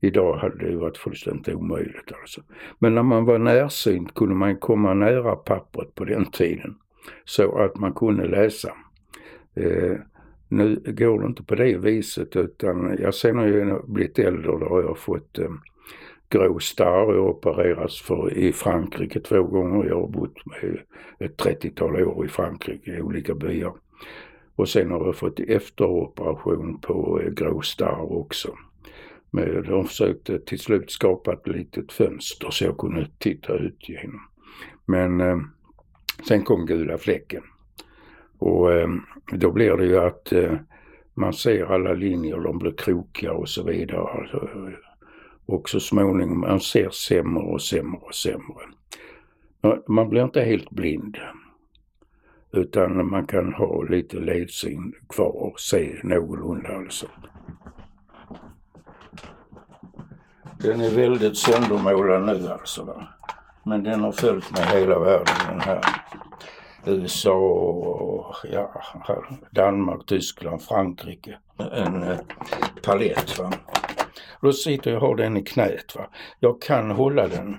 Idag 0.00 0.36
hade 0.36 0.70
det 0.70 0.76
varit 0.76 0.98
fullständigt 0.98 1.54
omöjligt 1.54 2.12
alltså. 2.20 2.40
Men 2.78 2.94
när 2.94 3.02
man 3.02 3.24
var 3.24 3.38
närsynt 3.38 4.14
kunde 4.14 4.34
man 4.34 4.56
komma 4.56 4.94
nära 4.94 5.36
pappret 5.36 5.94
på 5.94 6.04
den 6.04 6.26
tiden. 6.26 6.74
Så 7.24 7.58
att 7.58 7.76
man 7.76 7.92
kunde 7.92 8.28
läsa. 8.28 8.72
Eh, 9.54 9.96
nu 10.48 10.82
går 10.86 11.20
det 11.20 11.26
inte 11.26 11.42
på 11.42 11.54
det 11.54 11.76
viset 11.76 12.36
utan 12.36 12.96
jag 13.00 13.14
sen 13.14 13.38
har 13.38 13.46
jag 13.46 13.90
blivit 13.90 14.18
äldre 14.18 14.50
och 14.50 14.60
då 14.60 14.66
har 14.66 14.82
jag 14.82 14.98
fått 14.98 15.38
eh, 15.38 15.50
grå 16.28 16.58
starr 16.58 17.16
och 17.16 17.30
opererats 17.30 18.02
för 18.02 18.34
i 18.34 18.52
Frankrike 18.52 19.20
två 19.20 19.42
gånger. 19.42 19.88
Jag 19.88 20.00
har 20.00 20.08
bott 20.08 20.46
med 20.46 20.78
ett 21.18 21.36
30-tal 21.36 22.02
år 22.02 22.26
i 22.26 22.28
Frankrike 22.28 22.90
i 22.90 23.02
olika 23.02 23.34
byar. 23.34 23.72
Och 24.56 24.68
sen 24.68 24.90
har 24.90 25.06
jag 25.06 25.16
fått 25.16 25.40
efteroperation 25.40 26.80
på 26.80 27.20
eh, 27.20 27.30
grå 27.30 27.60
starr 27.60 28.12
också. 28.12 28.54
Men 29.30 29.62
de 29.62 29.86
försökte 29.86 30.34
eh, 30.34 30.38
till 30.38 30.58
slut 30.58 30.90
skapa 30.90 31.32
ett 31.32 31.48
litet 31.48 31.92
fönster 31.92 32.50
så 32.50 32.64
jag 32.64 32.78
kunde 32.78 33.08
titta 33.18 33.54
ut 33.54 33.88
genom. 33.88 34.20
Men 34.84 35.20
eh, 35.20 35.36
sen 36.28 36.42
kom 36.42 36.66
gula 36.66 36.98
fläcken. 36.98 37.42
Och 38.38 38.72
eh, 38.72 38.88
då 39.32 39.52
blir 39.52 39.76
det 39.76 39.86
ju 39.86 39.98
att 39.98 40.32
eh, 40.32 40.54
man 41.14 41.32
ser 41.32 41.64
alla 41.64 41.92
linjer, 41.92 42.40
de 42.40 42.58
blir 42.58 42.72
krokiga 42.72 43.32
och 43.32 43.48
så 43.48 43.62
vidare. 43.62 44.20
Alltså, 44.20 44.48
och 45.46 45.68
så 45.68 45.80
småningom, 45.80 46.40
man 46.40 46.60
ser 46.60 46.90
sämre 46.90 47.42
och 47.42 47.62
sämre 47.62 48.00
och 48.00 48.14
sämre. 48.14 48.62
Man 49.88 50.08
blir 50.08 50.22
inte 50.22 50.40
helt 50.40 50.70
blind. 50.70 51.16
Utan 52.52 53.10
man 53.10 53.26
kan 53.26 53.52
ha 53.52 53.82
lite 53.82 54.16
ledsyn 54.16 54.92
kvar 55.08 55.36
och 55.36 55.60
se 55.60 56.00
någorlunda 56.02 56.76
alltså. 56.76 57.06
Den 60.58 60.80
är 60.80 60.90
väldigt 60.90 61.36
söndermålad 61.36 62.26
nu 62.26 62.48
alltså. 62.48 63.06
Men 63.64 63.82
den 63.82 64.00
har 64.00 64.12
följt 64.12 64.52
med 64.52 64.66
hela 64.66 64.98
världen 64.98 65.34
den 65.48 65.60
här. 65.60 65.80
USA 66.86 67.34
och 67.34 68.34
ja, 68.52 68.82
Danmark, 69.50 70.06
Tyskland, 70.06 70.62
Frankrike. 70.62 71.38
En 71.72 72.02
eh, 72.02 72.18
palett. 72.84 73.38
Va? 73.38 73.52
Då 74.40 74.52
sitter 74.52 74.90
jag 74.90 75.02
och 75.02 75.08
har 75.08 75.16
den 75.16 75.36
i 75.36 75.42
knät. 75.42 75.96
Va? 75.96 76.06
Jag 76.40 76.62
kan 76.62 76.90
hålla 76.90 77.28
den 77.28 77.56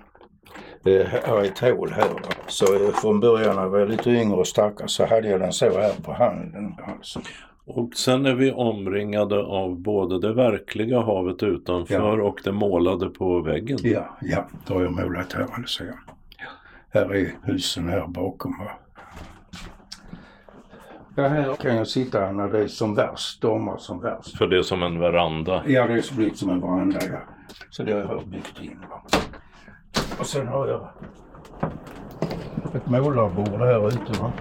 eh, 0.85 1.05
här 1.07 1.43
i 1.45 1.47
ett 1.47 1.59
hål 1.59 1.91
här. 1.91 2.09
Va? 2.09 2.29
Så 2.47 2.75
eh, 2.75 2.91
från 2.93 3.19
början 3.19 3.55
när 3.55 3.61
jag 3.63 3.69
var 3.69 3.85
lite 3.85 4.09
yngre 4.09 4.37
och 4.37 4.47
stackars 4.47 4.91
så 4.91 5.05
hade 5.05 5.29
jag 5.29 5.39
den 5.39 5.53
så 5.53 5.65
här 5.65 5.93
på 6.03 6.13
handen. 6.13 6.75
Alltså. 6.87 7.21
Och 7.65 7.93
sen 7.95 8.25
är 8.25 8.33
vi 8.35 8.51
omringade 8.51 9.43
av 9.43 9.79
både 9.79 10.19
det 10.19 10.33
verkliga 10.33 10.99
havet 11.01 11.43
utanför 11.43 12.17
Ja. 12.17 12.23
och 12.23 12.39
det 12.43 12.51
målade 12.51 13.09
på 13.09 13.41
väggen. 13.41 13.77
Ja, 13.83 14.17
ja, 14.21 14.47
då 14.67 14.73
har 14.73 14.81
jag 14.81 14.91
målat 14.91 15.33
här 15.33 15.47
alltså. 15.53 15.83
Ja. 15.83 15.93
Här 16.89 17.15
är 17.15 17.31
husen 17.43 17.89
här 17.89 18.07
bakom. 18.07 18.59
Va? 18.59 18.71
Ja, 21.19 21.27
här 21.27 21.55
kan 21.55 21.75
jag 21.75 21.87
sitta 21.87 22.31
när 22.31 22.47
det 22.47 22.59
är 22.59 22.67
som 22.67 22.95
värst, 22.95 23.37
stormar 23.37 23.77
som 23.77 24.01
värst. 24.01 24.37
För 24.37 24.47
det 24.47 24.57
är 24.57 24.61
som 24.61 24.83
en 24.83 24.99
veranda. 24.99 25.63
Ja, 25.67 25.87
det 25.87 25.93
är 25.93 26.15
blivit 26.15 26.37
som 26.37 26.49
en 26.49 26.61
veranda, 26.61 26.99
ja. 27.11 27.19
Så 27.69 27.83
det 27.83 27.93
har 27.93 27.99
jag 27.99 28.27
byggt 28.27 28.61
in. 28.61 28.79
Och 30.19 30.25
sen 30.25 30.47
har 30.47 30.67
jag 30.67 30.89
ett 32.75 32.89
målarbord 32.89 33.59
här 33.59 33.87
ute. 33.87 34.21
Va? 34.21 34.31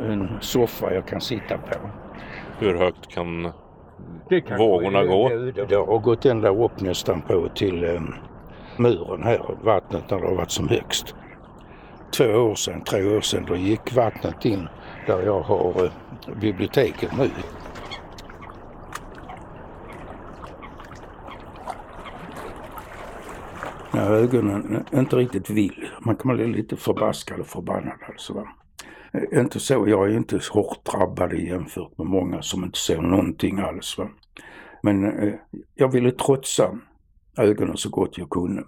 En 0.00 0.28
soffa 0.40 0.94
jag 0.94 1.06
kan 1.06 1.20
sitta 1.20 1.58
på. 1.58 1.78
Hur 2.58 2.74
högt 2.74 3.08
kan 3.08 3.52
kan 4.46 4.58
vågorna 4.58 5.04
gå? 5.04 5.28
Det, 5.28 5.66
det 5.66 5.76
har 5.76 5.98
gått 5.98 6.26
ända 6.26 6.48
upp 6.48 6.80
nästan 6.80 7.22
på 7.22 7.48
till 7.54 7.84
eh, 7.84 8.00
muren 8.76 9.22
här, 9.22 9.56
vattnet 9.62 10.10
när 10.10 10.20
det 10.20 10.26
har 10.26 10.34
varit 10.34 10.50
som 10.50 10.68
högst. 10.68 11.14
Två 12.10 12.24
år 12.24 12.54
sedan, 12.54 12.84
tre 12.84 13.16
år 13.16 13.20
sedan, 13.20 13.44
då 13.48 13.56
gick 13.56 13.94
vattnet 13.94 14.44
in 14.44 14.68
där 15.06 15.22
jag 15.22 15.40
har 15.40 15.84
eh, 15.84 15.90
biblioteket 16.40 17.10
nu. 17.18 17.30
När 23.92 24.10
ögonen 24.10 24.84
eh, 24.92 24.98
inte 24.98 25.16
riktigt 25.16 25.50
vill. 25.50 25.88
Man 26.00 26.16
kan 26.16 26.36
bli 26.36 26.46
lite 26.46 26.76
förbaskad 26.76 27.40
och 27.40 27.46
förbannad 27.46 27.98
alltså. 28.08 28.32
Va? 28.32 28.48
Eh, 29.12 29.40
inte 29.40 29.60
så, 29.60 29.88
jag 29.88 30.10
är 30.10 30.16
inte 30.16 30.40
så 30.40 30.52
hårt 30.52 30.84
drabbad 30.84 31.32
jämfört 31.32 31.98
med 31.98 32.06
många 32.06 32.42
som 32.42 32.64
inte 32.64 32.78
ser 32.78 33.02
någonting 33.02 33.58
alls. 33.58 33.98
Va? 33.98 34.08
Men 34.82 35.04
eh, 35.04 35.34
jag 35.74 35.92
ville 35.92 36.10
trotsa 36.12 36.78
ögonen 37.38 37.76
så 37.76 37.90
gott 37.90 38.18
jag 38.18 38.30
kunde 38.30 38.64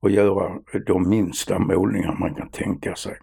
och 0.00 0.10
göra 0.10 0.58
de 0.86 1.08
minsta 1.08 1.58
målningar 1.58 2.16
man 2.20 2.34
kan 2.34 2.48
tänka 2.48 2.94
sig 2.94 3.16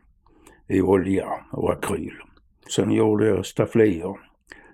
i 0.68 0.82
olja 0.82 1.28
och 1.52 1.72
akryl. 1.72 2.14
Sen 2.76 2.92
gjorde 2.92 3.28
jag 3.28 3.46
stafflier 3.46 4.16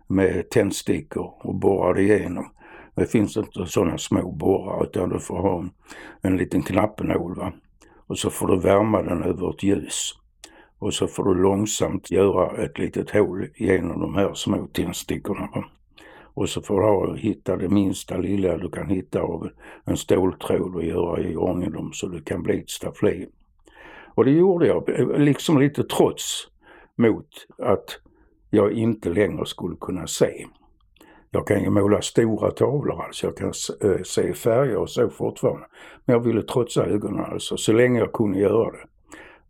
med 0.08 0.50
tändstickor 0.50 1.34
och 1.40 1.56
borrade 1.56 2.02
igenom. 2.02 2.46
Det 2.96 3.06
finns 3.06 3.38
inte 3.38 3.66
sådana 3.66 3.98
små 3.98 4.32
borrar 4.32 4.84
utan 4.84 5.10
du 5.10 5.20
får 5.20 5.42
ha 5.42 5.60
en, 5.60 5.72
en 6.22 6.38
liten 6.38 6.64
knappnål 6.64 7.36
va. 7.36 7.54
Och 8.08 8.20
så 8.20 8.30
får 8.30 8.48
du 8.48 8.60
värma 8.60 9.02
den 9.02 9.24
över 9.24 9.50
ett 9.50 9.64
ljus. 9.64 10.12
Och 10.80 10.94
så 10.94 11.08
får 11.08 11.24
du 11.24 11.42
långsamt 11.42 12.12
göra 12.12 12.64
ett 12.64 12.80
litet 12.80 13.12
hål 13.12 13.48
genom 13.56 14.00
de 14.00 14.16
här 14.16 14.34
små 14.34 14.68
tändstickorna. 14.68 15.50
Va? 15.56 15.64
Och 16.34 16.50
så 16.50 16.62
får 16.62 16.82
du 16.82 16.88
ha, 16.88 17.16
hitta 17.16 17.58
det 17.58 17.70
minsta 17.70 18.18
lilla 18.18 18.58
du 18.58 18.70
kan 18.70 18.90
hitta 18.90 19.22
av 19.22 19.50
en 19.86 19.98
ståltråd 19.98 20.76
och 20.76 20.84
göra 20.84 21.22
i 21.22 21.36
ordning 21.36 21.72
dem 21.72 21.92
så 21.94 22.08
det 22.08 22.26
kan 22.26 22.44
bli 22.44 22.60
ett 22.60 22.70
staffli. 22.70 23.28
Och 24.16 24.26
det 24.26 24.32
gjorde 24.32 24.68
jag, 24.68 24.90
liksom 25.20 25.60
lite 25.60 25.84
trots 25.84 26.48
mot 26.98 27.28
att 27.58 28.00
jag 28.50 28.72
inte 28.72 29.10
längre 29.10 29.46
skulle 29.46 29.76
kunna 29.76 30.08
se. 30.08 30.46
Jag 31.32 31.48
kan 31.48 31.64
ju 31.64 31.70
måla 31.70 32.02
stora 32.02 32.52
tavlor 32.52 33.04
alltså, 33.04 33.28
jag 33.28 33.38
kan 33.38 33.52
eh, 33.84 34.02
se 34.04 34.34
färger 34.34 34.78
och 34.78 34.90
så 34.90 35.10
fortfarande. 35.10 35.66
Men 36.06 36.14
jag 36.14 36.20
ville 36.24 36.42
trotsa 36.42 36.86
ögonen 36.86 37.26
alltså, 37.26 37.58
så 37.58 37.74
länge 37.74 38.00
jag 38.00 38.14
kunde 38.14 38.40
göra 38.40 38.72
det. 38.72 38.88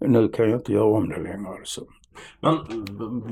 Nu 0.08 0.30
kan 0.30 0.50
jag 0.50 0.60
inte 0.60 0.74
göra 0.74 0.84
om 0.84 1.10
det 1.10 1.20
längre 1.20 1.50
alltså. 1.50 1.86
Men 2.40 2.58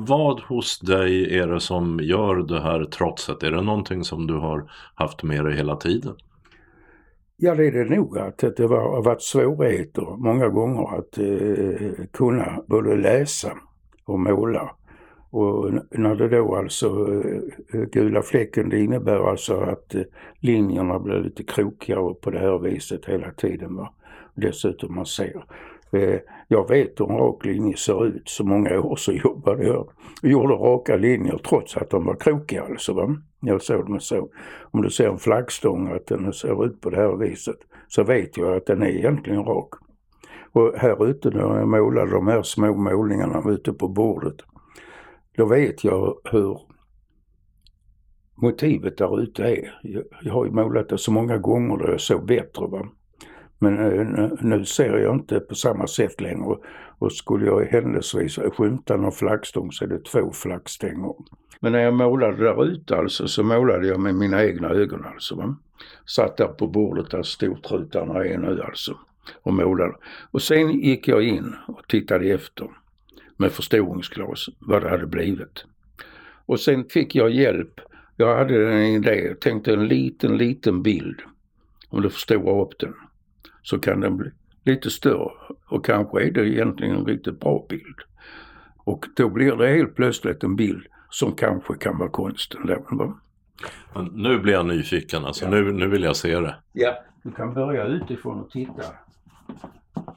vad 0.08 0.40
hos 0.40 0.80
dig 0.80 1.38
är 1.38 1.48
det 1.48 1.60
som 1.60 2.00
gör 2.00 2.36
det 2.36 2.62
här 2.62 2.86
trotset? 2.86 3.44
Är 3.44 3.52
det 3.52 3.62
någonting 3.62 4.04
som 4.04 4.28
du 4.28 4.34
har 4.34 4.72
haft 4.96 5.24
med 5.24 5.46
dig 5.46 5.56
hela 5.56 5.76
tiden? 5.76 6.16
Ja, 7.38 7.56
det 7.56 7.68
är 7.68 7.72
det 7.72 7.96
nog. 7.96 8.18
Att 8.18 8.38
det 8.38 8.64
har 8.64 9.04
varit 9.04 9.22
svårigheter 9.22 10.18
många 10.18 10.50
gånger 10.50 10.98
att 10.98 11.18
eh, 11.18 12.06
kunna 12.14 12.64
både 12.68 12.96
läsa 12.96 13.52
och 14.06 14.20
måla. 14.20 14.76
Och 15.32 15.74
när 15.92 16.16
det 16.16 16.28
då 16.28 16.56
alltså, 16.56 16.88
eh, 17.74 17.82
gula 17.82 18.22
fläcken, 18.22 18.70
det 18.70 18.80
innebär 18.80 19.30
alltså 19.30 19.60
att 19.62 19.96
eh, 19.96 20.02
linjerna 20.40 21.00
blir 21.00 21.20
lite 21.20 21.44
krokigare 21.44 22.14
på 22.14 22.32
det 22.32 22.40
här 22.40 22.60
viset 22.60 23.06
hela 23.06 23.32
tiden. 23.32 23.76
Va? 23.76 23.94
Dessutom 24.36 24.96
man 24.96 25.06
ser. 25.06 25.44
Eh, 25.92 26.20
jag 26.48 26.70
vet 26.70 27.00
hur 27.00 27.12
en 27.12 27.18
rak 27.18 27.46
linje 27.46 27.78
ser 27.78 28.06
ut. 28.06 28.30
Så 28.30 28.44
många 28.44 28.80
år 28.80 28.96
så 28.96 29.12
jobbade 29.24 29.64
jag 29.64 29.90
och 30.24 30.30
gjorde 30.30 30.54
raka 30.54 30.96
linjer 30.96 31.38
trots 31.38 31.78
att 31.78 31.90
de 31.90 32.06
var 32.06 32.16
krokiga 32.16 32.64
alltså. 32.64 32.94
Va? 32.94 33.16
Jag 33.40 33.62
såg 33.62 33.86
dem 33.86 34.00
så. 34.00 34.30
Om 34.72 34.82
du 34.82 34.90
ser 34.90 35.10
en 35.10 35.18
flaggstång 35.18 35.88
att 35.88 36.08
den 36.08 36.34
ser 36.34 36.66
ut 36.66 36.82
på 36.82 36.90
det 36.90 36.98
här 36.98 37.16
viset 37.16 37.58
så 37.88 38.04
vet 38.04 38.38
jag 38.38 38.58
att 38.58 38.66
den 38.66 38.82
är 38.82 38.90
egentligen 38.90 39.44
rak. 39.44 39.70
Och 40.52 40.74
här 40.78 41.10
ute 41.10 41.30
när 41.30 41.40
jag 41.40 41.68
målade 41.68 42.12
de 42.12 42.28
här 42.28 42.44
små 42.44 42.76
målningarna 42.76 43.44
ute 43.52 43.74
på 43.74 43.88
bordet, 43.88 44.36
då 45.38 45.46
vet 45.46 45.84
jag 45.84 46.18
hur 46.24 46.60
motivet 48.42 48.98
där 48.98 49.22
ute 49.22 49.44
är. 49.44 49.80
Jag, 49.84 50.04
jag 50.22 50.34
har 50.34 50.46
ju 50.46 50.52
målat 50.52 50.90
det 50.90 50.98
så 50.98 51.12
många 51.12 51.38
gånger 51.38 51.78
då 51.78 51.92
jag 51.92 52.02
såg 52.02 52.26
bättre. 52.26 52.68
Va? 52.68 52.88
Men 53.60 53.80
eh, 53.80 54.30
nu 54.42 54.66
ser 54.66 54.98
jag 54.98 55.16
inte 55.16 55.40
på 55.40 55.56
samma 55.56 55.88
sätt 55.88 56.22
längre. 56.22 56.58
Och 57.00 57.12
skulle 57.14 57.46
jag 57.46 57.66
händelsevis 57.66 58.40
skymta 58.58 58.98
någon 58.98 59.12
flaggstång 59.12 59.72
så 59.72 59.86
är 59.86 59.90
det 59.90 60.06
två 60.06 60.32
flaggstänger. 60.32 61.14
Men 61.60 61.72
när 61.72 61.80
jag 61.80 61.94
målade 61.94 62.44
där 62.44 62.66
ute 62.66 62.96
alltså 62.96 63.28
så 63.28 63.44
målade 63.44 63.88
jag 63.88 64.00
med 64.00 64.16
mina 64.16 64.44
egna 64.44 64.70
ögon 64.70 65.06
alltså. 65.06 65.36
Va? 65.36 65.56
Satt 66.06 66.38
där 66.38 66.48
på 66.48 66.68
bordet 66.68 67.12
där 67.12 67.24
stortrutarna 67.24 68.26
är 68.26 68.38
nu 68.38 68.62
alltså 68.62 68.98
och 69.42 69.54
målade. 69.54 69.96
Och 70.32 70.42
sen 70.42 70.72
gick 70.72 71.08
jag 71.08 71.24
in 71.24 71.56
och 71.68 71.88
tittade 71.88 72.26
efter 72.26 72.68
med 73.38 73.52
förstoringsglas 73.52 74.46
vad 74.60 74.82
det 74.82 74.90
hade 74.90 75.06
blivit. 75.06 75.66
Och 76.46 76.60
sen 76.60 76.86
fick 76.86 77.16
jag 77.16 77.32
hjälp. 77.32 77.82
Jag 78.16 78.38
hade 78.38 78.74
en 78.74 78.86
idé, 78.86 79.26
jag 79.28 79.40
tänkte 79.40 79.74
en 79.74 79.88
liten, 79.88 80.38
liten 80.38 80.84
bild. 80.84 81.22
Om 81.90 82.02
du 82.02 82.10
förstorar 82.10 82.62
upp 82.62 82.80
den 82.80 82.94
så 83.62 83.80
kan 83.80 84.00
den 84.00 84.18
bli 84.18 84.32
lite 84.64 84.90
större 84.90 85.32
och 85.66 85.86
kanske 85.86 86.24
är 86.24 86.32
det 86.32 86.48
egentligen 86.48 86.96
en 86.96 87.06
riktigt 87.06 87.40
bra 87.40 87.66
bild. 87.70 88.00
Och 88.78 89.06
då 89.16 89.30
blir 89.30 89.56
det 89.56 89.68
helt 89.68 89.96
plötsligt 89.96 90.44
en 90.44 90.56
bild 90.56 90.86
som 91.10 91.36
kanske 91.36 91.76
kan 91.78 91.98
vara 91.98 92.10
konsten. 92.10 92.62
Då. 92.92 93.20
Nu 94.12 94.40
blir 94.40 94.54
jag 94.54 94.66
nyfiken 94.66 95.26
alltså, 95.26 95.46
ja. 95.46 95.52
nu, 95.52 95.72
nu 95.72 95.88
vill 95.88 96.04
jag 96.04 96.16
se 96.16 96.40
det. 96.40 96.56
Ja, 96.74 97.04
du 97.24 97.32
kan 97.32 97.54
börja 97.54 97.84
utifrån 97.86 98.40
och 98.40 98.52
titta. 98.52 98.84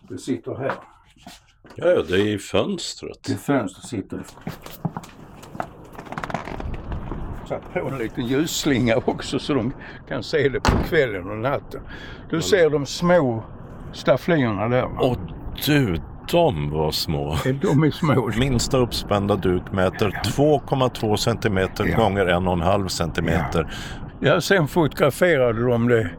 Det 0.09 0.19
sitter 0.19 0.55
här. 0.55 0.73
Ja, 1.75 2.03
det 2.03 2.15
är 2.15 2.27
i 2.27 2.39
fönstret. 2.39 3.23
Det 3.27 3.33
är 3.33 3.37
fönstret 3.37 3.87
sitter 3.87 4.17
det. 4.17 4.25
Satt 7.53 7.73
på 7.83 7.89
en 7.89 7.99
liten 7.99 8.27
ljusslinga 8.27 8.97
också 9.05 9.39
så 9.39 9.55
de 9.55 9.73
kan 10.09 10.23
se 10.23 10.49
det 10.49 10.61
på 10.61 10.71
kvällen 10.89 11.31
och 11.31 11.39
natten. 11.39 11.81
Du 12.31 12.43
ser 12.43 12.71
de 12.71 12.87
små 12.87 13.45
stafflierna 13.93 14.69
där. 14.69 14.89
Åh 15.01 15.17
du, 15.67 15.97
de 16.31 16.71
var 16.71 16.91
små. 16.91 17.37
De 17.63 17.85
är 17.85 17.91
små. 17.91 18.31
Minsta 18.39 18.79
uppspända 18.79 19.37
duk 19.37 19.73
mäter 19.73 20.21
2,2 20.25 21.17
centimeter 21.17 21.87
ja. 21.87 21.97
gånger 21.97 22.27
1,5 22.27 22.89
centimeter. 22.89 23.67
Ja. 24.21 24.29
ja, 24.29 24.41
sen 24.41 24.69
fotograferade 24.69 25.63
de 25.67 25.89
det 25.89 26.11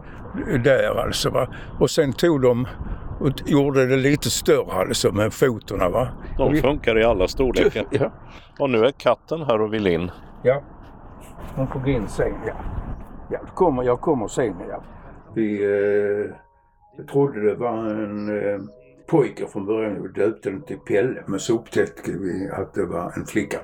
där 0.57 1.05
alltså. 1.05 1.29
Va? 1.29 1.47
Och 1.79 1.89
sen 1.89 2.13
tog 2.13 2.41
de 2.41 2.67
och 3.19 3.31
gjorde 3.45 3.85
det 3.85 3.95
lite 3.95 4.29
större 4.29 4.73
alltså 4.73 5.11
med 5.11 5.33
fotorna. 5.33 5.89
Va? 5.89 6.07
De 6.37 6.55
funkar 6.55 6.99
i 6.99 7.03
alla 7.03 7.27
storlekar. 7.27 7.85
Ja. 7.91 8.11
Och 8.59 8.69
nu 8.69 8.85
är 8.85 8.91
katten 8.91 9.41
här 9.41 9.61
och 9.61 9.73
vill 9.73 9.87
in. 9.87 10.11
Ja, 10.43 10.61
hon 11.55 11.67
får 11.67 11.79
gå 11.79 11.89
in 11.89 12.07
sen. 12.07 12.33
Ja. 12.47 12.53
Ja, 13.29 13.39
kommer, 13.53 13.83
jag 13.83 14.01
kommer 14.01 14.27
sen. 14.27 14.55
Ja. 14.69 14.81
Vi 15.33 15.63
eh, 15.63 17.05
trodde 17.05 17.41
det 17.41 17.55
var 17.55 17.77
en 17.77 18.29
eh, 18.29 18.61
pojke 19.07 19.47
från 19.47 19.65
början. 19.65 20.03
Vi 20.03 20.07
döpte 20.09 20.49
den 20.49 20.61
till 20.61 20.79
Pelle. 20.79 21.23
Men 21.25 21.39
så 21.39 21.53
upptäckte 21.53 22.11
vi 22.11 22.49
att 22.49 22.73
det 22.73 22.85
var 22.85 23.13
en 23.17 23.25
flicka. 23.25 23.59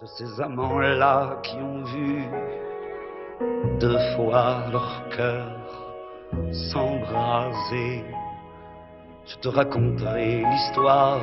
De 0.00 0.08
ces 0.08 0.40
amants-là 0.40 1.40
qui 1.42 1.56
ont 1.56 1.84
vu 1.94 2.22
deux 3.80 4.16
fois 4.16 4.68
leur 4.72 5.08
cœur 5.16 5.64
s'embraser. 6.52 8.04
Je 9.26 9.36
te 9.36 9.48
raconterai 9.48 10.42
l'histoire 10.42 11.20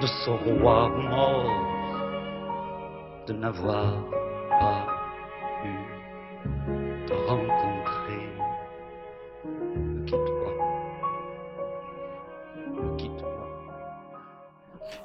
de 0.00 0.06
ce 0.06 0.30
roi 0.30 0.88
mort, 0.88 1.52
de 3.28 3.32
n'avoir 3.34 4.02
pas 4.64 4.86
eu 5.64 5.76
de 7.08 7.14
rencontrer. 7.30 8.28
Ne 9.44 10.06
quitte 10.06 10.32
pas. 10.40 10.56
Ne 12.76 12.98
quitte 12.98 13.22
pas. 13.22 13.50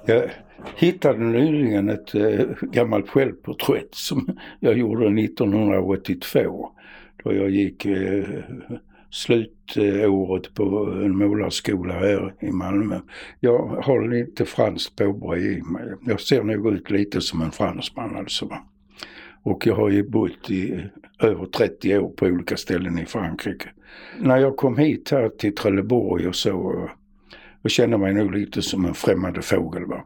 Jag 0.05 0.29
hittade 0.75 1.19
nyligen 1.19 1.89
ett 1.89 2.15
äh, 2.15 2.45
gammalt 2.61 3.09
självporträtt 3.09 3.95
som 3.95 4.37
jag 4.59 4.77
gjorde 4.77 5.21
1982 5.21 6.69
då 7.23 7.33
jag 7.33 7.49
gick 7.49 7.85
äh, 7.85 8.23
slutåret 9.09 10.53
på 10.53 10.93
en 11.03 11.17
målarskola 11.17 11.93
här 11.93 12.33
i 12.39 12.51
Malmö. 12.51 12.99
Jag 13.39 13.67
har 13.67 14.07
lite 14.07 14.45
franskt 14.45 14.95
påbrå 14.95 15.37
i 15.37 15.61
mig. 15.61 15.93
Jag 16.05 16.21
ser 16.21 16.43
nog 16.43 16.73
ut 16.73 16.89
lite 16.89 17.21
som 17.21 17.41
en 17.41 17.51
fransman 17.51 18.15
alltså. 18.15 18.49
Och 19.43 19.67
jag 19.67 19.75
har 19.75 19.89
ju 19.89 20.09
bott 20.09 20.51
i 20.51 20.89
över 21.19 21.45
30 21.45 21.97
år 21.97 22.09
på 22.09 22.25
olika 22.25 22.57
ställen 22.57 22.99
i 22.99 23.05
Frankrike. 23.05 23.69
När 24.19 24.37
jag 24.37 24.57
kom 24.57 24.77
hit 24.77 25.11
här 25.11 25.29
till 25.29 25.55
Trelleborg 25.55 26.27
och 26.27 26.35
så 26.35 26.89
och 27.61 27.69
kände 27.69 27.97
mig 27.97 28.13
nog 28.13 28.35
lite 28.35 28.61
som 28.61 28.85
en 28.85 28.93
främmande 28.93 29.41
fågel. 29.41 29.85
Va? 29.85 30.03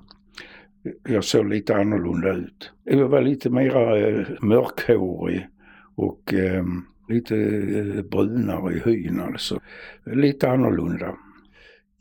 Jag 1.03 1.23
såg 1.23 1.49
lite 1.49 1.75
annorlunda 1.75 2.33
ut. 2.33 2.71
Jag 2.83 3.07
var 3.07 3.21
lite 3.21 3.49
mera 3.49 3.99
eh, 3.99 4.27
mörkhårig 4.41 5.47
och 5.95 6.33
eh, 6.33 6.65
lite 7.09 7.35
eh, 7.35 8.03
brunare 8.03 8.73
i 8.73 8.79
hyn 8.79 9.19
alltså. 9.19 9.59
Lite 10.03 10.49
annorlunda. 10.49 11.15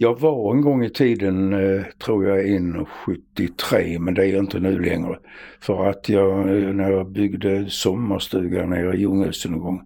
Jag 0.02 0.20
var 0.20 0.54
en 0.54 0.60
gång 0.60 0.84
i 0.84 0.90
tiden, 0.90 1.52
eh, 1.52 1.84
tror 2.04 2.28
jag, 2.28 2.46
in 2.46 2.84
73 2.84 3.98
men 3.98 4.14
det 4.14 4.22
är 4.22 4.26
jag 4.26 4.42
inte 4.42 4.60
nu 4.60 4.78
längre. 4.78 5.18
För 5.60 5.86
att 5.86 6.08
jag, 6.08 6.38
eh, 6.38 6.74
när 6.74 6.90
jag 6.90 7.10
byggde 7.10 7.70
sommarstuga 7.70 8.66
nere 8.66 8.96
i 8.96 9.00
Ljunghusen 9.00 9.52
en 9.52 9.58
gång 9.58 9.82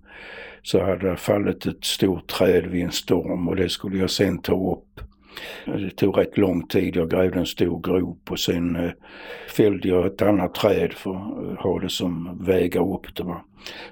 så 0.62 0.84
hade 0.84 1.10
det 1.10 1.16
fallit 1.16 1.66
ett 1.66 1.84
stort 1.84 2.26
träd 2.26 2.66
vid 2.66 2.84
en 2.84 2.92
storm 2.92 3.48
och 3.48 3.56
det 3.56 3.68
skulle 3.68 3.98
jag 3.98 4.10
sen 4.10 4.38
ta 4.38 4.72
upp 4.72 5.00
det 5.64 5.90
tog 5.90 6.18
rätt 6.18 6.38
lång 6.38 6.66
tid. 6.66 6.96
Jag 6.96 7.10
grävde 7.10 7.38
en 7.38 7.46
stor 7.46 7.80
grop 7.80 8.30
och 8.30 8.40
sen 8.40 8.76
eh, 8.76 8.90
fällde 9.56 9.88
jag 9.88 10.06
ett 10.06 10.22
annat 10.22 10.54
träd 10.54 10.92
för 10.92 11.10
att 11.10 11.60
ha 11.60 11.80
det 11.80 11.88
som 11.88 12.38
väga 12.44 12.80
upp 12.80 13.16
det. 13.16 13.22
Va? 13.22 13.44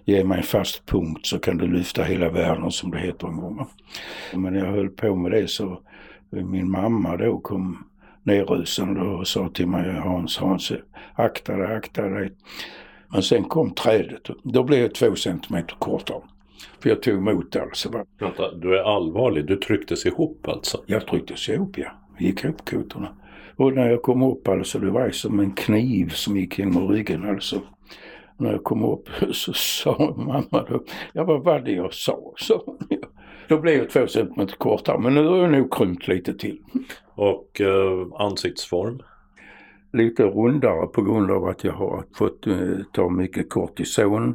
Ge 0.04 0.24
mig 0.24 0.38
en 0.38 0.44
fast 0.44 0.86
punkt 0.86 1.26
så 1.26 1.38
kan 1.38 1.56
du 1.56 1.66
lyfta 1.66 2.02
hela 2.02 2.30
världen 2.30 2.70
som 2.70 2.90
det 2.90 2.98
heter 2.98 3.28
en 3.28 3.36
gång. 3.36 3.56
Va? 3.56 3.68
Men 4.34 4.52
när 4.52 4.60
jag 4.60 4.72
höll 4.72 4.88
på 4.88 5.16
med 5.16 5.32
det 5.32 5.50
så 5.50 5.80
min 6.42 6.70
mamma 6.70 7.16
då 7.16 7.38
kom 7.38 7.84
nerrusande 8.22 9.00
och 9.00 9.28
sa 9.28 9.48
till 9.48 9.66
mig 9.66 9.92
Hans, 9.92 10.38
Hans 10.38 10.72
akta 11.14 11.56
dig, 11.56 11.76
akta 11.76 12.02
dig. 12.02 12.32
Men 13.08 13.22
sen 13.22 13.44
kom 13.44 13.74
trädet. 13.74 14.28
Då 14.42 14.64
blev 14.64 14.80
jag 14.80 14.94
två 14.94 15.14
centimeter 15.14 15.76
kortare. 15.78 16.20
För 16.80 16.88
jag 16.88 17.02
tog 17.02 17.14
emot 17.14 17.56
alltså. 17.56 18.04
Vänta, 18.18 18.54
du 18.54 18.78
är 18.78 18.96
allvarlig? 18.96 19.46
Du 19.46 19.56
trycktes 19.56 20.06
ihop 20.06 20.48
alltså? 20.48 20.82
Jag 20.86 21.06
trycktes 21.06 21.48
ihop 21.48 21.78
ja. 21.78 21.90
Gick 22.18 22.44
ihop 22.44 22.70
kotorna. 22.70 23.08
Och 23.56 23.72
när 23.72 23.90
jag 23.90 24.02
kom 24.02 24.22
upp 24.22 24.48
alltså, 24.48 24.78
det 24.78 24.90
var 24.90 25.10
som 25.10 25.40
en 25.40 25.52
kniv 25.52 26.08
som 26.08 26.36
gick 26.36 26.58
genom 26.58 26.88
ryggen 26.88 27.28
alltså. 27.28 27.60
När 28.36 28.52
jag 28.52 28.64
kom 28.64 28.84
upp 28.84 29.08
så 29.32 29.52
sa 29.52 30.14
mamma 30.16 30.66
då, 30.68 30.84
ja 31.12 31.24
vad 31.24 31.44
var 31.44 31.60
det 31.60 31.72
jag 31.72 31.94
sa? 31.94 32.32
Så. 32.36 32.78
Då 33.48 33.58
blev 33.58 33.74
jag 33.74 33.90
två 33.90 34.06
centimeter 34.06 34.56
kortare 34.56 34.98
men 34.98 35.14
nu 35.14 35.26
har 35.26 35.38
jag 35.38 35.52
nog 35.52 35.72
krympt 35.72 36.08
lite 36.08 36.34
till. 36.34 36.58
Och 37.14 37.60
eh, 37.60 38.06
ansiktsform? 38.18 39.02
Lite 39.92 40.22
rundare 40.22 40.86
på 40.86 41.02
grund 41.02 41.30
av 41.30 41.44
att 41.44 41.64
jag 41.64 41.72
har 41.72 42.04
fått 42.14 42.46
eh, 42.46 42.56
ta 42.92 43.08
mycket 43.08 43.50
kortison 43.50 44.34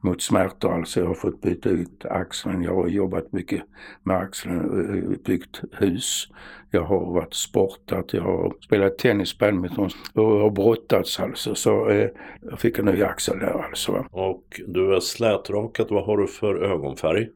mot 0.00 0.22
smärtor. 0.22 0.72
Alltså 0.72 1.00
jag 1.00 1.06
har 1.06 1.14
fått 1.14 1.40
byta 1.40 1.68
ut 1.68 2.04
axeln. 2.04 2.62
Jag 2.62 2.74
har 2.74 2.88
jobbat 2.88 3.32
mycket 3.32 3.62
med 4.02 4.16
axeln, 4.16 4.58
eh, 4.58 5.18
byggt 5.24 5.60
hus. 5.72 6.28
Jag 6.70 6.82
har 6.82 7.12
varit 7.12 7.34
sportat, 7.34 8.12
jag 8.12 8.22
har 8.22 8.54
spelat 8.60 8.98
tennis, 8.98 9.38
badminton 9.38 9.90
och 10.14 10.24
har 10.24 10.50
brottats 10.50 11.20
alltså. 11.20 11.54
Så 11.54 11.88
eh, 11.88 12.08
jag 12.42 12.60
fick 12.60 12.78
en 12.78 12.84
ny 12.84 13.02
axel 13.02 13.38
där 13.38 13.64
alltså. 13.68 14.06
Och 14.10 14.60
du 14.66 14.94
är 14.94 15.00
slätrakad. 15.00 15.86
Vad 15.90 16.04
har 16.04 16.16
du 16.16 16.26
för 16.26 16.54
ögonfärg? 16.54 17.28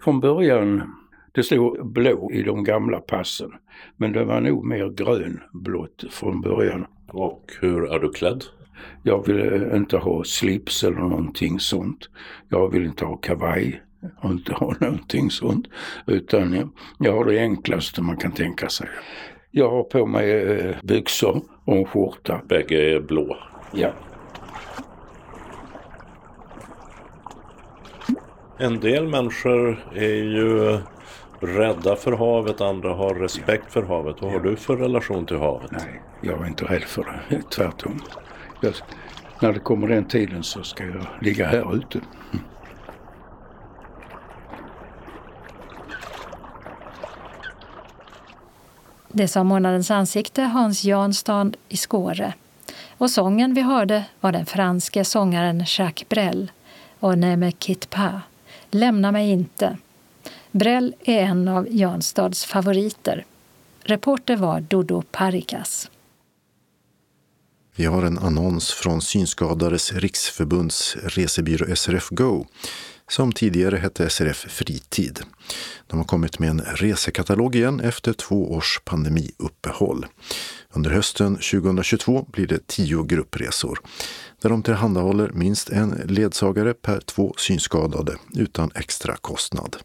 Från 0.00 0.20
början 0.20 0.94
det 1.32 1.42
stod 1.42 1.86
blå 1.92 2.30
i 2.32 2.42
de 2.42 2.64
gamla 2.64 3.00
passen. 3.00 3.52
Men 3.96 4.12
det 4.12 4.24
var 4.24 4.40
nog 4.40 4.64
mer 4.64 4.88
grönblått 4.88 6.04
från 6.10 6.40
början. 6.40 6.86
Och 7.08 7.52
hur 7.60 7.92
är 7.92 7.98
du 7.98 8.12
klädd? 8.12 8.44
Jag 9.02 9.26
vill 9.26 9.70
inte 9.74 9.96
ha 9.96 10.24
slips 10.24 10.84
eller 10.84 10.96
någonting 10.96 11.60
sånt. 11.60 12.10
Jag 12.48 12.72
vill 12.72 12.84
inte 12.84 13.04
ha 13.04 13.16
kavaj 13.16 13.82
och 14.20 14.30
inte 14.30 14.52
ha 14.52 14.74
någonting 14.80 15.30
sånt. 15.30 15.66
Utan 16.06 16.72
jag 16.98 17.12
har 17.12 17.24
det 17.24 17.38
enklaste 17.38 18.02
man 18.02 18.16
kan 18.16 18.32
tänka 18.32 18.68
sig. 18.68 18.88
Jag 19.50 19.70
har 19.70 19.82
på 19.82 20.06
mig 20.06 20.30
eh, 20.30 20.76
byxor 20.82 21.42
och 21.64 21.76
en 21.76 21.84
skjorta. 21.84 22.40
Bägge 22.48 22.94
är 22.94 23.00
blå? 23.00 23.36
Ja. 23.72 23.92
En 28.60 28.80
del 28.80 29.08
människor 29.08 29.84
är 29.94 30.14
ju 30.14 30.78
rädda 31.40 31.96
för 31.96 32.12
havet, 32.12 32.60
andra 32.60 32.94
har 32.94 33.14
respekt 33.14 33.72
för 33.72 33.82
havet. 33.82 34.16
Vad 34.20 34.32
har 34.32 34.40
du 34.40 34.56
för 34.56 34.76
relation 34.76 35.26
till 35.26 35.38
havet? 35.38 35.70
Nej, 35.70 36.02
jag 36.20 36.42
är 36.42 36.46
inte 36.46 36.64
rädd 36.64 36.82
för 36.82 37.20
det. 37.28 37.42
Tvärtom. 37.42 38.00
Jag, 38.60 38.74
när 39.40 39.52
det 39.52 39.58
kommer 39.58 39.88
den 39.88 40.04
tiden 40.04 40.42
så 40.42 40.62
ska 40.62 40.84
jag 40.84 41.06
ligga 41.20 41.46
här 41.46 41.76
ute. 41.76 42.00
Det 49.08 49.28
sa 49.28 49.44
månadens 49.44 49.90
ansikte 49.90 50.42
Hans 50.42 50.84
Janstad 50.84 51.52
i 51.68 51.76
Skåre. 51.76 52.34
Och 52.98 53.10
sången 53.10 53.54
vi 53.54 53.62
hörde 53.62 54.04
var 54.20 54.32
den 54.32 54.46
franske 54.46 55.04
sångaren 55.04 55.64
Jacques 55.66 56.08
Brel 56.08 56.50
och 57.00 57.18
Ne 57.18 57.36
me 57.36 57.52
quitte 57.52 57.88
pas, 57.88 58.22
Lämna 58.70 59.12
mig 59.12 59.30
inte. 59.30 59.78
Brel 60.52 60.94
är 61.04 61.22
en 61.22 61.48
av 61.48 61.68
Janstads 61.70 62.44
favoriter. 62.44 63.24
Reporter 63.80 64.36
var 64.36 64.60
Dodo 64.60 65.02
Parikas. 65.02 65.90
Vi 67.76 67.84
har 67.84 68.02
en 68.02 68.18
annons 68.18 68.72
från 68.72 69.00
Synskadades 69.00 69.92
riksförbunds 69.92 70.96
resebyrå 70.96 71.76
SRF 71.76 72.08
Go 72.08 72.46
som 73.08 73.32
tidigare 73.32 73.76
hette 73.76 74.10
SRF 74.10 74.46
Fritid. 74.48 75.20
De 75.86 75.98
har 75.98 76.04
kommit 76.04 76.38
med 76.38 76.50
en 76.50 76.60
resekatalog 76.60 77.56
igen 77.56 77.80
efter 77.80 78.12
två 78.12 78.52
års 78.52 78.80
pandemiuppehåll. 78.84 80.06
Under 80.70 80.90
hösten 80.90 81.34
2022 81.34 82.26
blir 82.32 82.46
det 82.46 82.66
tio 82.66 83.04
gruppresor 83.04 83.80
där 84.42 84.50
de 84.50 84.62
tillhandahåller 84.62 85.30
minst 85.34 85.70
en 85.70 85.90
ledsagare 85.90 86.74
per 86.74 87.00
två 87.00 87.34
synskadade 87.36 88.16
utan 88.34 88.70
extra 88.74 89.16
kostnad. 89.16 89.76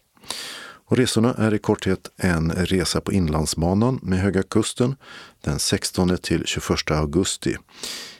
Och 0.86 0.96
resorna 0.96 1.34
är 1.34 1.54
i 1.54 1.58
korthet 1.58 2.10
en 2.16 2.50
resa 2.50 3.00
på 3.00 3.12
Inlandsbanan 3.12 4.00
med 4.02 4.18
Höga 4.18 4.42
Kusten 4.42 4.96
den 5.40 5.58
16 5.58 6.16
till 6.22 6.42
21 6.46 6.90
augusti. 6.90 7.56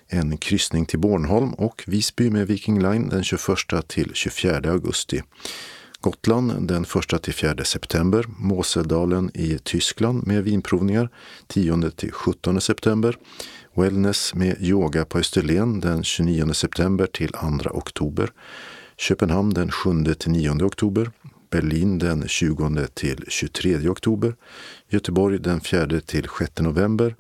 En 0.08 0.36
kryssning 0.36 0.86
till 0.86 0.98
Bornholm 0.98 1.54
och 1.54 1.84
Visby 1.86 2.30
med 2.30 2.46
Viking 2.46 2.82
Line 2.82 3.08
den 3.08 3.24
21 3.24 3.88
till 3.88 4.10
24 4.14 4.70
augusti. 4.70 5.22
Gotland 6.00 6.68
den 6.68 6.84
1 7.12 7.22
till 7.22 7.34
4 7.34 7.64
september, 7.64 8.26
Måsedalen 8.38 9.30
i 9.34 9.58
Tyskland 9.58 10.26
med 10.26 10.44
vinprovningar 10.44 11.08
10 11.46 11.90
till 11.90 12.12
17 12.12 12.60
september, 12.60 13.16
Wellness 13.76 14.34
med 14.34 14.56
yoga 14.60 15.04
på 15.04 15.18
Österlen 15.18 15.80
den 15.80 16.04
29 16.04 16.54
september 16.54 17.06
till 17.06 17.32
2 17.32 17.70
oktober, 17.70 18.30
Köpenhamn 18.96 19.54
den 19.54 19.70
7 19.70 20.14
till 20.14 20.30
9 20.30 20.50
oktober, 20.50 21.10
Berlin 21.50 21.98
den 21.98 22.28
20 22.28 22.86
till 22.94 23.24
23 23.28 23.88
oktober, 23.88 24.34
Göteborg 24.88 25.38
den 25.38 25.60
4 25.60 26.00
till 26.00 26.28
6 26.38 26.52
november 26.60 27.16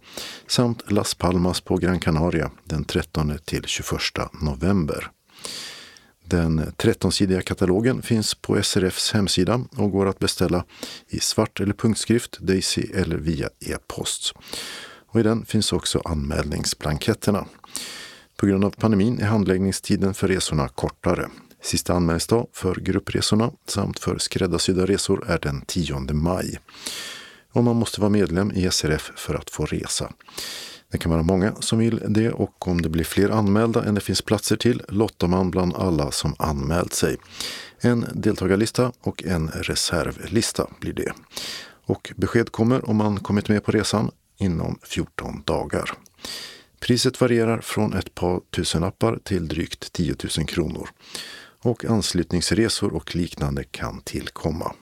samt 0.46 0.92
Las 0.92 1.14
Palmas 1.14 1.60
på 1.60 1.76
Gran 1.76 2.00
Canaria 2.00 2.50
den 2.64 2.84
13 2.84 3.38
till 3.44 3.64
21 3.64 4.00
november. 4.42 5.10
Den 6.24 6.60
13-sidiga 6.60 7.40
katalogen 7.40 8.02
finns 8.02 8.34
på 8.34 8.62
SRFs 8.62 9.12
hemsida 9.12 9.60
och 9.76 9.90
går 9.90 10.06
att 10.06 10.18
beställa 10.18 10.64
i 11.08 11.20
svart 11.20 11.60
eller 11.60 11.74
punktskrift, 11.74 12.38
Daisy 12.38 12.82
eller 12.94 13.16
via 13.16 13.46
e-post. 13.46 14.34
Och 15.14 15.20
I 15.20 15.22
den 15.22 15.46
finns 15.46 15.72
också 15.72 16.02
anmälningsblanketterna. 16.04 17.46
På 18.36 18.46
grund 18.46 18.64
av 18.64 18.70
pandemin 18.70 19.20
är 19.20 19.26
handläggningstiden 19.26 20.14
för 20.14 20.28
resorna 20.28 20.68
kortare. 20.68 21.28
Sista 21.62 21.94
anmälningsdag 21.94 22.46
för 22.52 22.74
gruppresorna 22.74 23.50
samt 23.66 23.98
för 23.98 24.18
skräddarsydda 24.18 24.86
resor 24.86 25.24
är 25.30 25.38
den 25.38 25.62
10 25.66 26.00
maj. 26.12 26.60
Och 27.52 27.64
man 27.64 27.76
måste 27.76 28.00
vara 28.00 28.10
medlem 28.10 28.52
i 28.52 28.70
SRF 28.70 29.12
för 29.16 29.34
att 29.34 29.50
få 29.50 29.66
resa. 29.66 30.12
Det 30.92 30.98
kan 30.98 31.12
vara 31.12 31.22
många 31.22 31.54
som 31.60 31.78
vill 31.78 32.02
det 32.08 32.30
och 32.30 32.68
om 32.68 32.82
det 32.82 32.88
blir 32.88 33.04
fler 33.04 33.28
anmälda 33.28 33.84
än 33.84 33.94
det 33.94 34.00
finns 34.00 34.22
platser 34.22 34.56
till 34.56 34.82
lottar 34.88 35.28
man 35.28 35.50
bland 35.50 35.74
alla 35.74 36.10
som 36.10 36.34
anmält 36.38 36.92
sig. 36.92 37.16
En 37.80 38.06
deltagarlista 38.14 38.92
och 39.00 39.24
en 39.24 39.48
reservlista 39.48 40.66
blir 40.80 40.92
det. 40.92 41.12
Och 41.86 42.12
besked 42.16 42.52
kommer 42.52 42.90
om 42.90 42.96
man 42.96 43.20
kommit 43.20 43.48
med 43.48 43.64
på 43.64 43.72
resan 43.72 44.10
inom 44.36 44.78
14 44.82 45.42
dagar. 45.46 45.90
Priset 46.80 47.20
varierar 47.20 47.60
från 47.60 47.94
ett 47.94 48.14
par 48.14 48.40
tusenlappar 48.50 49.18
till 49.24 49.48
drygt 49.48 49.92
10 49.92 50.14
000 50.38 50.46
kronor 50.46 50.88
och 51.62 51.84
anslutningsresor 51.84 52.94
och 52.94 53.16
liknande 53.16 53.64
kan 53.64 54.00
tillkomma. 54.00 54.72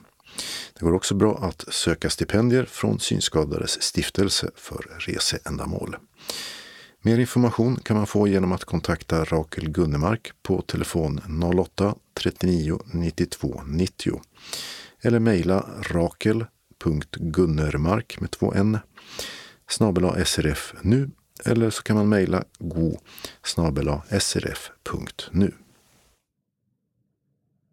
Det 0.73 0.85
går 0.85 0.93
också 0.93 1.15
bra 1.15 1.37
att 1.37 1.73
söka 1.73 2.09
stipendier 2.09 2.65
från 2.65 2.99
Synskadades 2.99 3.81
stiftelse 3.81 4.49
för 4.55 4.87
reseändamål. 4.99 5.95
Mer 7.01 7.19
information 7.19 7.75
kan 7.75 7.97
man 7.97 8.07
få 8.07 8.27
genom 8.27 8.51
att 8.51 8.63
kontakta 8.63 9.25
Rakel 9.25 9.69
Gunnemark 9.69 10.31
på 10.43 10.61
telefon 10.61 11.21
08-39 12.15 12.81
92 12.93 13.61
90 13.65 14.21
eller 15.01 15.19
mejla 15.19 15.65
rakel.gunnermark 15.81 18.19
med 18.19 18.31
två 18.31 18.53
n 18.53 18.77
snabel 19.73 20.25
srf 20.25 20.73
nu 20.81 21.09
eller 21.45 21.69
så 21.69 21.83
kan 21.83 21.95
man 21.95 22.09
mejla 22.09 22.43
go 22.59 22.97
srf.nu. 24.19 25.51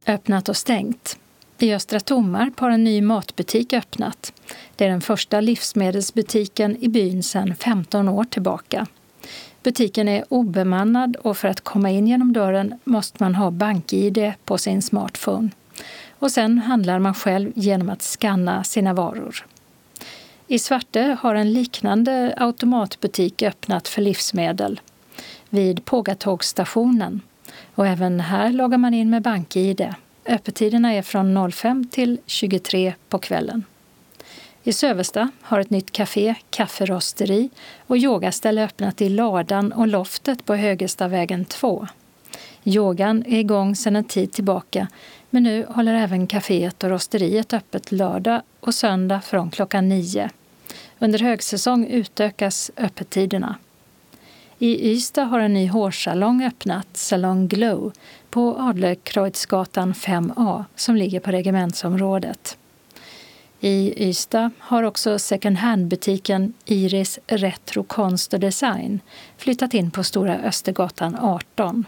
Öppnat 0.07 0.49
och 0.49 0.57
stängt. 0.57 1.19
I 1.59 1.75
Östra 1.75 2.01
Tommarp 2.01 2.61
har 2.61 2.71
en 2.71 2.85
ny 2.85 3.03
matbutik 3.03 3.73
öppnat. 3.73 4.33
Det 4.77 4.85
är 4.85 4.89
den 4.89 5.01
första 5.01 5.41
livsmedelsbutiken 5.41 6.77
i 6.77 6.89
byn 6.89 7.23
sedan 7.23 7.55
15 7.55 8.09
år 8.09 8.25
tillbaka. 8.25 8.87
Butiken 9.63 10.09
är 10.09 10.25
obemannad 10.29 11.17
och 11.17 11.37
för 11.37 11.49
att 11.49 11.61
komma 11.61 11.91
in 11.91 12.07
genom 12.07 12.33
dörren 12.33 12.79
måste 12.85 13.23
man 13.25 13.35
ha 13.35 13.51
bank-id 13.51 14.33
på 14.45 14.59
sin 14.59 14.83
smartphone. 14.83 15.51
Och 16.19 16.31
sen 16.31 16.59
handlar 16.59 16.99
man 16.99 17.15
själv 17.15 17.53
genom 17.55 17.91
att 17.91 18.03
skanna 18.03 18.65
sina 18.65 18.95
varor. 18.95 19.47
I 20.53 20.59
Svarte 20.59 21.17
har 21.21 21.35
en 21.35 21.53
liknande 21.53 22.35
automatbutik 22.37 23.43
öppnat 23.43 23.89
för 23.89 24.03
livsmedel 24.03 24.81
vid 25.49 25.85
Pågatågsstationen 25.85 27.21
och 27.75 27.87
även 27.87 28.21
här 28.21 28.53
loggar 28.53 28.79
man 28.79 28.95
in 28.95 29.11
med 29.11 29.23
bank-id. 29.23 29.95
Öppettiderna 30.27 30.93
är 30.93 31.03
från 31.03 31.53
05 31.53 31.89
till 31.89 32.19
23 32.27 32.95
på 33.09 33.19
kvällen. 33.19 33.65
I 34.63 34.73
Sövesta 34.73 35.31
har 35.43 35.61
ett 35.61 35.71
nytt 35.71 35.93
café, 35.93 36.35
kafferosteri 36.51 37.51
och 37.87 37.97
yogaställe 37.97 38.65
öppnat 38.65 39.01
i 39.01 39.09
Ladan 39.09 39.73
och 39.73 39.89
loftet 39.89 40.45
på 40.45 40.55
Högestavägen 40.55 41.45
2. 41.45 41.87
Yogan 42.65 43.25
är 43.27 43.39
igång 43.39 43.77
sedan 43.77 43.97
en 43.97 44.05
tid 44.05 44.33
tillbaka 44.33 44.89
men 45.31 45.43
nu 45.43 45.67
håller 45.69 45.95
även 45.95 46.27
kaféet 46.27 46.85
och 46.85 46.91
rosteriet 46.91 47.53
öppet 47.53 47.93
lördag 47.93 48.43
och 48.61 48.75
söndag 48.75 49.21
från 49.21 49.51
klockan 49.51 49.89
9. 49.89 50.31
Under 51.03 51.19
högsäsong 51.19 51.87
utökas 51.87 52.71
öppettiderna. 52.77 53.57
I 54.59 54.91
Ystad 54.93 55.25
har 55.25 55.41
en 55.41 55.53
ny 55.53 55.69
hårsalong 55.69 56.45
öppnat, 56.45 56.87
Salong 56.93 57.49
Glow, 57.49 57.93
på 58.31 58.57
Adlercreutzgatan 58.59 59.93
5A 59.93 60.65
som 60.77 60.97
ligger 60.97 61.21
på 61.21 61.31
regementsområdet. 61.31 62.59
I 63.61 64.09
Ystad 64.09 64.51
har 64.59 64.83
också 64.83 65.19
second 65.19 65.57
hand-butiken 65.57 66.53
Iris 66.65 67.19
Retro 67.27 67.83
Konst 67.83 68.35
och 68.35 68.41
Design 68.41 69.01
flyttat 69.37 69.75
in 69.75 69.91
på 69.91 70.05
Stora 70.05 70.39
Östergatan 70.39 71.17
18. 71.21 71.85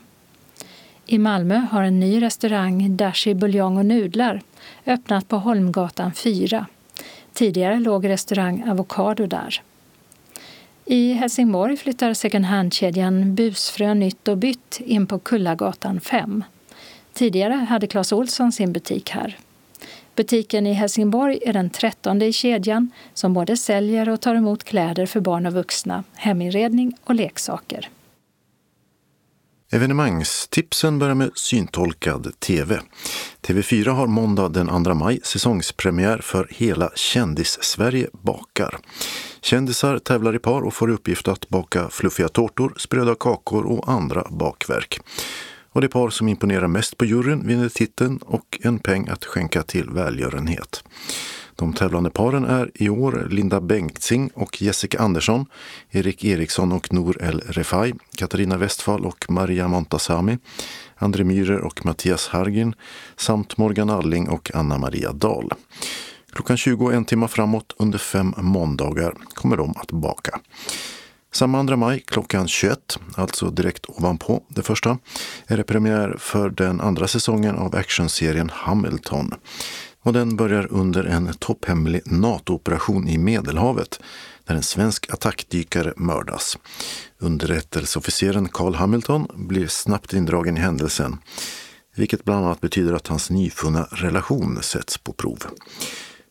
I 1.06 1.18
Malmö 1.18 1.56
har 1.70 1.82
en 1.82 2.00
ny 2.00 2.22
restaurang, 2.22 2.96
Dashi 2.96 3.34
buljong 3.34 3.76
och 3.78 3.86
nudlar, 3.86 4.42
öppnat 4.86 5.28
på 5.28 5.36
Holmgatan 5.36 6.12
4. 6.12 6.66
Tidigare 7.42 7.80
låg 7.80 8.08
restaurang 8.08 8.68
Avokado 8.68 9.26
där. 9.26 9.62
I 10.84 11.12
Helsingborg 11.12 11.76
flyttar 11.76 12.14
second 12.14 12.44
hand-kedjan 12.44 13.34
Busfrö 13.34 13.94
Nytt 13.94 14.28
och 14.28 14.38
Bytt 14.38 14.80
in 14.84 15.06
på 15.06 15.18
Kullagatan 15.18 16.00
5. 16.00 16.44
Tidigare 17.12 17.54
hade 17.54 17.86
Clas 17.86 18.12
Olsson 18.12 18.52
sin 18.52 18.72
butik 18.72 19.10
här. 19.10 19.38
Butiken 20.14 20.66
i 20.66 20.72
Helsingborg 20.72 21.38
är 21.42 21.52
den 21.52 21.70
trettonde 21.70 22.26
i 22.26 22.32
kedjan 22.32 22.90
som 23.14 23.34
både 23.34 23.56
säljer 23.56 24.08
och 24.08 24.20
tar 24.20 24.34
emot 24.34 24.64
kläder 24.64 25.06
för 25.06 25.20
barn 25.20 25.46
och 25.46 25.52
vuxna, 25.52 26.04
heminredning 26.14 26.96
och 27.04 27.14
leksaker. 27.14 27.88
Evenemangstipsen 29.74 30.98
börjar 30.98 31.14
med 31.14 31.30
syntolkad 31.34 32.40
TV. 32.40 32.80
TV4 33.42 33.88
har 33.88 34.06
måndag 34.06 34.48
den 34.48 34.84
2 34.84 34.94
maj 34.94 35.20
säsongspremiär 35.22 36.18
för 36.18 36.48
Hela 36.50 36.90
kändis-Sverige 36.94 38.08
bakar. 38.12 38.78
Kändisar 39.40 39.98
tävlar 39.98 40.34
i 40.34 40.38
par 40.38 40.62
och 40.62 40.74
får 40.74 40.90
i 40.90 40.94
uppgift 40.94 41.28
att 41.28 41.48
baka 41.48 41.88
fluffiga 41.88 42.28
tårtor, 42.28 42.74
spröda 42.76 43.14
kakor 43.14 43.64
och 43.64 43.88
andra 43.88 44.26
bakverk. 44.30 45.00
Och 45.72 45.80
det 45.80 45.88
par 45.88 46.10
som 46.10 46.28
imponerar 46.28 46.66
mest 46.66 46.96
på 46.96 47.04
juryn 47.04 47.46
vinner 47.46 47.68
titeln 47.68 48.18
och 48.18 48.58
en 48.62 48.78
peng 48.78 49.08
att 49.08 49.24
skänka 49.24 49.62
till 49.62 49.90
välgörenhet. 49.90 50.84
De 51.56 51.72
tävlande 51.72 52.10
paren 52.10 52.44
är 52.44 52.70
i 52.74 52.88
år 52.88 53.26
Linda 53.30 53.60
Bengtzing 53.60 54.30
och 54.34 54.62
Jessica 54.62 54.98
Andersson, 54.98 55.46
Erik 55.90 56.24
Eriksson 56.24 56.72
och 56.72 56.92
Nour 56.92 57.22
El 57.22 57.40
Refai, 57.40 57.92
Katarina 58.16 58.56
Westfall 58.56 59.06
och 59.06 59.30
Maria 59.30 59.68
Montazami, 59.68 60.38
André 60.96 61.24
Myhrer 61.24 61.60
och 61.60 61.86
Mattias 61.86 62.28
Hargin 62.28 62.74
samt 63.16 63.56
Morgan 63.56 63.90
Alling 63.90 64.28
och 64.28 64.50
Anna 64.54 64.78
Maria 64.78 65.12
Dahl. 65.12 65.52
Klockan 66.32 66.56
20 66.56 66.84
och 66.84 66.94
en 66.94 67.04
timme 67.04 67.28
framåt 67.28 67.74
under 67.78 67.98
fem 67.98 68.34
måndagar 68.36 69.14
kommer 69.34 69.56
de 69.56 69.70
att 69.76 69.92
baka. 69.92 70.40
Samma 71.34 71.64
2 71.64 71.76
maj 71.76 72.00
klockan 72.06 72.48
21, 72.48 72.98
alltså 73.16 73.50
direkt 73.50 73.86
ovanpå 73.88 74.42
det 74.48 74.62
första, 74.62 74.98
är 75.46 75.56
det 75.56 75.64
premiär 75.64 76.16
för 76.18 76.50
den 76.50 76.80
andra 76.80 77.08
säsongen 77.08 77.56
av 77.56 77.76
actionserien 77.76 78.50
Hamilton. 78.52 79.34
Och 80.02 80.12
den 80.12 80.36
börjar 80.36 80.66
under 80.70 81.04
en 81.04 81.34
topphemlig 81.34 82.02
NATO-operation 82.04 83.08
i 83.08 83.18
Medelhavet 83.18 84.00
där 84.44 84.54
en 84.54 84.62
svensk 84.62 85.12
attackdykare 85.12 85.92
mördas. 85.96 86.58
Underrättelseofficeren 87.18 88.48
Carl 88.48 88.74
Hamilton 88.74 89.26
blir 89.34 89.66
snabbt 89.66 90.12
indragen 90.12 90.56
i 90.56 90.60
händelsen, 90.60 91.18
vilket 91.96 92.24
bland 92.24 92.46
annat 92.46 92.60
betyder 92.60 92.94
att 92.94 93.06
hans 93.06 93.30
nyfunna 93.30 93.88
relation 93.90 94.58
sätts 94.62 94.98
på 94.98 95.12
prov. 95.12 95.38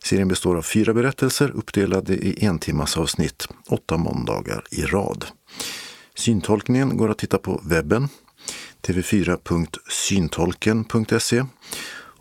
Serien 0.04 0.28
består 0.28 0.56
av 0.56 0.62
fyra 0.62 0.94
berättelser 0.94 1.50
uppdelade 1.50 2.14
i 2.14 2.44
en 2.44 2.58
timmas 2.58 2.96
avsnitt, 2.96 3.48
åtta 3.68 3.96
måndagar 3.96 4.64
i 4.70 4.82
rad. 4.82 5.26
Syntolkningen 6.14 6.96
går 6.96 7.10
att 7.10 7.18
titta 7.18 7.38
på 7.38 7.60
webben, 7.64 8.08
tv4.syntolken.se 8.86 11.44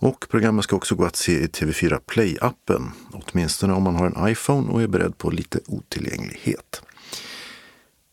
och 0.02 0.26
programmet 0.30 0.64
ska 0.64 0.76
också 0.76 0.96
gå 0.96 1.06
att 1.06 1.16
se 1.16 1.32
i 1.32 1.48
TV4 1.48 2.00
Play-appen, 2.06 2.90
åtminstone 3.12 3.74
om 3.74 3.84
man 3.84 3.96
har 3.96 4.06
en 4.06 4.30
iPhone 4.32 4.72
och 4.72 4.82
är 4.82 4.88
beredd 4.88 5.18
på 5.18 5.30
lite 5.30 5.60
otillgänglighet. 5.68 6.82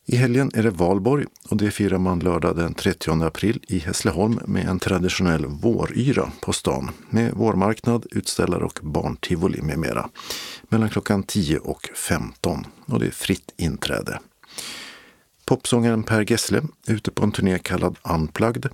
I 0.07 0.17
helgen 0.17 0.51
är 0.55 0.63
det 0.63 0.71
valborg 0.71 1.27
och 1.49 1.57
det 1.57 1.71
firar 1.71 1.99
man 1.99 2.19
lördag 2.19 2.57
den 2.57 2.75
30 2.75 3.25
april 3.25 3.65
i 3.69 3.79
Hässleholm 3.79 4.41
med 4.47 4.69
en 4.69 4.79
traditionell 4.79 5.47
våryra 5.47 6.31
på 6.41 6.53
stan 6.53 6.91
med 7.11 7.35
vårmarknad, 7.35 8.07
utställare 8.11 8.65
och 8.65 8.79
barntivoli 8.83 9.63
med 9.63 9.79
mera. 9.79 10.09
Mellan 10.69 10.91
klockan 10.91 11.23
10 11.23 11.59
och 11.59 11.91
15 12.09 12.67
och 12.87 13.01
det 13.01 13.07
är 13.07 13.11
fritt 13.11 13.55
inträde. 13.57 14.21
Popsångaren 15.45 16.03
Per 16.03 16.31
Gessle 16.31 16.63
är 16.87 16.93
ute 16.93 17.11
på 17.11 17.25
en 17.25 17.33
turné 17.33 17.59
kallad 17.59 17.97
Unplugged. 18.03 18.69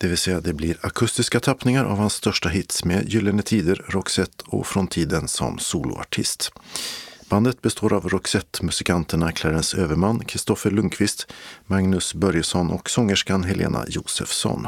Det 0.00 0.08
vill 0.08 0.18
säga 0.18 0.40
det 0.40 0.52
blir 0.52 0.78
akustiska 0.80 1.40
tappningar 1.40 1.84
av 1.84 1.98
hans 1.98 2.14
största 2.14 2.48
hits 2.48 2.84
med 2.84 3.08
Gyllene 3.08 3.42
Tider, 3.42 3.84
Roxette 3.88 4.44
och 4.46 4.66
Från 4.66 4.86
tiden 4.86 5.28
som 5.28 5.58
soloartist. 5.58 6.52
Bandet 7.28 7.62
består 7.62 7.92
av 7.92 8.08
Roxette-musikanterna 8.08 9.32
Clarence 9.32 9.76
Överman, 9.76 10.24
Kristoffer 10.24 10.70
Lundqvist, 10.70 11.26
Magnus 11.66 12.14
Börjesson 12.14 12.70
och 12.70 12.90
sångerskan 12.90 13.44
Helena 13.44 13.84
Josefsson. 13.88 14.66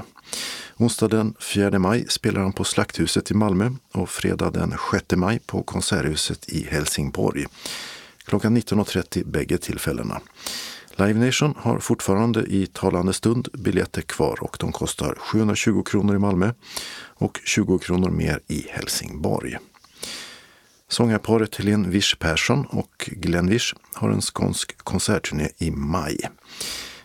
Onsdag 0.77 1.09
den 1.09 1.35
4 1.41 1.79
maj 1.79 2.07
spelar 2.09 2.41
han 2.41 2.53
på 2.53 2.65
Slakthuset 2.65 3.31
i 3.31 3.35
Malmö 3.35 3.71
och 3.93 4.11
fredag 4.11 4.51
den 4.51 4.75
6 4.93 5.05
maj 5.17 5.39
på 5.47 5.63
Konserthuset 5.63 6.49
i 6.49 6.67
Helsingborg. 6.71 7.47
Klockan 8.25 8.57
19.30 8.57 9.27
bägge 9.27 9.59
tillfällena. 9.59 10.21
Live 11.01 11.27
Nation 11.27 11.55
har 11.59 11.79
fortfarande 11.79 12.41
i 12.41 12.67
talande 12.67 13.13
stund 13.13 13.49
biljetter 13.53 14.03
kvar 14.03 14.39
och 14.41 14.57
de 14.61 14.73
kostar 14.73 15.15
720 15.19 15.83
kronor 15.83 16.17
i 16.17 16.19
Malmö 16.19 16.53
och 16.97 17.41
20 17.45 17.79
kronor 17.79 18.11
mer 18.11 18.41
i 18.49 18.67
Helsingborg. 18.71 19.59
Sångarparet 20.89 21.57
Helene 21.57 21.89
Wisch 21.89 22.19
Persson 22.19 22.67
och 22.67 23.11
Glenn 23.13 23.51
Wisch 23.51 23.75
har 23.95 24.11
en 24.11 24.21
skånsk 24.21 24.79
konsertturné 24.79 25.49
i 25.59 25.71
maj. 25.71 26.19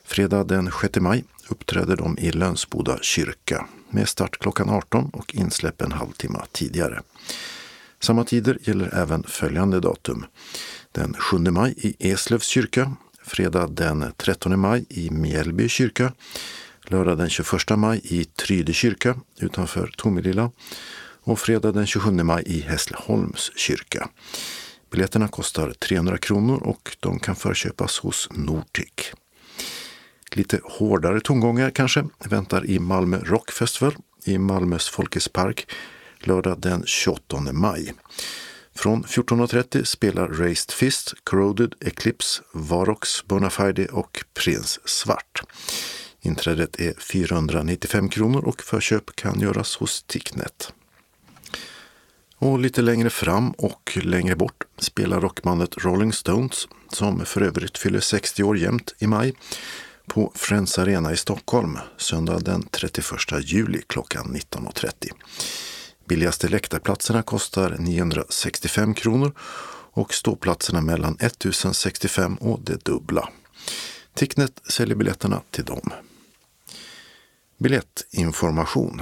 Fredag 0.03 0.43
den 0.43 0.71
6 0.81 0.99
maj 0.99 1.23
uppträder 1.49 1.95
de 1.95 2.17
i 2.17 2.31
Lönsboda 2.31 2.97
kyrka 3.01 3.67
med 3.89 4.09
start 4.09 4.37
klockan 4.39 4.69
18 4.69 5.09
och 5.13 5.35
insläpp 5.35 5.81
en 5.81 5.91
halvtimme 5.91 6.39
tidigare. 6.51 7.01
Samma 7.99 8.23
tider 8.23 8.57
gäller 8.61 8.95
även 8.95 9.23
följande 9.23 9.79
datum. 9.79 10.25
Den 10.91 11.13
7 11.13 11.37
maj 11.37 11.73
i 11.77 12.11
Eslövs 12.11 12.47
kyrka, 12.47 12.95
fredag 13.27 13.67
den 13.67 14.13
13 14.17 14.59
maj 14.59 14.85
i 14.89 15.09
Mjällby 15.09 15.69
kyrka, 15.69 16.13
lördag 16.83 17.17
den 17.17 17.29
21 17.29 17.69
maj 17.77 18.01
i 18.03 18.25
Tryde 18.25 18.73
kyrka 18.73 19.15
utanför 19.39 19.91
Tomelilla 19.97 20.51
och 21.23 21.39
fredag 21.39 21.71
den 21.71 21.87
27 21.87 22.11
maj 22.11 22.43
i 22.45 22.61
Hässleholms 22.61 23.51
kyrka. 23.55 24.09
Biljetterna 24.91 25.27
kostar 25.27 25.73
300 25.73 26.17
kronor 26.17 26.63
och 26.63 26.97
de 26.99 27.19
kan 27.19 27.35
förköpas 27.35 27.99
hos 27.99 28.29
Nortic. 28.31 29.11
Lite 30.31 30.59
hårdare 30.63 31.21
tongångar 31.21 31.69
kanske 31.69 32.05
väntar 32.25 32.65
i 32.65 32.79
Malmö 32.79 33.19
Rock 33.23 33.51
Festival 33.51 33.95
i 34.23 34.37
Malmös 34.37 34.89
Folkets 34.89 35.29
Park 35.29 35.71
lördag 36.19 36.59
den 36.59 36.83
28 36.85 37.39
maj. 37.51 37.93
Från 38.75 39.03
14.30 39.03 39.83
spelar 39.83 40.27
Raised 40.27 40.71
Fist, 40.71 41.13
Corroded, 41.23 41.73
Eclipse, 41.79 42.41
Varox, 42.53 43.25
Bonafide 43.25 43.87
och 43.87 44.23
Prins 44.33 44.79
Svart. 44.85 45.41
Inträdet 46.21 46.79
är 46.79 46.93
495 46.99 48.09
kronor 48.09 48.45
och 48.45 48.61
förköp 48.61 49.15
kan 49.15 49.39
göras 49.39 49.75
hos 49.75 50.03
Ticknet. 50.03 50.73
Och 52.37 52.59
lite 52.59 52.81
längre 52.81 53.09
fram 53.09 53.51
och 53.51 53.97
längre 54.03 54.35
bort 54.35 54.63
spelar 54.77 55.21
rockbandet 55.21 55.77
Rolling 55.77 56.13
Stones, 56.13 56.67
som 56.89 57.25
för 57.25 57.41
övrigt 57.41 57.77
fyller 57.77 57.99
60 57.99 58.43
år 58.43 58.57
jämt 58.57 58.93
i 58.99 59.07
maj, 59.07 59.33
på 60.07 60.31
Friends 60.35 60.79
Arena 60.79 61.13
i 61.13 61.17
Stockholm 61.17 61.77
söndag 61.97 62.39
den 62.39 62.63
31 62.71 63.05
juli 63.41 63.81
klockan 63.87 64.35
19.30. 64.35 65.11
Billigaste 66.07 66.47
läktarplatserna 66.47 67.23
kostar 67.23 67.75
965 67.79 68.93
kronor 68.93 69.33
och 69.91 70.13
ståplatserna 70.13 70.81
mellan 70.81 71.17
1065 71.19 72.35
och 72.35 72.61
det 72.61 72.85
dubbla. 72.85 73.29
Ticknet 74.13 74.61
säljer 74.69 74.95
biljetterna 74.95 75.41
till 75.51 75.65
dem. 75.65 75.93
Biljettinformation 77.57 79.01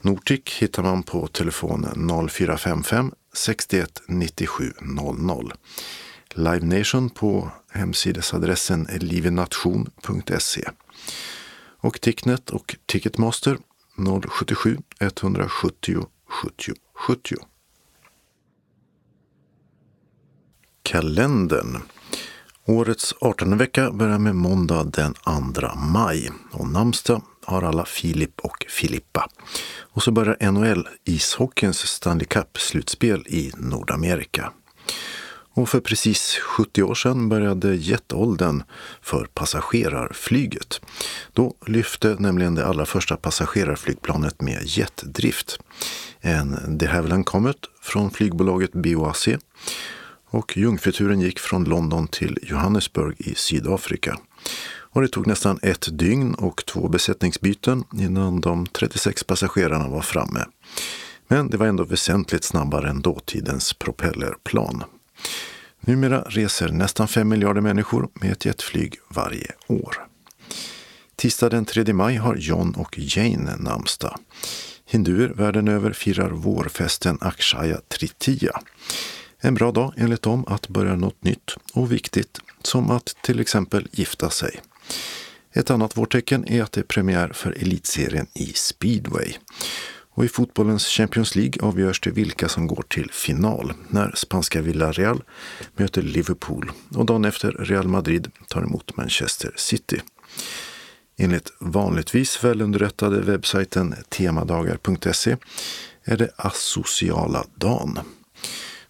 Nortic 0.00 0.42
hittar 0.58 0.82
man 0.82 1.02
på 1.02 1.26
telefon 1.26 1.86
0455 2.30 3.12
61 3.32 4.02
97 4.08 4.72
00. 4.80 5.52
Live 6.34 6.78
Nation 6.78 7.10
på 7.10 7.50
hemsidesadressen 7.70 8.88
livenation.se. 9.00 10.70
Och 11.80 12.00
Ticknet 12.00 12.50
och 12.50 12.76
Ticketmaster 12.86 13.58
077 14.28 14.78
170 15.00 16.06
70 16.26 16.72
70. 16.94 17.36
Kalendern. 20.82 21.82
Årets 22.66 23.14
18 23.20 23.58
vecka 23.58 23.90
börjar 23.90 24.18
med 24.18 24.36
måndag 24.36 24.84
den 24.84 25.14
2 25.14 25.74
maj 25.74 26.30
och 26.52 26.68
namnsdag 26.68 27.22
har 27.44 27.62
alla 27.62 27.84
Filip 27.84 28.40
och 28.40 28.66
Filippa. 28.68 29.28
Och 29.80 30.02
så 30.02 30.10
börjar 30.10 30.50
NHL, 30.52 30.88
ishockeyns 31.04 31.78
Stanley 31.78 32.26
Cup-slutspel 32.26 33.26
i 33.26 33.52
Nordamerika. 33.56 34.52
Och 35.54 35.68
för 35.68 35.80
precis 35.80 36.38
70 36.42 36.82
år 36.82 36.94
sedan 36.94 37.28
började 37.28 37.74
jetåldern 37.74 38.62
för 39.02 39.24
passagerarflyget. 39.34 40.80
Då 41.32 41.54
lyfte 41.66 42.16
nämligen 42.18 42.54
det 42.54 42.66
allra 42.66 42.86
första 42.86 43.16
passagerarflygplanet 43.16 44.40
med 44.40 44.62
jetdrift. 44.64 45.58
En 46.20 46.78
de 46.78 46.86
Havilland 46.86 47.26
Comet 47.26 47.56
från 47.82 48.10
flygbolaget 48.10 48.72
BOAC 48.72 49.28
och 50.30 50.56
jungfruturen 50.56 51.20
gick 51.20 51.38
från 51.38 51.64
London 51.64 52.08
till 52.08 52.38
Johannesburg 52.42 53.16
i 53.18 53.34
Sydafrika. 53.34 54.18
Och 54.94 55.02
det 55.02 55.08
tog 55.08 55.26
nästan 55.26 55.58
ett 55.62 55.98
dygn 55.98 56.34
och 56.34 56.66
två 56.66 56.88
besättningsbyten 56.88 57.84
innan 57.92 58.40
de 58.40 58.66
36 58.66 59.24
passagerarna 59.24 59.88
var 59.88 60.02
framme. 60.02 60.44
Men 61.28 61.50
det 61.50 61.56
var 61.56 61.66
ändå 61.66 61.84
väsentligt 61.84 62.44
snabbare 62.44 62.90
än 62.90 63.02
dåtidens 63.02 63.72
propellerplan. 63.72 64.84
Numera 65.80 66.22
reser 66.22 66.68
nästan 66.68 67.08
5 67.08 67.28
miljarder 67.28 67.60
människor 67.60 68.08
med 68.14 68.32
ett 68.32 68.44
jetflyg 68.44 68.96
varje 69.08 69.50
år. 69.66 70.06
Tisdag 71.16 71.48
den 71.48 71.64
3 71.64 71.92
maj 71.92 72.16
har 72.16 72.36
John 72.36 72.74
och 72.74 72.98
Jane 72.98 73.56
namnsdag. 73.56 74.18
Hinduer 74.86 75.28
världen 75.28 75.68
över 75.68 75.92
firar 75.92 76.30
vårfesten 76.30 77.18
Akshaya 77.20 77.80
Tritiya. 77.88 78.60
En 79.40 79.54
bra 79.54 79.72
dag 79.72 79.94
enligt 79.96 80.22
dem 80.22 80.44
att 80.48 80.68
börja 80.68 80.96
något 80.96 81.24
nytt 81.24 81.50
och 81.74 81.92
viktigt 81.92 82.40
som 82.62 82.90
att 82.90 83.16
till 83.22 83.40
exempel 83.40 83.88
gifta 83.92 84.30
sig. 84.30 84.60
Ett 85.52 85.70
annat 85.70 85.96
vårtecken 85.96 86.48
är 86.48 86.62
att 86.62 86.72
det 86.72 86.80
är 86.80 86.84
premiär 86.84 87.28
för 87.34 87.52
elitserien 87.52 88.26
i 88.34 88.52
speedway. 88.54 89.34
Och 90.14 90.24
i 90.24 90.28
fotbollens 90.28 90.86
Champions 90.86 91.36
League 91.36 91.68
avgörs 91.68 92.00
det 92.00 92.10
vilka 92.10 92.48
som 92.48 92.66
går 92.66 92.84
till 92.88 93.10
final 93.12 93.72
när 93.88 94.12
spanska 94.16 94.62
Villarreal 94.62 95.22
möter 95.76 96.02
Liverpool 96.02 96.72
och 96.94 97.06
dagen 97.06 97.24
efter 97.24 97.52
Real 97.52 97.88
Madrid 97.88 98.30
tar 98.48 98.62
emot 98.62 98.96
Manchester 98.96 99.52
City. 99.56 100.00
Enligt 101.16 101.52
vanligtvis 101.58 102.44
välunderrättade 102.44 103.20
webbsajten 103.20 103.94
temadagar.se 104.08 105.36
är 106.04 106.16
det 106.16 106.30
asociala 106.36 107.44
dagen. 107.54 107.98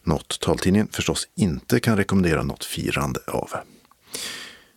Något 0.03 0.41
taltidningen 0.41 0.89
förstås 0.93 1.29
inte 1.37 1.81
kan 1.81 1.97
rekommendera 1.97 2.43
något 2.43 2.65
firande 2.65 3.21
av. 3.27 3.51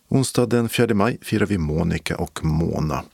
Onsdag 0.08 0.46
den 0.46 0.68
4 0.68 0.94
maj 0.94 1.18
firar 1.22 1.46
vi 1.46 1.58
Monica 1.58 2.16
och 2.16 2.44
Mona. 2.44 3.04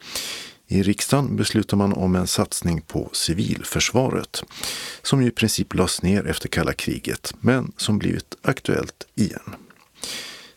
I 0.69 0.83
riksdagen 0.83 1.37
beslutar 1.37 1.77
man 1.77 1.93
om 1.93 2.17
en 2.17 2.27
satsning 2.27 2.81
på 2.81 3.11
civilförsvaret 3.13 4.43
som 5.03 5.23
ju 5.23 5.29
i 5.29 5.31
princip 5.31 5.75
lades 5.75 6.03
ner 6.03 6.27
efter 6.27 6.49
kalla 6.49 6.73
kriget 6.73 7.35
men 7.41 7.73
som 7.77 7.99
blivit 7.99 8.37
aktuellt 8.43 9.07
igen. 9.15 9.55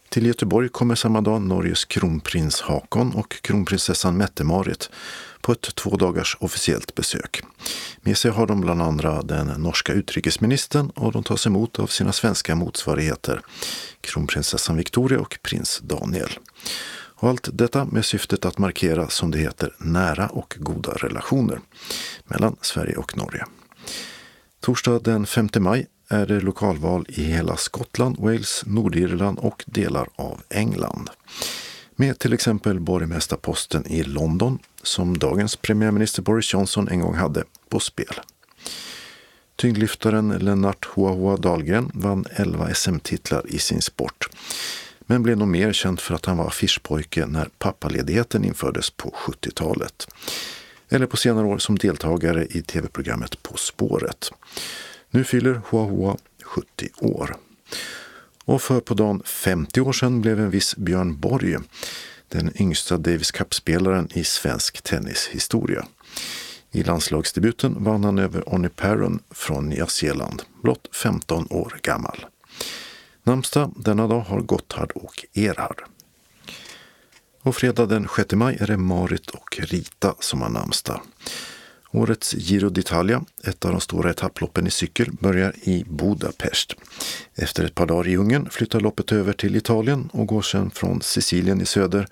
Till 0.09 0.25
Göteborg 0.25 0.69
kommer 0.69 0.95
samma 0.95 1.21
dag 1.21 1.41
Norges 1.41 1.85
kronprins 1.85 2.61
Hakon 2.61 3.11
och 3.15 3.41
kronprinsessan 3.41 4.17
Mette-Marit 4.17 4.89
på 5.41 5.51
ett 5.51 5.75
två 5.75 5.97
dagars 5.97 6.37
officiellt 6.39 6.95
besök. 6.95 7.41
Med 8.01 8.17
sig 8.17 8.31
har 8.31 8.47
de 8.47 8.61
bland 8.61 8.81
andra 8.81 9.21
den 9.21 9.47
norska 9.47 9.93
utrikesministern 9.93 10.89
och 10.89 11.11
de 11.11 11.23
tas 11.23 11.47
emot 11.47 11.79
av 11.79 11.87
sina 11.87 12.13
svenska 12.13 12.55
motsvarigheter 12.55 13.41
kronprinsessan 14.01 14.77
Victoria 14.77 15.19
och 15.19 15.39
prins 15.41 15.79
Daniel. 15.83 16.29
Och 17.19 17.29
allt 17.29 17.49
detta 17.53 17.85
med 17.85 18.05
syftet 18.05 18.45
att 18.45 18.57
markera, 18.57 19.09
som 19.09 19.31
det 19.31 19.37
heter, 19.37 19.75
nära 19.77 20.27
och 20.27 20.57
goda 20.59 20.91
relationer 20.91 21.59
mellan 22.25 22.55
Sverige 22.61 22.95
och 22.95 23.17
Norge. 23.17 23.45
Torsdag 24.59 24.99
den 24.99 25.25
5 25.25 25.49
maj 25.59 25.87
är 26.09 26.25
det 26.25 26.39
lokalval 26.39 27.05
i 27.09 27.23
hela 27.23 27.57
Skottland, 27.57 28.17
Wales, 28.19 28.63
Nordirland 28.65 29.39
och 29.39 29.63
delar 29.67 30.09
av 30.15 30.41
England. 30.49 31.09
Med 31.95 32.19
till 32.19 32.33
exempel 32.33 32.79
borgmästarposten 32.79 33.87
i 33.87 34.03
London, 34.03 34.59
som 34.83 35.17
dagens 35.17 35.55
premiärminister 35.55 36.21
Boris 36.21 36.53
Johnson 36.53 36.87
en 36.87 36.99
gång 36.99 37.15
hade, 37.15 37.43
på 37.69 37.79
spel. 37.79 38.13
Tyngdlyftaren 39.55 40.29
Lennart 40.29 40.85
Hoa 40.85 41.37
Dahlgren 41.37 41.91
vann 41.93 42.25
11 42.35 42.73
SM-titlar 42.73 43.43
i 43.47 43.59
sin 43.59 43.81
sport 43.81 44.29
men 45.07 45.23
blev 45.23 45.37
nog 45.37 45.47
mer 45.47 45.73
känd 45.73 45.99
för 45.99 46.15
att 46.15 46.25
han 46.25 46.37
var 46.37 46.47
affischpojke 46.47 47.25
när 47.25 47.49
pappaledigheten 47.59 48.43
infördes 48.43 48.89
på 48.89 49.13
70-talet. 49.27 50.07
Eller 50.89 51.05
på 51.05 51.17
senare 51.17 51.45
år 51.45 51.57
som 51.57 51.77
deltagare 51.77 52.45
i 52.45 52.61
tv-programmet 52.61 53.43
På 53.43 53.57
spåret. 53.57 54.31
Nu 55.09 55.23
fyller 55.23 55.61
Hoa 55.65 55.83
Hoa 55.83 56.17
70 56.43 56.89
år. 56.97 57.35
Och 58.45 58.61
för 58.61 58.79
på 58.79 58.93
dagen 58.93 59.21
50 59.25 59.81
år 59.81 59.93
sedan 59.93 60.21
blev 60.21 60.39
en 60.39 60.49
viss 60.49 60.75
Björn 60.75 61.19
Borg 61.19 61.57
den 62.27 62.61
yngsta 62.61 62.97
Davis 62.97 63.31
Cup-spelaren 63.31 64.09
i 64.13 64.23
svensk 64.23 64.81
tennishistoria. 64.81 65.85
I 66.71 66.83
landslagsdebuten 66.83 67.83
vann 67.83 68.03
han 68.03 68.19
över 68.19 68.53
Onny 68.53 68.69
Perron 68.69 69.19
från 69.31 69.69
Nya 69.69 69.87
Zeeland, 69.87 70.43
blott 70.63 70.87
15 71.03 71.47
år 71.49 71.79
gammal. 71.81 72.25
Namnsdag 73.27 73.73
denna 73.75 74.07
dag 74.07 74.19
har 74.19 74.41
Gotthard 74.41 74.91
och 74.91 75.25
Erhard. 75.33 75.83
Och 77.41 77.55
fredag 77.55 77.85
den 77.85 78.07
6 78.15 78.33
maj 78.33 78.57
är 78.59 78.67
det 78.67 78.77
Marit 78.77 79.29
och 79.29 79.59
Rita 79.59 80.15
som 80.19 80.41
har 80.41 80.49
namnsdag. 80.49 81.01
Årets 81.91 82.33
Giro 82.33 82.69
d'Italia, 82.69 83.25
ett 83.43 83.65
av 83.65 83.71
de 83.71 83.81
stora 83.81 84.09
etapploppen 84.09 84.67
i 84.67 84.71
cykel, 84.71 85.11
börjar 85.11 85.53
i 85.63 85.83
Budapest. 85.87 86.75
Efter 87.35 87.63
ett 87.63 87.75
par 87.75 87.85
dagar 87.85 88.07
i 88.07 88.17
Ungern 88.17 88.49
flyttar 88.49 88.79
loppet 88.79 89.11
över 89.11 89.33
till 89.33 89.55
Italien 89.55 90.09
och 90.13 90.27
går 90.27 90.41
sedan 90.41 90.71
från 90.71 91.01
Sicilien 91.01 91.61
i 91.61 91.65
söder 91.65 92.07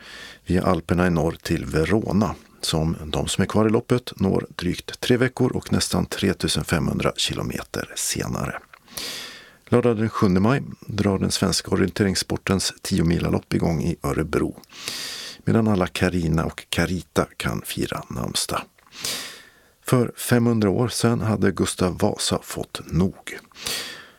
via 0.46 0.64
Alperna 0.64 1.08
i 1.08 1.10
norr 1.10 1.38
till 1.42 1.66
Verona 1.66 2.36
som 2.62 2.98
de 3.06 3.28
som 3.28 3.42
är 3.42 3.46
kvar 3.46 3.66
i 3.66 3.70
loppet 3.70 4.14
når 4.16 4.48
drygt 4.56 5.00
tre 5.00 5.18
veckor 5.18 5.56
och 5.56 5.72
nästan 5.72 6.06
3500 6.06 7.14
kilometer 7.18 7.94
senare. 7.96 8.60
Lördag 9.70 9.98
den 9.98 10.10
7 10.10 10.28
maj 10.30 10.64
drar 10.88 11.20
den 11.20 11.32
svenska 11.32 11.72
orienteringssportens 11.72 12.74
10 12.82 13.04
milalopp 13.04 13.54
igång 13.54 13.84
i 13.84 13.96
Örebro. 14.04 14.60
Medan 15.44 15.68
alla 15.68 15.88
Karina 15.88 16.46
och 16.46 16.66
Karita 16.70 17.26
kan 17.38 17.62
fira 17.66 18.04
namnsdag. 18.10 18.62
För 19.86 20.12
500 20.18 20.70
år 20.70 20.88
sedan 20.88 21.22
hade 21.22 21.52
Gustav 21.52 21.98
Vasa 21.98 22.40
fått 22.44 22.82
nog. 22.86 23.40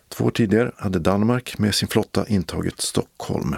Två 0.09 0.25
år 0.25 0.31
tidigare 0.31 0.73
hade 0.77 0.99
Danmark 0.99 1.59
med 1.59 1.75
sin 1.75 1.89
flotta 1.89 2.29
intagit 2.29 2.81
Stockholm. 2.81 3.57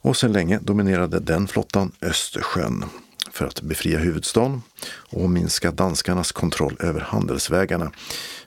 Och 0.00 0.16
sedan 0.16 0.32
länge 0.32 0.58
dominerade 0.58 1.20
den 1.20 1.48
flottan 1.48 1.92
Östersjön. 2.02 2.84
För 3.30 3.46
att 3.46 3.62
befria 3.62 3.98
huvudstaden 3.98 4.62
och 4.88 5.30
minska 5.30 5.70
danskarnas 5.70 6.32
kontroll 6.32 6.76
över 6.80 7.00
handelsvägarna 7.00 7.92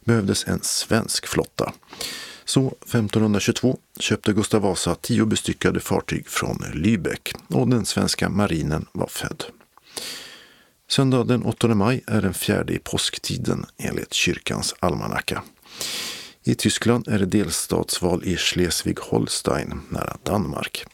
behövdes 0.04 0.48
en 0.48 0.60
svensk 0.62 1.28
flotta. 1.28 1.74
Så 2.50 2.68
1522 2.68 3.78
köpte 4.00 4.34
Gustav 4.34 4.62
Vasa 4.62 4.96
tio 4.96 5.26
bestyckade 5.26 5.80
fartyg 5.80 6.28
från 6.28 6.58
Lübeck 6.74 7.34
och 7.48 7.68
den 7.68 7.86
svenska 7.86 8.30
marinen 8.30 8.86
var 8.92 9.08
född. 9.08 9.44
Söndag 10.88 11.24
den 11.24 11.44
8 11.44 11.68
maj 11.68 12.04
är 12.08 12.22
den 12.22 12.34
fjärde 12.34 12.74
i 12.74 12.80
påsktiden 12.80 13.66
enligt 13.78 14.14
kyrkans 14.14 14.76
almanacka. 14.80 15.44
I 16.44 16.56
Tyskland 16.56 17.08
är 17.08 17.20
det 17.20 17.26
delstatsval 17.26 18.24
i 18.24 18.36
Schleswig-Holstein 18.36 19.80
nära 19.90 20.18
Danmark. 20.24 20.86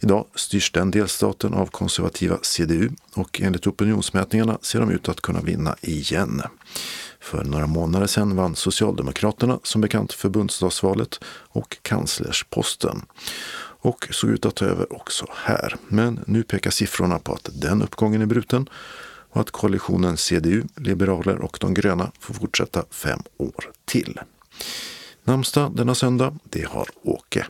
Idag 0.00 0.26
styrs 0.34 0.72
den 0.72 0.90
delstaten 0.90 1.54
av 1.54 1.66
konservativa 1.66 2.38
CDU 2.42 2.90
och 3.14 3.40
enligt 3.40 3.66
opinionsmätningarna 3.66 4.58
ser 4.62 4.80
de 4.80 4.90
ut 4.90 5.08
att 5.08 5.20
kunna 5.20 5.40
vinna 5.40 5.76
igen. 5.80 6.42
För 7.26 7.44
några 7.44 7.66
månader 7.66 8.06
sedan 8.06 8.36
vann 8.36 8.56
Socialdemokraterna 8.56 9.58
som 9.62 9.80
bekant 9.80 10.12
förbundsdagsvalet 10.12 11.20
och 11.26 11.76
kanslersposten 11.82 13.02
och 13.80 14.08
såg 14.10 14.30
ut 14.30 14.46
att 14.46 14.54
ta 14.54 14.64
över 14.64 14.92
också 14.92 15.26
här. 15.34 15.76
Men 15.88 16.20
nu 16.26 16.42
pekar 16.42 16.70
siffrorna 16.70 17.18
på 17.18 17.32
att 17.32 17.48
den 17.52 17.82
uppgången 17.82 18.22
är 18.22 18.26
bruten 18.26 18.68
och 19.30 19.40
att 19.40 19.50
koalitionen 19.50 20.16
CDU, 20.16 20.62
Liberaler 20.76 21.38
och 21.38 21.58
de 21.60 21.74
gröna 21.74 22.12
får 22.20 22.34
fortsätta 22.34 22.84
fem 22.90 23.22
år 23.36 23.70
till. 23.84 24.20
Namnsdag 25.24 25.76
denna 25.76 25.94
söndag, 25.94 26.38
det 26.42 26.66
har 26.66 26.88
Åke. 27.02 27.46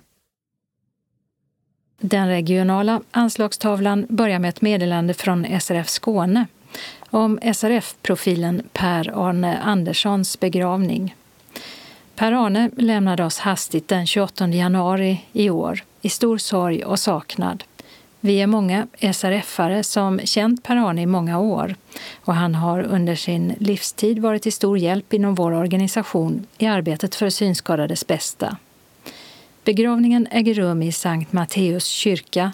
Den 2.00 2.28
regionala 2.28 3.00
anslagstavlan 3.10 4.06
börjar 4.08 4.38
med 4.38 4.48
ett 4.48 4.60
meddelande 4.60 5.14
från 5.14 5.60
SRF 5.60 5.88
Skåne 5.88 6.46
om 7.10 7.38
SRF-profilen 7.54 8.62
Per-Arne 8.72 9.58
Anderssons 9.58 10.40
begravning. 10.40 11.14
Per-Arne 12.14 12.70
lämnade 12.76 13.24
oss 13.24 13.38
hastigt 13.38 13.88
den 13.88 14.06
28 14.06 14.48
januari 14.48 15.20
i 15.32 15.50
år 15.50 15.84
i 16.02 16.08
stor 16.08 16.38
sorg 16.38 16.84
och 16.84 16.98
saknad. 16.98 17.64
Vi 18.20 18.40
är 18.40 18.46
många 18.46 18.86
SRF-are 19.00 19.82
som 19.82 20.20
känt 20.24 20.62
Per-Arne 20.62 21.02
i 21.02 21.06
många 21.06 21.38
år 21.38 21.74
och 22.24 22.34
han 22.34 22.54
har 22.54 22.82
under 22.82 23.14
sin 23.14 23.54
livstid 23.58 24.18
varit 24.18 24.42
till 24.42 24.52
stor 24.52 24.78
hjälp 24.78 25.12
inom 25.12 25.34
vår 25.34 25.52
organisation 25.52 26.46
i 26.58 26.66
arbetet 26.66 27.14
för 27.14 27.30
synskadades 27.30 28.06
bästa. 28.06 28.56
Begravningen 29.64 30.28
äger 30.30 30.54
rum 30.54 30.82
i 30.82 30.92
Sankt 30.92 31.32
Matteus 31.32 31.86
kyrka, 31.86 32.52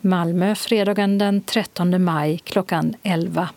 Malmö 0.00 0.54
fredagen 0.54 1.18
den 1.18 1.42
13 1.42 2.04
maj 2.04 2.38
klockan 2.38 2.94
11. 3.02 3.48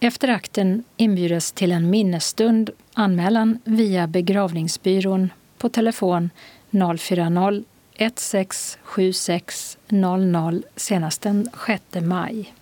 Efter 0.00 0.28
akten 0.28 0.84
inbjudes 0.96 1.52
till 1.52 1.72
en 1.72 1.90
minnesstund 1.90 2.70
anmälan 2.94 3.58
via 3.64 4.06
begravningsbyrån 4.06 5.32
på 5.58 5.68
telefon 5.68 6.30
040 6.70 7.64
167600 7.96 10.62
senast 10.76 11.22
den 11.22 11.48
6 11.66 11.82
maj. 12.02 12.54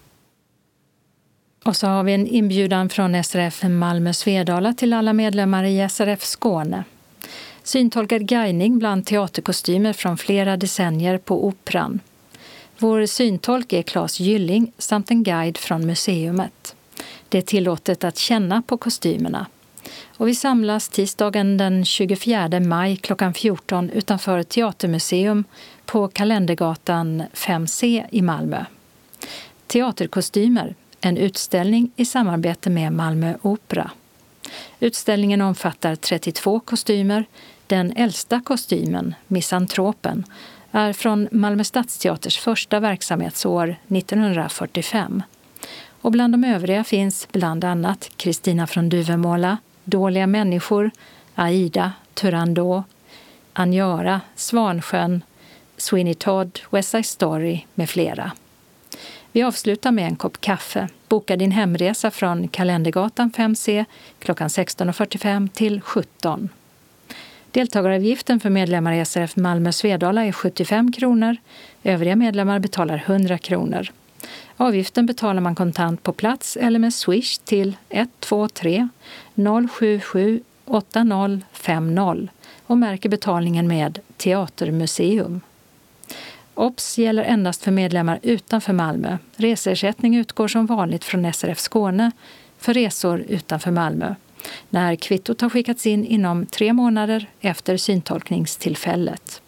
Och 1.64 1.76
så 1.76 1.86
har 1.86 2.02
vi 2.02 2.12
en 2.12 2.26
inbjudan 2.26 2.88
från 2.88 3.24
SRF 3.24 3.62
Malmö 3.62 4.12
Svedala 4.12 4.74
till 4.74 4.92
alla 4.92 5.12
medlemmar 5.12 5.64
i 5.64 5.88
SRF 5.88 6.22
Skåne. 6.22 6.84
Syntolkad 7.62 8.28
guidning 8.28 8.78
bland 8.78 9.06
teaterkostymer 9.06 9.92
från 9.92 10.18
flera 10.18 10.56
decennier 10.56 11.18
på 11.18 11.46
Operan. 11.46 12.00
Vår 12.78 13.06
syntolk 13.06 13.72
är 13.72 13.82
Claes 13.82 14.20
Gylling 14.20 14.72
samt 14.78 15.10
en 15.10 15.22
guide 15.22 15.58
från 15.58 15.86
museumet. 15.86 16.71
Det 17.32 17.38
är 17.38 17.42
tillåtet 17.42 18.04
att 18.04 18.18
känna 18.18 18.62
på 18.62 18.76
kostymerna. 18.76 19.46
Och 20.16 20.28
vi 20.28 20.34
samlas 20.34 20.88
tisdagen 20.88 21.56
den 21.56 21.84
24 21.84 22.60
maj 22.60 22.96
klockan 22.96 23.34
14 23.34 23.90
utanför 23.90 24.42
Teatermuseum 24.42 25.44
på 25.84 26.08
Kalendergatan 26.08 27.22
5C 27.32 28.06
i 28.10 28.22
Malmö. 28.22 28.64
Teaterkostymer, 29.66 30.74
en 31.00 31.16
utställning 31.16 31.90
i 31.96 32.04
samarbete 32.04 32.70
med 32.70 32.92
Malmö 32.92 33.34
Opera. 33.42 33.90
Utställningen 34.80 35.40
omfattar 35.40 35.96
32 35.96 36.60
kostymer. 36.60 37.24
Den 37.66 37.92
äldsta 37.92 38.40
kostymen, 38.44 39.14
Misantropen, 39.26 40.24
är 40.70 40.92
från 40.92 41.28
Malmö 41.32 41.64
stadsteaters 41.64 42.38
första 42.38 42.80
verksamhetsår 42.80 43.76
1945. 43.88 45.22
Och 46.02 46.12
bland 46.12 46.34
de 46.34 46.44
övriga 46.44 46.84
finns 46.84 47.28
bland 47.32 47.64
annat 47.64 48.10
Kristina 48.16 48.66
från 48.66 48.88
Duvemåla, 48.88 49.58
Dåliga 49.84 50.26
människor, 50.26 50.90
Aida, 51.34 51.92
Turandot, 52.14 52.84
Anjara, 53.52 54.20
Svansjön, 54.34 55.24
Sweeney 55.76 56.14
Todd, 56.14 56.60
West 56.70 56.88
Side 56.88 57.06
Story 57.06 57.64
med 57.74 57.90
flera. 57.90 58.32
Vi 59.32 59.42
avslutar 59.42 59.92
med 59.92 60.06
en 60.06 60.16
kopp 60.16 60.40
kaffe. 60.40 60.88
Boka 61.08 61.36
din 61.36 61.50
hemresa 61.50 62.10
från 62.10 62.48
Kalendergatan 62.48 63.30
5C 63.30 63.84
klockan 64.18 64.48
16.45 64.48 65.48
till 65.48 65.80
17. 65.80 66.48
Deltagaravgiften 67.50 68.40
för 68.40 68.50
medlemmar 68.50 68.92
i 68.92 69.04
SRF 69.04 69.36
Malmö 69.36 69.72
Svedala 69.72 70.24
är 70.24 70.32
75 70.32 70.92
kronor. 70.92 71.36
Övriga 71.82 72.16
medlemmar 72.16 72.58
betalar 72.58 73.04
100 73.06 73.38
kronor. 73.38 73.88
Avgiften 74.56 75.06
betalar 75.06 75.40
man 75.40 75.54
kontant 75.54 76.02
på 76.02 76.12
plats 76.12 76.56
eller 76.56 76.78
med 76.78 76.94
swish 76.94 77.38
till 77.44 77.76
123 77.90 78.88
077 79.70 80.40
8050 80.64 82.28
och 82.66 82.78
märker 82.78 83.08
betalningen 83.08 83.68
med 83.68 83.98
Teatermuseum. 84.16 85.40
OBS 86.54 86.98
gäller 86.98 87.22
endast 87.22 87.62
för 87.62 87.70
medlemmar 87.70 88.18
utanför 88.22 88.72
Malmö. 88.72 89.18
Reseersättning 89.36 90.16
utgår 90.16 90.48
som 90.48 90.66
vanligt 90.66 91.04
från 91.04 91.32
SRF 91.32 91.58
Skåne 91.58 92.10
för 92.58 92.74
resor 92.74 93.24
utanför 93.28 93.70
Malmö 93.70 94.14
när 94.70 94.96
kvittot 94.96 95.40
har 95.40 95.50
skickats 95.50 95.86
in 95.86 96.04
inom 96.04 96.46
tre 96.46 96.72
månader 96.72 97.26
efter 97.40 97.76
syntolkningstillfället. 97.76 99.41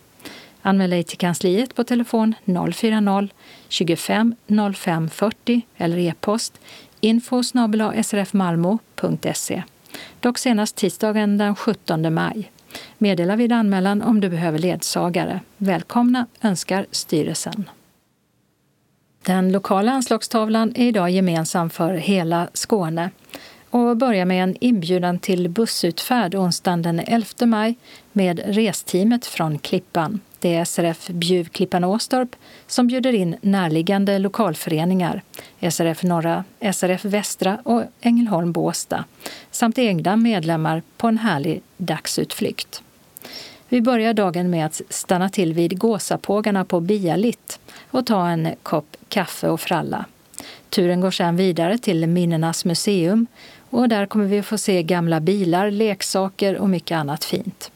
Anmäl 0.66 0.90
dig 0.90 1.04
till 1.04 1.18
kansliet 1.18 1.74
på 1.74 1.84
telefon 1.84 2.34
040-25 2.44 4.72
05 4.74 5.10
40 5.10 5.62
eller 5.76 5.98
e-post 5.98 6.60
info 7.00 7.42
srfmalmo.se. 8.02 9.62
Dock 10.20 10.38
senast 10.38 10.76
tisdagen 10.76 11.38
den 11.38 11.56
17 11.56 12.14
maj. 12.14 12.50
Meddela 12.98 13.36
vid 13.36 13.52
anmälan 13.52 14.02
om 14.02 14.20
du 14.20 14.28
behöver 14.28 14.58
ledsagare. 14.58 15.40
Välkomna 15.56 16.26
önskar 16.42 16.86
styrelsen. 16.90 17.70
Den 19.22 19.52
lokala 19.52 19.92
anslagstavlan 19.92 20.72
är 20.76 20.86
idag 20.86 21.10
gemensam 21.10 21.70
för 21.70 21.94
hela 21.94 22.48
Skåne 22.54 23.10
och 23.70 23.96
börjar 23.96 24.24
med 24.24 24.42
en 24.42 24.56
inbjudan 24.60 25.18
till 25.18 25.48
bussutfärd 25.48 26.34
onsdagen 26.34 26.82
den 26.82 27.00
11 27.00 27.26
maj 27.46 27.74
med 28.12 28.40
resteamet 28.44 29.26
från 29.26 29.58
Klippan. 29.58 30.20
Det 30.45 30.55
är 30.55 30.64
SRF 30.64 31.09
Bjuv 31.09 31.49
Klippan 31.49 31.84
Åstorp 31.84 32.36
som 32.66 32.86
bjuder 32.86 33.12
in 33.12 33.36
närliggande 33.40 34.18
lokalföreningar, 34.18 35.22
SRF 35.70 36.03
Norra, 36.03 36.45
SRF 36.72 37.05
Västra 37.05 37.59
och 37.62 37.82
Ängelholm 38.01 38.53
Båsta 38.53 39.05
samt 39.51 39.78
egna 39.78 40.16
medlemmar 40.16 40.82
på 40.97 41.09
en 41.09 41.18
härlig 41.18 41.62
dagsutflykt. 41.76 42.82
Vi 43.68 43.80
börjar 43.80 44.14
dagen 44.14 44.51
med 44.51 44.66
att 44.66 44.80
stanna 44.88 45.28
till 45.28 45.53
vid 45.53 45.78
gåsapågarna 45.78 46.64
på 46.64 46.80
Bialit 46.80 47.61
och 47.90 48.07
ta 48.07 48.28
en 48.28 48.49
kopp 48.62 48.97
kaffe 49.09 49.49
och 49.49 49.61
fralla. 49.61 50.05
Turen 50.68 51.01
går 51.01 51.11
sedan 51.11 51.36
vidare 51.36 51.78
till 51.78 52.07
Minnenas 52.07 52.64
museum 52.64 53.26
och 53.70 53.88
där 53.88 54.07
kommer 54.07 54.24
vi 54.24 54.38
att 54.38 54.47
få 54.47 54.59
se 54.59 54.82
gamla 54.82 55.20
bilar, 55.20 55.70
leksaker 55.70 56.57
och 56.59 56.70
mycket 56.70 56.97
annat 56.97 57.24
fint. 57.24 57.70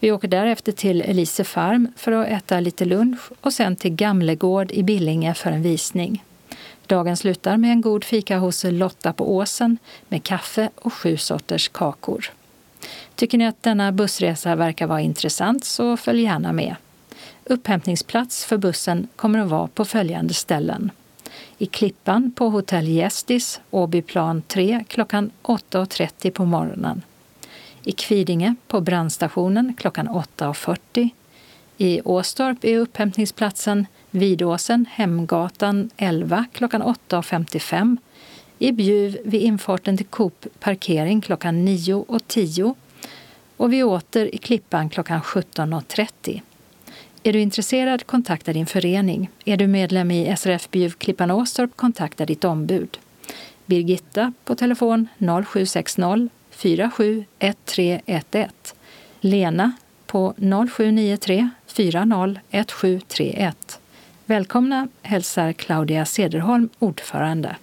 Vi 0.00 0.12
åker 0.12 0.28
därefter 0.28 0.72
till 0.72 1.02
Elise 1.02 1.44
Farm 1.44 1.88
för 1.96 2.12
att 2.12 2.28
äta 2.28 2.60
lite 2.60 2.84
lunch 2.84 3.20
och 3.40 3.52
sen 3.52 3.76
till 3.76 3.94
Gamlegård 3.94 4.72
i 4.72 4.82
Billinge 4.82 5.34
för 5.34 5.50
en 5.50 5.62
visning. 5.62 6.24
Dagen 6.86 7.16
slutar 7.16 7.56
med 7.56 7.70
en 7.70 7.80
god 7.80 8.04
fika 8.04 8.38
hos 8.38 8.64
Lotta 8.64 9.12
på 9.12 9.36
Åsen 9.36 9.78
med 10.08 10.22
kaffe 10.22 10.70
och 10.76 10.92
sju 10.92 11.16
sorters 11.16 11.68
kakor. 11.68 12.30
Tycker 13.14 13.38
ni 13.38 13.46
att 13.46 13.62
denna 13.62 13.92
bussresa 13.92 14.54
verkar 14.54 14.86
vara 14.86 15.00
intressant 15.00 15.64
så 15.64 15.96
följ 15.96 16.22
gärna 16.22 16.52
med. 16.52 16.76
Upphämtningsplats 17.44 18.44
för 18.44 18.56
bussen 18.56 19.08
kommer 19.16 19.38
att 19.38 19.48
vara 19.48 19.66
på 19.66 19.84
följande 19.84 20.34
ställen. 20.34 20.90
I 21.58 21.66
Klippan 21.66 22.32
på 22.36 22.48
Hotell 22.48 22.88
Gästis, 22.88 23.60
Åbyplan 23.70 24.42
3 24.42 24.84
klockan 24.88 25.30
8.30 25.42 26.30
på 26.30 26.44
morgonen. 26.44 27.02
I 27.88 27.92
Kvidinge 27.92 28.54
på 28.68 28.80
brandstationen 28.80 29.74
klockan 29.78 30.08
8.40. 30.08 31.10
I 31.78 32.00
Åstorp 32.04 32.64
är 32.64 32.78
upphämtningsplatsen 32.78 33.86
Vidåsen, 34.10 34.86
Hemgatan 34.90 35.90
11 35.96 36.46
klockan 36.52 36.82
8.55. 36.82 37.96
I 38.58 38.72
Bjuv 38.72 39.18
vid 39.24 39.42
infarten 39.42 39.96
till 39.96 40.06
Coop 40.06 40.46
parkering 40.60 41.20
klockan 41.20 41.68
9.10 41.68 42.74
och 43.56 43.72
vi 43.72 43.82
åter 43.82 44.34
i 44.34 44.38
Klippan 44.38 44.88
klockan 44.88 45.20
17.30. 45.20 46.40
Är 47.22 47.32
du 47.32 47.40
intresserad, 47.40 48.06
kontakta 48.06 48.52
din 48.52 48.66
förening. 48.66 49.30
Är 49.44 49.56
du 49.56 49.66
medlem 49.66 50.10
i 50.10 50.36
SRF 50.36 50.70
Bjuv 50.70 50.90
Klippan 50.90 51.30
Åstorp, 51.30 51.76
kontakta 51.76 52.26
ditt 52.26 52.44
ombud. 52.44 52.98
Birgitta 53.66 54.32
på 54.44 54.54
telefon 54.54 55.08
0760 55.18 56.28
471311. 56.56 58.48
Lena 59.20 59.72
på 60.06 60.34
0793 60.68 61.50
401731. 61.66 63.80
Välkomna 64.24 64.88
hälsar 65.02 65.52
Claudia 65.52 66.04
Sederholm, 66.04 66.68
ordförande. 66.78 67.56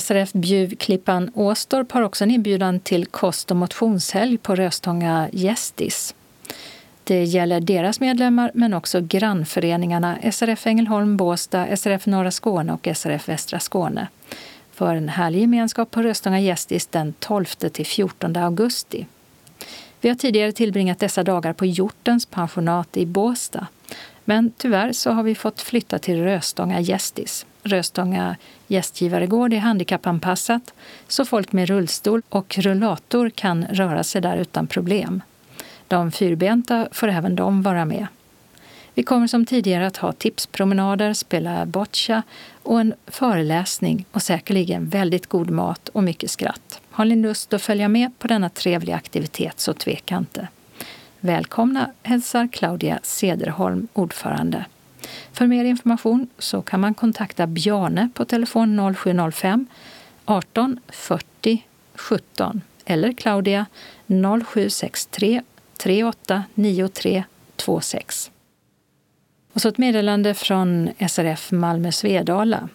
SRF 0.00 0.32
Bjuv 0.32 0.76
Klippan 0.76 1.30
Åstorp 1.34 1.92
har 1.92 2.02
också 2.02 2.24
en 2.24 2.30
inbjudan 2.30 2.80
till 2.80 3.06
kost 3.06 3.50
och 3.50 3.56
motionshelg 3.56 4.38
på 4.38 4.54
Röstånga 4.54 5.28
Gästis. 5.32 6.14
Det 7.04 7.24
gäller 7.24 7.60
deras 7.60 8.00
medlemmar 8.00 8.50
men 8.54 8.74
också 8.74 9.00
grannföreningarna 9.00 10.18
SRF 10.32 10.66
Ängelholm 10.66 11.16
Båstad, 11.16 11.76
SRF 11.76 12.06
Norra 12.06 12.30
Skåne 12.30 12.72
och 12.72 12.88
SRF 12.94 13.28
Västra 13.28 13.60
Skåne 13.60 14.08
för 14.74 14.94
en 14.94 15.08
härlig 15.08 15.40
gemenskap 15.40 15.90
på 15.90 16.02
Röstånga 16.02 16.40
Gästis 16.40 16.86
den 16.86 17.14
12 17.18 17.44
till 17.44 17.86
14 17.86 18.36
augusti. 18.36 19.06
Vi 20.00 20.08
har 20.08 20.16
tidigare 20.16 20.52
tillbringat 20.52 20.98
dessa 20.98 21.22
dagar 21.22 21.52
på 21.52 21.66
Hjortens 21.66 22.26
pensionat 22.26 22.96
i 22.96 23.06
Båstad. 23.06 23.66
Men 24.24 24.52
tyvärr 24.56 24.92
så 24.92 25.10
har 25.10 25.22
vi 25.22 25.34
fått 25.34 25.60
flytta 25.60 25.98
till 25.98 26.24
Röstånga 26.24 26.80
Gästis. 26.80 27.46
Röstånga 27.62 28.36
gästgivaregård 28.66 29.52
är 29.52 29.58
handikappanpassat 29.58 30.74
så 31.08 31.24
folk 31.24 31.52
med 31.52 31.68
rullstol 31.68 32.22
och 32.28 32.58
rullator 32.58 33.30
kan 33.30 33.64
röra 33.64 34.04
sig 34.04 34.20
där 34.20 34.36
utan 34.36 34.66
problem. 34.66 35.22
De 35.88 36.12
fyrbenta 36.12 36.88
får 36.92 37.08
även 37.08 37.36
de 37.36 37.62
vara 37.62 37.84
med. 37.84 38.06
Vi 38.94 39.02
kommer 39.02 39.26
som 39.26 39.46
tidigare 39.46 39.86
att 39.86 39.96
ha 39.96 40.12
tipspromenader, 40.12 41.12
spela 41.12 41.66
boccia 41.66 42.22
och 42.64 42.80
en 42.80 42.94
föreläsning 43.06 44.06
och 44.12 44.22
säkerligen 44.22 44.88
väldigt 44.88 45.26
god 45.26 45.50
mat 45.50 45.88
och 45.88 46.02
mycket 46.02 46.30
skratt. 46.30 46.80
Har 46.90 47.04
ni 47.04 47.16
lust 47.16 47.52
att 47.52 47.62
följa 47.62 47.88
med 47.88 48.18
på 48.18 48.28
denna 48.28 48.48
trevliga 48.48 48.96
aktivitet 48.96 49.60
så 49.60 49.74
tveka 49.74 50.16
inte. 50.16 50.48
Välkomna 51.20 51.90
hälsar 52.02 52.48
Claudia 52.52 52.98
Sederholm, 53.02 53.88
ordförande. 53.92 54.64
För 55.32 55.46
mer 55.46 55.64
information 55.64 56.28
så 56.38 56.62
kan 56.62 56.80
man 56.80 56.94
kontakta 56.94 57.46
Bjarne 57.46 58.08
på 58.14 58.24
telefon 58.24 58.94
0705 58.96 59.66
18 60.24 60.80
40 60.88 61.62
17 61.94 62.60
eller 62.84 63.12
Claudia 63.12 63.66
0763 64.06 65.42
389326. 65.76 68.30
Och 69.54 69.60
så 69.60 69.68
ett 69.68 69.78
meddelande 69.78 70.34
från 70.34 70.90
SRF 71.08 71.52
Malmö 71.52 71.92
Svedala. 71.92 72.68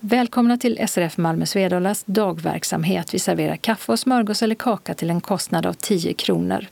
Välkomna 0.00 0.56
till 0.56 0.88
SRF 0.88 1.16
Malmö 1.16 1.46
Svedalas 1.46 2.04
dagverksamhet. 2.06 3.14
Vi 3.14 3.18
serverar 3.18 3.56
kaffe 3.56 3.92
och 3.92 3.98
smörgås 3.98 4.42
eller 4.42 4.54
kaka 4.54 4.94
till 4.94 5.10
en 5.10 5.20
kostnad 5.20 5.66
av 5.66 5.72
10 5.72 6.12
kronor. 6.12 6.66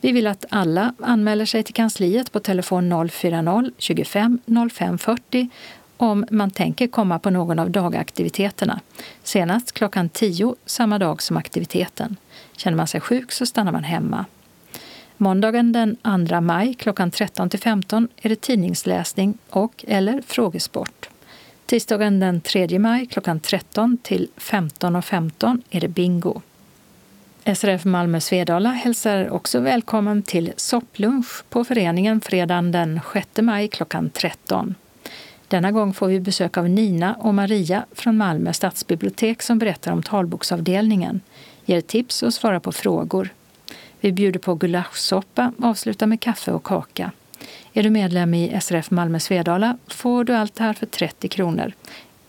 Vi 0.00 0.12
vill 0.12 0.26
att 0.26 0.44
alla 0.48 0.94
anmäler 0.98 1.44
sig 1.44 1.62
till 1.62 1.74
kansliet 1.74 2.32
på 2.32 2.40
telefon 2.40 2.92
040-25 2.92 4.68
05 4.70 4.98
40 4.98 5.48
om 5.96 6.26
man 6.30 6.50
tänker 6.50 6.86
komma 6.86 7.18
på 7.18 7.30
någon 7.30 7.58
av 7.58 7.70
dagaktiviteterna. 7.70 8.80
Senast 9.22 9.72
klockan 9.72 10.08
10 10.08 10.54
samma 10.66 10.98
dag 10.98 11.22
som 11.22 11.36
aktiviteten. 11.36 12.16
Känner 12.56 12.76
man 12.76 12.86
sig 12.86 13.00
sjuk 13.00 13.32
så 13.32 13.46
stannar 13.46 13.72
man 13.72 13.84
hemma. 13.84 14.24
Måndagen 15.18 15.72
den 15.72 15.96
2 16.28 16.40
maj 16.40 16.74
klockan 16.74 17.10
13 17.10 17.50
till 17.50 17.60
15 17.60 18.08
är 18.16 18.28
det 18.28 18.40
tidningsläsning 18.40 19.38
och 19.50 19.84
eller 19.88 20.22
frågesport. 20.26 21.08
Tisdagen 21.66 22.20
den 22.20 22.40
3 22.40 22.78
maj 22.78 23.06
klockan 23.06 23.40
13 23.40 23.98
till 24.02 24.28
15.15 24.36 25.02
.15 25.02 25.62
är 25.70 25.80
det 25.80 25.88
bingo. 25.88 26.40
SRF 27.44 27.84
Malmö 27.84 28.20
Svedala 28.20 28.70
hälsar 28.70 29.30
också 29.30 29.60
välkommen 29.60 30.22
till 30.22 30.52
sopplunch 30.56 31.44
på 31.48 31.64
föreningen 31.64 32.20
fredagen 32.20 32.72
den 32.72 33.00
6 33.12 33.28
maj 33.40 33.68
klockan 33.68 34.10
13. 34.10 34.74
Denna 35.48 35.72
gång 35.72 35.94
får 35.94 36.06
vi 36.06 36.20
besök 36.20 36.56
av 36.56 36.68
Nina 36.68 37.14
och 37.14 37.34
Maria 37.34 37.86
från 37.92 38.16
Malmö 38.16 38.52
stadsbibliotek 38.52 39.42
som 39.42 39.58
berättar 39.58 39.92
om 39.92 40.02
talboksavdelningen, 40.02 41.20
ger 41.64 41.80
tips 41.80 42.22
och 42.22 42.34
svarar 42.34 42.60
på 42.60 42.72
frågor. 42.72 43.28
Vi 44.06 44.12
bjuder 44.12 44.40
på 44.40 44.54
gulaschsoppa 44.54 45.52
och 45.58 45.64
avslutar 45.64 46.06
med 46.06 46.20
kaffe 46.20 46.52
och 46.52 46.64
kaka. 46.64 47.10
Är 47.72 47.82
du 47.82 47.90
medlem 47.90 48.34
i 48.34 48.60
SRF 48.60 48.90
Malmö 48.90 49.20
Svedala 49.20 49.78
får 49.86 50.24
du 50.24 50.34
allt 50.34 50.54
det 50.54 50.64
här 50.64 50.72
för 50.72 50.86
30 50.86 51.28
kronor. 51.28 51.72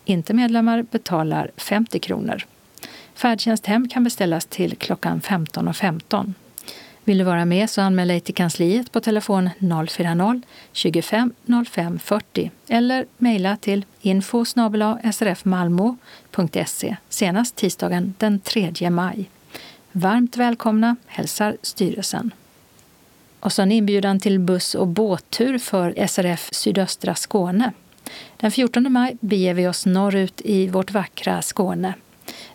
Inte 0.05 0.33
medlemmar 0.33 0.85
betalar 0.91 1.51
50 1.57 1.99
kronor. 1.99 2.45
Färdtjänst 3.13 3.65
hem 3.65 3.89
kan 3.89 4.03
beställas 4.03 4.45
till 4.45 4.77
klockan 4.77 5.21
15.15. 5.21 5.73
15. 5.73 6.33
Vill 7.03 7.17
du 7.17 7.23
vara 7.23 7.45
med 7.45 7.69
så 7.69 7.81
anmäl 7.81 8.07
dig 8.07 8.19
till 8.19 8.35
kansliet 8.35 8.91
på 8.91 8.99
telefon 8.99 9.49
040-25 9.59 11.31
05 11.65 11.99
40 11.99 12.51
eller 12.67 13.05
mejla 13.17 13.57
till 13.57 13.85
info 14.01 14.45
srfmalmo.se 15.13 16.95
senast 17.09 17.55
tisdagen 17.55 18.13
den 18.17 18.39
3 18.39 18.89
maj. 18.89 19.29
Varmt 19.99 20.37
välkomna 20.37 20.95
hälsar 21.05 21.57
styrelsen. 21.61 22.33
Och 23.39 23.53
så 23.53 23.61
en 23.61 23.71
inbjudan 23.71 24.19
till 24.19 24.39
buss 24.39 24.75
och 24.75 24.87
båttur 24.87 25.57
för 25.57 26.07
SRF 26.07 26.49
Sydöstra 26.51 27.15
Skåne. 27.15 27.71
Den 28.37 28.51
14 28.51 28.91
maj 28.91 29.17
beger 29.21 29.53
vi 29.53 29.67
oss 29.67 29.85
norrut 29.85 30.41
i 30.43 30.67
vårt 30.67 30.91
vackra 30.91 31.41
Skåne. 31.41 31.93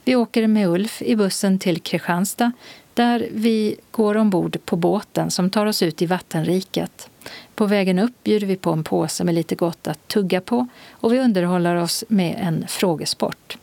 Vi 0.05 0.17
åker 0.17 0.47
med 0.47 0.69
Ulf 0.69 1.03
i 1.03 1.17
bussen 1.17 1.59
till 1.59 1.81
Kristianstad 1.81 2.53
där 2.95 3.29
vi 3.33 3.77
går 3.91 4.17
ombord 4.17 4.57
på 4.65 4.77
båten 4.77 5.31
som 5.31 5.51
tar 5.51 5.67
oss 5.67 5.83
ut 5.83 6.03
i 6.03 6.07
vattenriket. 6.07 7.11
På 7.55 7.67
vägen 7.67 7.99
upp 7.99 8.25
bjuder 8.25 8.47
vi 8.47 8.57
på 8.57 8.73
en 8.73 8.85
påse 8.85 9.25
med 9.25 9.35
lite 9.35 9.55
gott 9.55 9.87
att 9.87 10.09
tugga 10.09 10.41
på 10.41 10.67
och 10.91 11.13
vi 11.13 11.19
underhåller 11.19 11.77
oss 11.77 12.05
med 12.09 12.39
en 12.41 12.65
frågesport. 12.69 13.59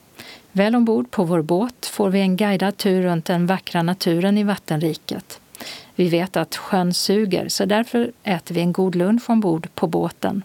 Väl 0.51 0.75
ombord 0.75 1.11
på 1.11 1.23
vår 1.23 1.41
båt 1.41 1.85
får 1.85 2.09
vi 2.09 2.19
en 2.19 2.37
guidad 2.37 2.77
tur 2.77 3.01
runt 3.01 3.25
den 3.25 3.45
vackra 3.45 3.83
naturen 3.83 4.37
i 4.37 4.43
vattenriket. 4.43 5.39
Vi 5.95 6.09
vet 6.09 6.37
att 6.37 6.55
sjön 6.55 6.93
suger, 6.93 7.49
så 7.49 7.65
därför 7.65 8.11
äter 8.23 8.55
vi 8.55 8.61
en 8.61 8.73
god 8.73 8.95
lunch 8.95 9.29
ombord 9.29 9.67
på 9.75 9.87
båten. 9.87 10.43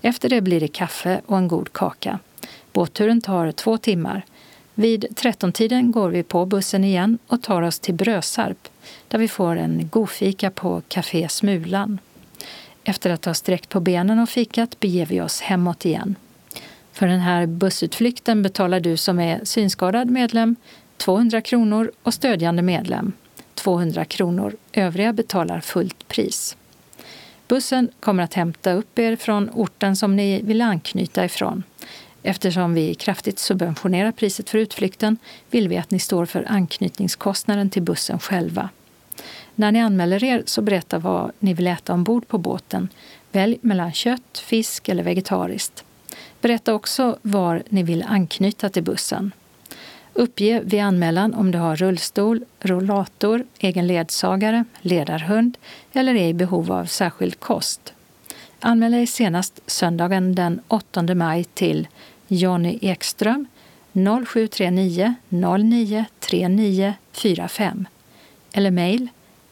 Efter 0.00 0.28
det 0.28 0.40
blir 0.40 0.60
det 0.60 0.68
kaffe 0.68 1.20
och 1.26 1.38
en 1.38 1.48
god 1.48 1.72
kaka. 1.72 2.18
Båtturen 2.72 3.20
tar 3.20 3.52
två 3.52 3.78
timmar. 3.78 4.24
Vid 4.74 5.04
13-tiden 5.04 5.92
går 5.92 6.08
vi 6.08 6.22
på 6.22 6.46
bussen 6.46 6.84
igen 6.84 7.18
och 7.26 7.42
tar 7.42 7.62
oss 7.62 7.78
till 7.78 7.94
Brösarp 7.94 8.68
där 9.08 9.18
vi 9.18 9.28
får 9.28 9.56
en 9.56 9.88
godfika 9.88 10.50
på 10.50 10.82
Café 10.88 11.28
Smulan. 11.28 11.98
Efter 12.84 13.10
att 13.10 13.24
ha 13.24 13.34
sträckt 13.34 13.68
på 13.68 13.80
benen 13.80 14.18
och 14.18 14.28
fikat 14.28 14.80
beger 14.80 15.06
vi 15.06 15.20
oss 15.20 15.40
hemåt 15.40 15.84
igen. 15.84 16.16
För 16.92 17.06
den 17.06 17.20
här 17.20 17.46
bussutflykten 17.46 18.42
betalar 18.42 18.80
du 18.80 18.96
som 18.96 19.20
är 19.20 19.40
synskadad 19.44 20.10
medlem 20.10 20.56
200 20.96 21.40
kronor 21.40 21.92
och 22.02 22.14
stödjande 22.14 22.62
medlem 22.62 23.12
200 23.54 24.04
kronor. 24.04 24.56
Övriga 24.72 25.12
betalar 25.12 25.60
fullt 25.60 26.08
pris. 26.08 26.56
Bussen 27.48 27.88
kommer 28.00 28.22
att 28.22 28.34
hämta 28.34 28.72
upp 28.72 28.98
er 28.98 29.16
från 29.16 29.50
orten 29.50 29.96
som 29.96 30.16
ni 30.16 30.42
vill 30.42 30.62
anknyta 30.62 31.24
ifrån. 31.24 31.62
Eftersom 32.22 32.74
vi 32.74 32.94
kraftigt 32.94 33.38
subventionerar 33.38 34.12
priset 34.12 34.50
för 34.50 34.58
utflykten 34.58 35.16
vill 35.50 35.68
vi 35.68 35.76
att 35.76 35.90
ni 35.90 35.98
står 35.98 36.26
för 36.26 36.44
anknytningskostnaden 36.48 37.70
till 37.70 37.82
bussen 37.82 38.18
själva. 38.18 38.68
När 39.54 39.72
ni 39.72 39.80
anmäler 39.80 40.24
er 40.24 40.42
så 40.46 40.62
berätta 40.62 40.98
vad 40.98 41.32
ni 41.38 41.54
vill 41.54 41.66
äta 41.66 41.92
ombord 41.92 42.28
på 42.28 42.38
båten. 42.38 42.88
Välj 43.32 43.58
mellan 43.60 43.92
kött, 43.92 44.38
fisk 44.38 44.88
eller 44.88 45.02
vegetariskt. 45.02 45.84
Berätta 46.42 46.74
också 46.74 47.18
var 47.22 47.62
ni 47.68 47.82
vill 47.82 48.02
anknyta 48.02 48.68
till 48.68 48.82
bussen. 48.82 49.32
Uppge 50.14 50.62
vid 50.64 50.80
anmälan 50.80 51.34
om 51.34 51.50
du 51.50 51.58
har 51.58 51.76
rullstol, 51.76 52.44
rollator, 52.60 53.44
egen 53.58 53.86
ledsagare, 53.86 54.64
ledarhund 54.80 55.58
eller 55.92 56.14
är 56.14 56.28
i 56.28 56.34
behov 56.34 56.72
av 56.72 56.84
särskild 56.84 57.40
kost. 57.40 57.94
Anmäl 58.60 58.92
dig 58.92 59.06
senast 59.06 59.60
söndagen 59.66 60.34
den 60.34 60.60
8 60.68 61.14
maj 61.14 61.44
till 61.44 61.88
Jonny 62.28 62.78
Ekström 62.82 63.46
0739 63.92 65.14
09 65.28 66.04
39 66.20 66.94
45 67.12 67.86
eller 68.52 68.70
mejl 68.70 69.08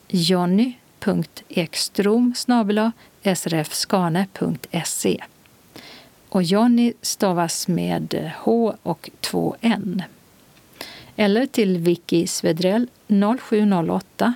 jonny.ekstrom 0.09 2.35
srfskane.se 3.35 5.21
och 6.31 6.43
Jonny 6.43 6.93
stavas 7.02 7.69
med 7.69 8.32
H 8.39 8.74
och 8.82 9.11
två 9.20 9.57
N. 9.61 10.02
Eller 11.16 11.47
till 11.47 11.78
Vicky 11.78 12.27
Svedrell 12.27 12.86
0708 13.40 14.35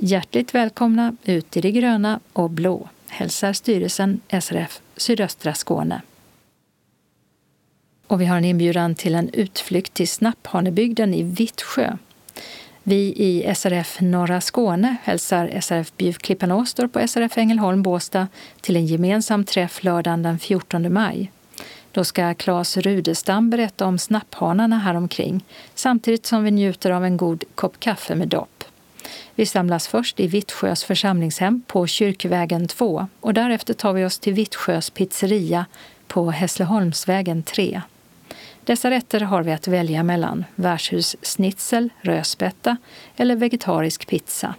Hjärtligt 0.02 0.54
välkomna 0.54 1.16
ut 1.24 1.56
i 1.56 1.60
det 1.60 1.70
gröna 1.70 2.20
och 2.32 2.50
blå, 2.50 2.88
hälsar 3.08 3.52
styrelsen 3.52 4.20
SRF 4.42 4.80
Sydöstra 4.96 5.54
Skåne. 5.54 6.02
Och 8.06 8.20
vi 8.20 8.26
har 8.26 8.36
en 8.36 8.44
inbjudan 8.44 8.94
till 8.94 9.14
en 9.14 9.30
utflykt 9.32 9.94
till 9.94 10.08
Snapphanebygden 10.08 11.14
i 11.14 11.22
Vittsjö. 11.22 11.96
Vi 12.82 13.14
i 13.16 13.54
SRF 13.54 14.00
Norra 14.00 14.40
Skåne 14.40 14.96
hälsar 15.02 15.60
SRF 15.60 15.92
Bjuvklippan 15.96 16.52
Åstorp 16.52 16.96
och 16.96 17.10
SRF 17.10 17.38
Ängelholm 17.38 17.82
Båstad 17.82 18.28
till 18.60 18.76
en 18.76 18.86
gemensam 18.86 19.44
träff 19.44 19.84
lördagen 19.84 20.22
den 20.22 20.38
14 20.38 20.92
maj. 20.92 21.32
Då 21.92 22.04
ska 22.04 22.34
Claes 22.34 22.76
Rudestam 22.76 23.50
berätta 23.50 23.86
om 23.86 23.98
snapphanarna 23.98 24.78
häromkring 24.78 25.44
samtidigt 25.74 26.26
som 26.26 26.44
vi 26.44 26.50
njuter 26.50 26.90
av 26.90 27.04
en 27.04 27.16
god 27.16 27.44
kopp 27.54 27.80
kaffe 27.80 28.14
med 28.14 28.28
dopp. 28.28 28.64
Vi 29.40 29.46
samlas 29.46 29.88
först 29.88 30.20
i 30.20 30.26
Vittsjös 30.26 30.84
församlingshem 30.84 31.62
på 31.66 31.86
Kyrkvägen 31.86 32.68
2 32.68 33.06
och 33.20 33.34
därefter 33.34 33.74
tar 33.74 33.92
vi 33.92 34.04
oss 34.04 34.18
till 34.18 34.32
Vittsjös 34.32 34.90
pizzeria 34.90 35.66
på 36.06 36.30
Hässleholmsvägen 36.30 37.42
3. 37.42 37.82
Dessa 38.64 38.90
rätter 38.90 39.20
har 39.20 39.42
vi 39.42 39.52
att 39.52 39.68
välja 39.68 40.02
mellan 40.02 40.44
värdshusschnitzel, 40.54 41.90
rödspätta 42.00 42.76
eller 43.16 43.36
vegetarisk 43.36 44.06
pizza. 44.06 44.54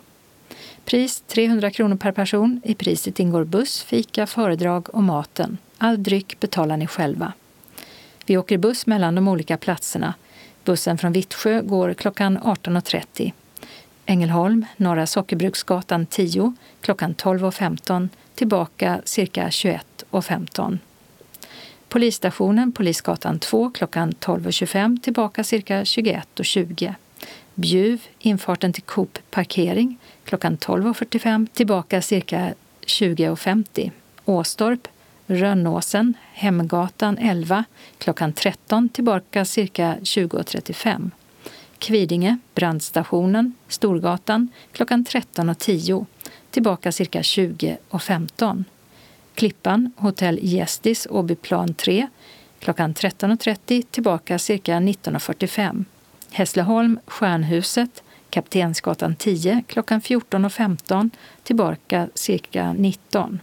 Pris 0.85 1.23
300 1.27 1.71
kronor 1.71 1.95
per 1.95 2.11
person. 2.11 2.61
I 2.63 2.75
priset 2.75 3.19
ingår 3.19 3.43
buss, 3.43 3.83
fika, 3.83 4.27
föredrag 4.27 4.95
och 4.95 5.03
maten. 5.03 5.57
All 5.77 6.03
dryck 6.03 6.39
betalar 6.39 6.77
ni 6.77 6.87
själva. 6.87 7.33
Vi 8.25 8.37
åker 8.37 8.57
buss 8.57 8.85
mellan 8.85 9.15
de 9.15 9.27
olika 9.27 9.57
platserna. 9.57 10.13
Bussen 10.63 10.97
från 10.97 11.11
Vittsjö 11.11 11.61
går 11.61 11.93
klockan 11.93 12.39
18.30. 12.39 13.31
Ängelholm, 14.05 14.65
Norra 14.77 15.07
Sockerbruksgatan 15.07 16.05
10, 16.05 16.53
klockan 16.81 17.15
12.15, 17.15 18.09
tillbaka 18.35 19.01
cirka 19.05 19.47
21.15. 19.47 20.77
Polisstationen 21.89 22.71
Polisgatan 22.71 23.39
2 23.39 23.71
klockan 23.71 24.11
12.25 24.11 24.99
tillbaka 25.01 25.43
cirka 25.43 25.83
21.20. 25.83 26.93
Bjuv, 27.55 28.01
infarten 28.19 28.73
till 28.73 28.83
Coop 28.83 29.19
parkering 29.31 29.97
klockan 30.25 30.57
12.45 30.57 31.47
tillbaka 31.53 32.01
cirka 32.01 32.53
20.50. 32.81 33.91
Åstorp, 34.25 34.87
Rönnåsen, 35.27 36.13
Hemgatan 36.33 37.17
11 37.17 37.63
klockan 37.97 38.33
13 38.33 38.89
tillbaka 38.89 39.45
cirka 39.45 39.97
20.35. 40.01 41.11
Kvidinge, 41.81 42.37
Brandstationen, 42.55 43.53
Storgatan 43.67 44.47
klockan 44.71 45.05
13.10 45.05 46.05
tillbaka 46.51 46.91
cirka 46.91 47.21
20.15. 47.21 48.63
Klippan, 49.35 49.91
Hotell 49.97 50.39
Gästis, 50.41 51.07
Åbyplan 51.09 51.73
3, 51.73 52.07
klockan 52.59 52.93
13.30 52.93 53.83
tillbaka 53.91 54.39
cirka 54.39 54.79
19.45. 54.79 55.85
Hässleholm, 56.31 56.99
Stjärnhuset, 57.07 58.03
Kaptensgatan 58.29 59.15
10 59.15 59.63
klockan 59.67 60.01
14.15 60.01 61.09
tillbaka 61.43 62.07
cirka 62.15 62.73
19. 62.73 63.39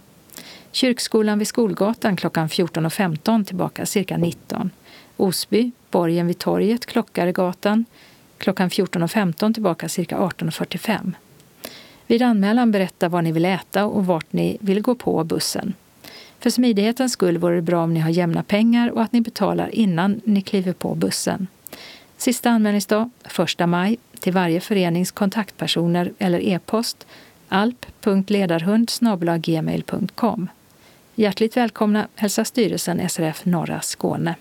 Kyrkskolan 0.71 1.39
vid 1.39 1.47
Skolgatan 1.47 2.15
klockan 2.15 2.47
14.15 2.47 3.45
tillbaka 3.45 3.85
cirka 3.85 4.17
19. 4.17 4.69
Osby, 5.17 5.71
Borgen 5.91 6.27
vid 6.27 6.39
torget, 6.39 6.85
Klockaregatan 6.85 7.85
klockan 8.39 8.69
14.15 8.69 9.53
tillbaka 9.53 9.89
cirka 9.89 10.17
18.45. 10.17 11.13
Vid 12.07 12.21
anmälan 12.21 12.71
berätta 12.71 13.09
vad 13.09 13.23
ni 13.23 13.31
vill 13.31 13.45
äta 13.45 13.85
och 13.85 14.05
vart 14.05 14.33
ni 14.33 14.57
vill 14.61 14.81
gå 14.81 14.95
på 14.95 15.23
bussen. 15.23 15.73
För 16.39 16.49
smidighetens 16.49 17.13
skull 17.13 17.37
vore 17.37 17.55
det 17.55 17.61
bra 17.61 17.83
om 17.83 17.93
ni 17.93 17.99
har 17.99 18.09
jämna 18.09 18.43
pengar 18.43 18.89
och 18.89 19.01
att 19.01 19.11
ni 19.11 19.21
betalar 19.21 19.75
innan 19.75 20.21
ni 20.23 20.41
kliver 20.41 20.73
på 20.73 20.95
bussen. 20.95 21.47
Sista 22.17 22.49
anmälningsdag 22.49 23.09
1 23.59 23.69
maj 23.69 23.97
till 24.19 24.33
varje 24.33 24.59
förenings 24.59 25.11
kontaktpersoner 25.11 26.11
eller 26.19 26.39
e-post 26.39 27.07
alp.ledarhund 27.49 28.91
gmail.com. 29.39 30.47
Hjärtligt 31.15 31.57
välkomna 31.57 32.07
hälsar 32.15 32.43
styrelsen 32.43 33.09
SRF 33.09 33.45
Norra 33.45 33.81
Skåne. 33.81 34.35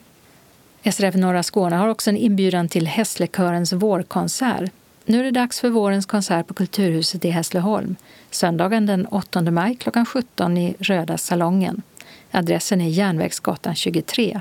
SRF 0.92 1.14
Norra 1.14 1.42
Skåne 1.42 1.76
har 1.76 1.88
också 1.88 2.10
en 2.10 2.16
inbjudan 2.16 2.68
till 2.68 2.86
Hässlekörens 2.86 3.72
vårkonsert. 3.72 4.70
Nu 5.04 5.20
är 5.20 5.24
det 5.24 5.30
dags 5.30 5.60
för 5.60 5.68
vårens 5.68 6.06
konsert 6.06 6.46
på 6.46 6.54
Kulturhuset 6.54 7.24
i 7.24 7.30
Hässleholm. 7.30 7.96
Söndagen 8.30 8.86
den 8.86 9.06
8 9.06 9.42
maj 9.42 9.76
klockan 9.76 10.06
17 10.06 10.58
i 10.58 10.74
Röda 10.78 11.18
salongen. 11.18 11.82
Adressen 12.30 12.80
är 12.80 12.88
Järnvägsgatan 12.88 13.74
23. 13.74 14.40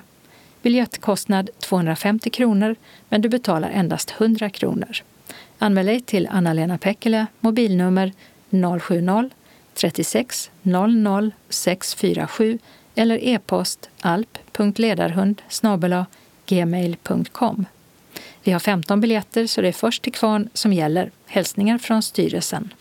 Biljettkostnad 0.62 1.50
250 1.60 2.30
kronor, 2.30 2.76
men 3.10 3.22
du 3.22 3.30
betalar 3.30 3.70
endast 3.70 4.14
100 4.20 4.50
kronor. 4.50 4.98
Anmäl 5.58 5.86
dig 5.86 6.02
till 6.02 6.28
Anna-Lena 6.32 6.78
Pekkele, 6.78 7.26
mobilnummer 7.40 8.14
070-36 8.50 10.50
00 10.62 11.32
647 11.50 12.60
eller 12.96 13.24
e-post 13.24 13.90
alp.ledarhund 14.02 15.42
gmail.com. 16.48 17.66
Vi 18.44 18.52
har 18.52 18.60
15 18.60 19.02
biljetter 19.02 19.48
så 19.48 19.62
det 19.62 19.68
är 19.68 19.72
först 19.72 20.04
till 20.04 20.14
kvarn 20.14 20.50
som 20.54 20.74
gäller. 20.74 21.12
Hälsningar 21.26 21.78
från 21.78 22.04
styrelsen. 22.04 22.74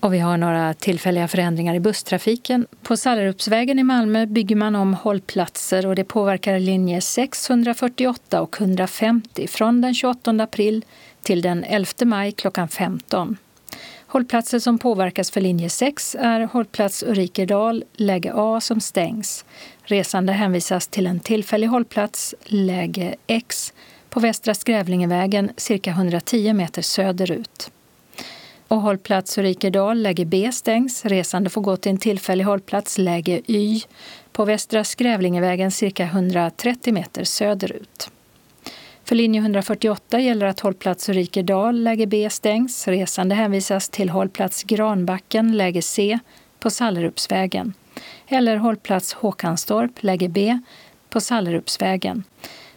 Och 0.00 0.14
vi 0.14 0.18
har 0.18 0.36
några 0.36 0.74
tillfälliga 0.74 1.28
förändringar 1.28 1.74
i 1.74 1.80
busstrafiken. 1.80 2.66
På 2.82 2.96
Sallerupsvägen 2.96 3.78
i 3.78 3.82
Malmö 3.82 4.26
bygger 4.26 4.56
man 4.56 4.76
om 4.76 4.94
hållplatser 4.94 5.86
och 5.86 5.94
det 5.94 6.04
påverkar 6.04 6.58
linje 6.58 7.00
648 7.00 8.42
och 8.42 8.60
150 8.60 9.46
från 9.46 9.80
den 9.80 9.94
28 9.94 10.30
april 10.30 10.84
till 11.22 11.42
den 11.42 11.64
11 11.64 11.86
maj 12.04 12.32
klockan 12.32 12.68
15. 12.68 13.36
Hållplatser 14.10 14.58
som 14.58 14.78
påverkas 14.78 15.30
för 15.30 15.40
linje 15.40 15.68
6 15.68 16.16
är 16.20 16.40
hållplats 16.40 17.02
Ulrikedal, 17.02 17.84
läge 17.92 18.32
A, 18.34 18.60
som 18.60 18.80
stängs. 18.80 19.44
Resande 19.82 20.32
hänvisas 20.32 20.88
till 20.88 21.06
en 21.06 21.20
tillfällig 21.20 21.66
hållplats, 21.66 22.34
läge 22.44 23.14
X, 23.26 23.72
på 24.10 24.20
Västra 24.20 24.54
Skrävlingevägen 24.54 25.50
cirka 25.56 25.90
110 25.90 26.52
meter 26.52 26.82
söderut. 26.82 27.70
Och 28.68 28.80
hållplats 28.80 29.38
Ulrikedal, 29.38 30.02
läge 30.02 30.24
B, 30.24 30.50
stängs. 30.52 31.04
Resande 31.04 31.50
får 31.50 31.62
gå 31.62 31.76
till 31.76 31.92
en 31.92 31.98
tillfällig 31.98 32.44
hållplats, 32.44 32.98
läge 32.98 33.40
Y, 33.46 33.80
på 34.32 34.44
Västra 34.44 34.84
Skrävlingevägen 34.84 35.70
cirka 35.70 36.04
130 36.04 36.92
meter 36.94 37.24
söderut. 37.24 38.10
För 39.08 39.14
linje 39.14 39.40
148 39.40 40.20
gäller 40.20 40.46
att 40.46 40.60
hållplats 40.60 41.08
Rikedal 41.08 41.82
läge 41.82 42.06
B, 42.06 42.30
stängs. 42.30 42.88
Resande 42.88 43.34
hänvisas 43.34 43.88
till 43.88 44.10
hållplats 44.10 44.62
Granbacken, 44.62 45.56
läge 45.56 45.82
C, 45.82 46.18
på 46.60 46.70
Sallerupsvägen. 46.70 47.74
Eller 48.26 48.56
hållplats 48.56 49.12
Håkanstorp, 49.12 50.02
läge 50.02 50.28
B, 50.28 50.58
på 51.10 51.20
Sallerupsvägen. 51.20 52.24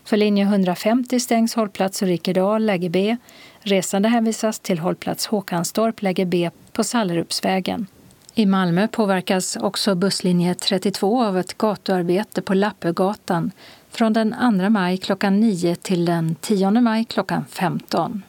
För 0.04 0.18
linje 0.18 0.44
150 0.44 1.20
stängs 1.20 1.56
hållplats 1.56 2.04
Rikedal 2.04 2.66
läge 2.66 2.90
B. 2.90 3.18
Resande 3.60 4.10
hänvisas 4.10 4.60
till 4.60 4.80
hållplats 4.80 5.28
Håkanstorp, 5.28 6.02
läge 6.02 6.26
B, 6.26 6.50
på 6.74 6.84
Sallerupsvägen. 6.84 7.88
I 8.34 8.46
Malmö 8.46 8.88
påverkas 8.88 9.56
också 9.56 9.96
busslinje 9.96 10.56
32 10.56 11.24
av 11.24 11.38
ett 11.38 11.58
gatuarbete 11.58 12.42
på 12.42 12.54
Lappögatan 12.54 13.52
från 13.92 14.14
den 14.14 14.36
2 14.60 14.70
maj 14.70 14.98
klockan 14.98 15.40
9 15.40 15.76
till 15.76 16.06
den 16.06 16.36
10 16.36 16.72
maj 16.72 17.06
klockan 17.06 17.46
15. 17.50 18.24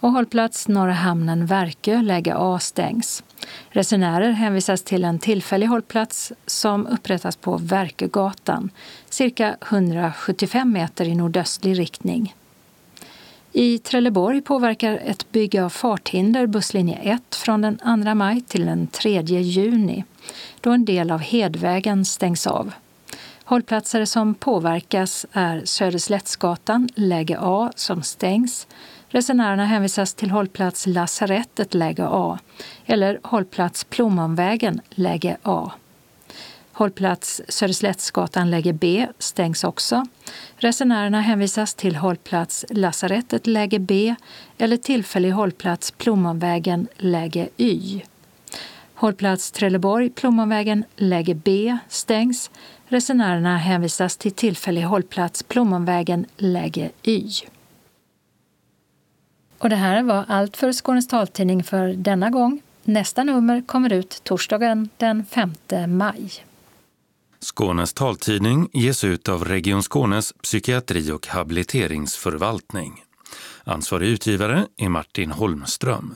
Och 0.00 0.12
hållplats 0.12 0.68
Norra 0.68 0.92
hamnen 0.92 1.46
Verkö, 1.46 2.02
läge 2.02 2.34
A, 2.36 2.58
stängs. 2.58 3.22
Resenärer 3.68 4.30
hänvisas 4.30 4.82
till 4.82 5.04
en 5.04 5.18
tillfällig 5.18 5.66
hållplats 5.66 6.32
som 6.46 6.86
upprättas 6.86 7.36
på 7.36 7.56
Verkögatan, 7.56 8.70
cirka 9.08 9.56
175 9.70 10.72
meter 10.72 11.04
i 11.08 11.14
nordöstlig 11.14 11.78
riktning. 11.78 12.34
I 13.52 13.78
Trelleborg 13.78 14.40
påverkar 14.40 15.00
ett 15.04 15.32
bygge 15.32 15.64
av 15.64 15.68
farthinder 15.68 16.46
busslinje 16.46 16.96
1 16.96 17.34
från 17.34 17.60
den 17.60 17.78
2 18.04 18.14
maj 18.14 18.40
till 18.40 18.66
den 18.66 18.86
3 18.86 19.22
juni, 19.22 20.04
då 20.60 20.70
en 20.70 20.84
del 20.84 21.10
av 21.10 21.20
Hedvägen 21.20 22.04
stängs 22.04 22.46
av. 22.46 22.72
Hållplatser 23.50 24.04
som 24.04 24.34
påverkas 24.34 25.26
är 25.32 25.64
Söderslättsgatan, 25.64 26.88
läge 26.94 27.36
A, 27.40 27.72
som 27.76 28.02
stängs. 28.02 28.66
Resenärerna 29.08 29.64
hänvisas 29.64 30.14
till 30.14 30.30
hållplats 30.30 30.86
Lasarettet, 30.86 31.74
läge 31.74 32.06
A, 32.06 32.38
eller 32.86 33.20
hållplats 33.22 33.84
Plommonvägen, 33.84 34.80
läge 34.90 35.36
A. 35.42 35.70
Hållplats 36.72 37.40
Söderslättsgatan, 37.48 38.50
läge 38.50 38.72
B, 38.72 39.06
stängs 39.18 39.64
också. 39.64 40.06
Resenärerna 40.56 41.20
hänvisas 41.20 41.74
till 41.74 41.96
hållplats 41.96 42.64
Lasarettet, 42.70 43.46
läge 43.46 43.78
B, 43.78 44.14
eller 44.58 44.76
tillfällig 44.76 45.30
hållplats 45.30 45.90
Plommonvägen, 45.90 46.88
läge 46.96 47.48
Y. 47.56 48.02
Hållplats 48.94 49.50
Trelleborg, 49.50 50.10
Plommonvägen, 50.10 50.84
läge 50.96 51.34
B, 51.34 51.78
stängs. 51.88 52.50
Resenärerna 52.92 53.56
hänvisas 53.56 54.16
till 54.16 54.32
tillfällig 54.32 54.82
hållplats 54.82 55.42
Plommonvägen, 55.42 56.26
läge 56.36 56.90
Y. 57.02 57.30
Och 59.58 59.68
det 59.68 59.76
här 59.76 60.02
var 60.02 60.24
allt 60.28 60.56
för 60.56 60.72
Skånes 60.72 61.08
taltidning 61.08 61.64
för 61.64 61.88
denna 61.88 62.30
gång. 62.30 62.62
Nästa 62.84 63.24
nummer 63.24 63.62
kommer 63.66 63.92
ut 63.92 64.20
torsdagen 64.24 64.88
den 64.96 65.26
5 65.26 65.54
maj. 65.88 66.30
Skånes 67.40 67.92
taltidning 67.92 68.68
ges 68.72 69.04
ut 69.04 69.28
av 69.28 69.44
Region 69.44 69.82
Skånes 69.82 70.32
psykiatri 70.32 71.12
och 71.12 71.26
habiliteringsförvaltning. 71.26 73.02
Ansvarig 73.64 74.08
utgivare 74.08 74.66
är 74.76 74.88
Martin 74.88 75.30
Holmström. 75.30 76.14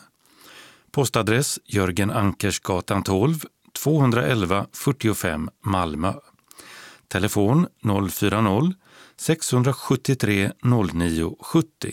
Postadress 0.90 1.58
Jörgen 1.64 2.10
Ankersgatan 2.10 3.02
12, 3.02 3.34
211 3.72 4.66
45 4.72 5.50
Malmö. 5.64 6.12
Telefon 7.14 7.66
040-673 7.82 10.52
0970. 10.62 11.92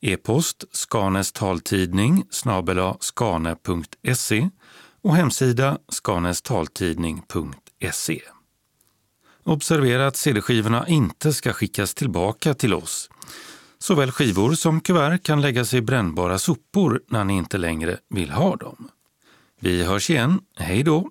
E-post 0.00 0.64
Skanes 0.72 1.32
taltidning 1.32 2.24
snabela 2.30 2.96
skane.se 3.00 4.48
och 5.02 5.16
hemsida 5.16 5.78
skanestaltidning.se. 5.88 8.20
Observera 9.44 10.06
att 10.06 10.16
CD-skivorna 10.16 10.88
inte 10.88 11.32
ska 11.32 11.52
skickas 11.52 11.94
tillbaka 11.94 12.54
till 12.54 12.74
oss. 12.74 13.10
Såväl 13.78 14.10
skivor 14.10 14.54
som 14.54 14.80
kuvert 14.80 15.18
kan 15.18 15.40
läggas 15.40 15.74
i 15.74 15.80
brännbara 15.80 16.38
sopor 16.38 17.02
när 17.08 17.24
ni 17.24 17.36
inte 17.36 17.58
längre 17.58 17.98
vill 18.08 18.30
ha 18.30 18.56
dem. 18.56 18.88
Vi 19.60 19.84
hörs 19.84 20.10
igen. 20.10 20.40
Hej 20.56 20.82
då! 20.82 21.10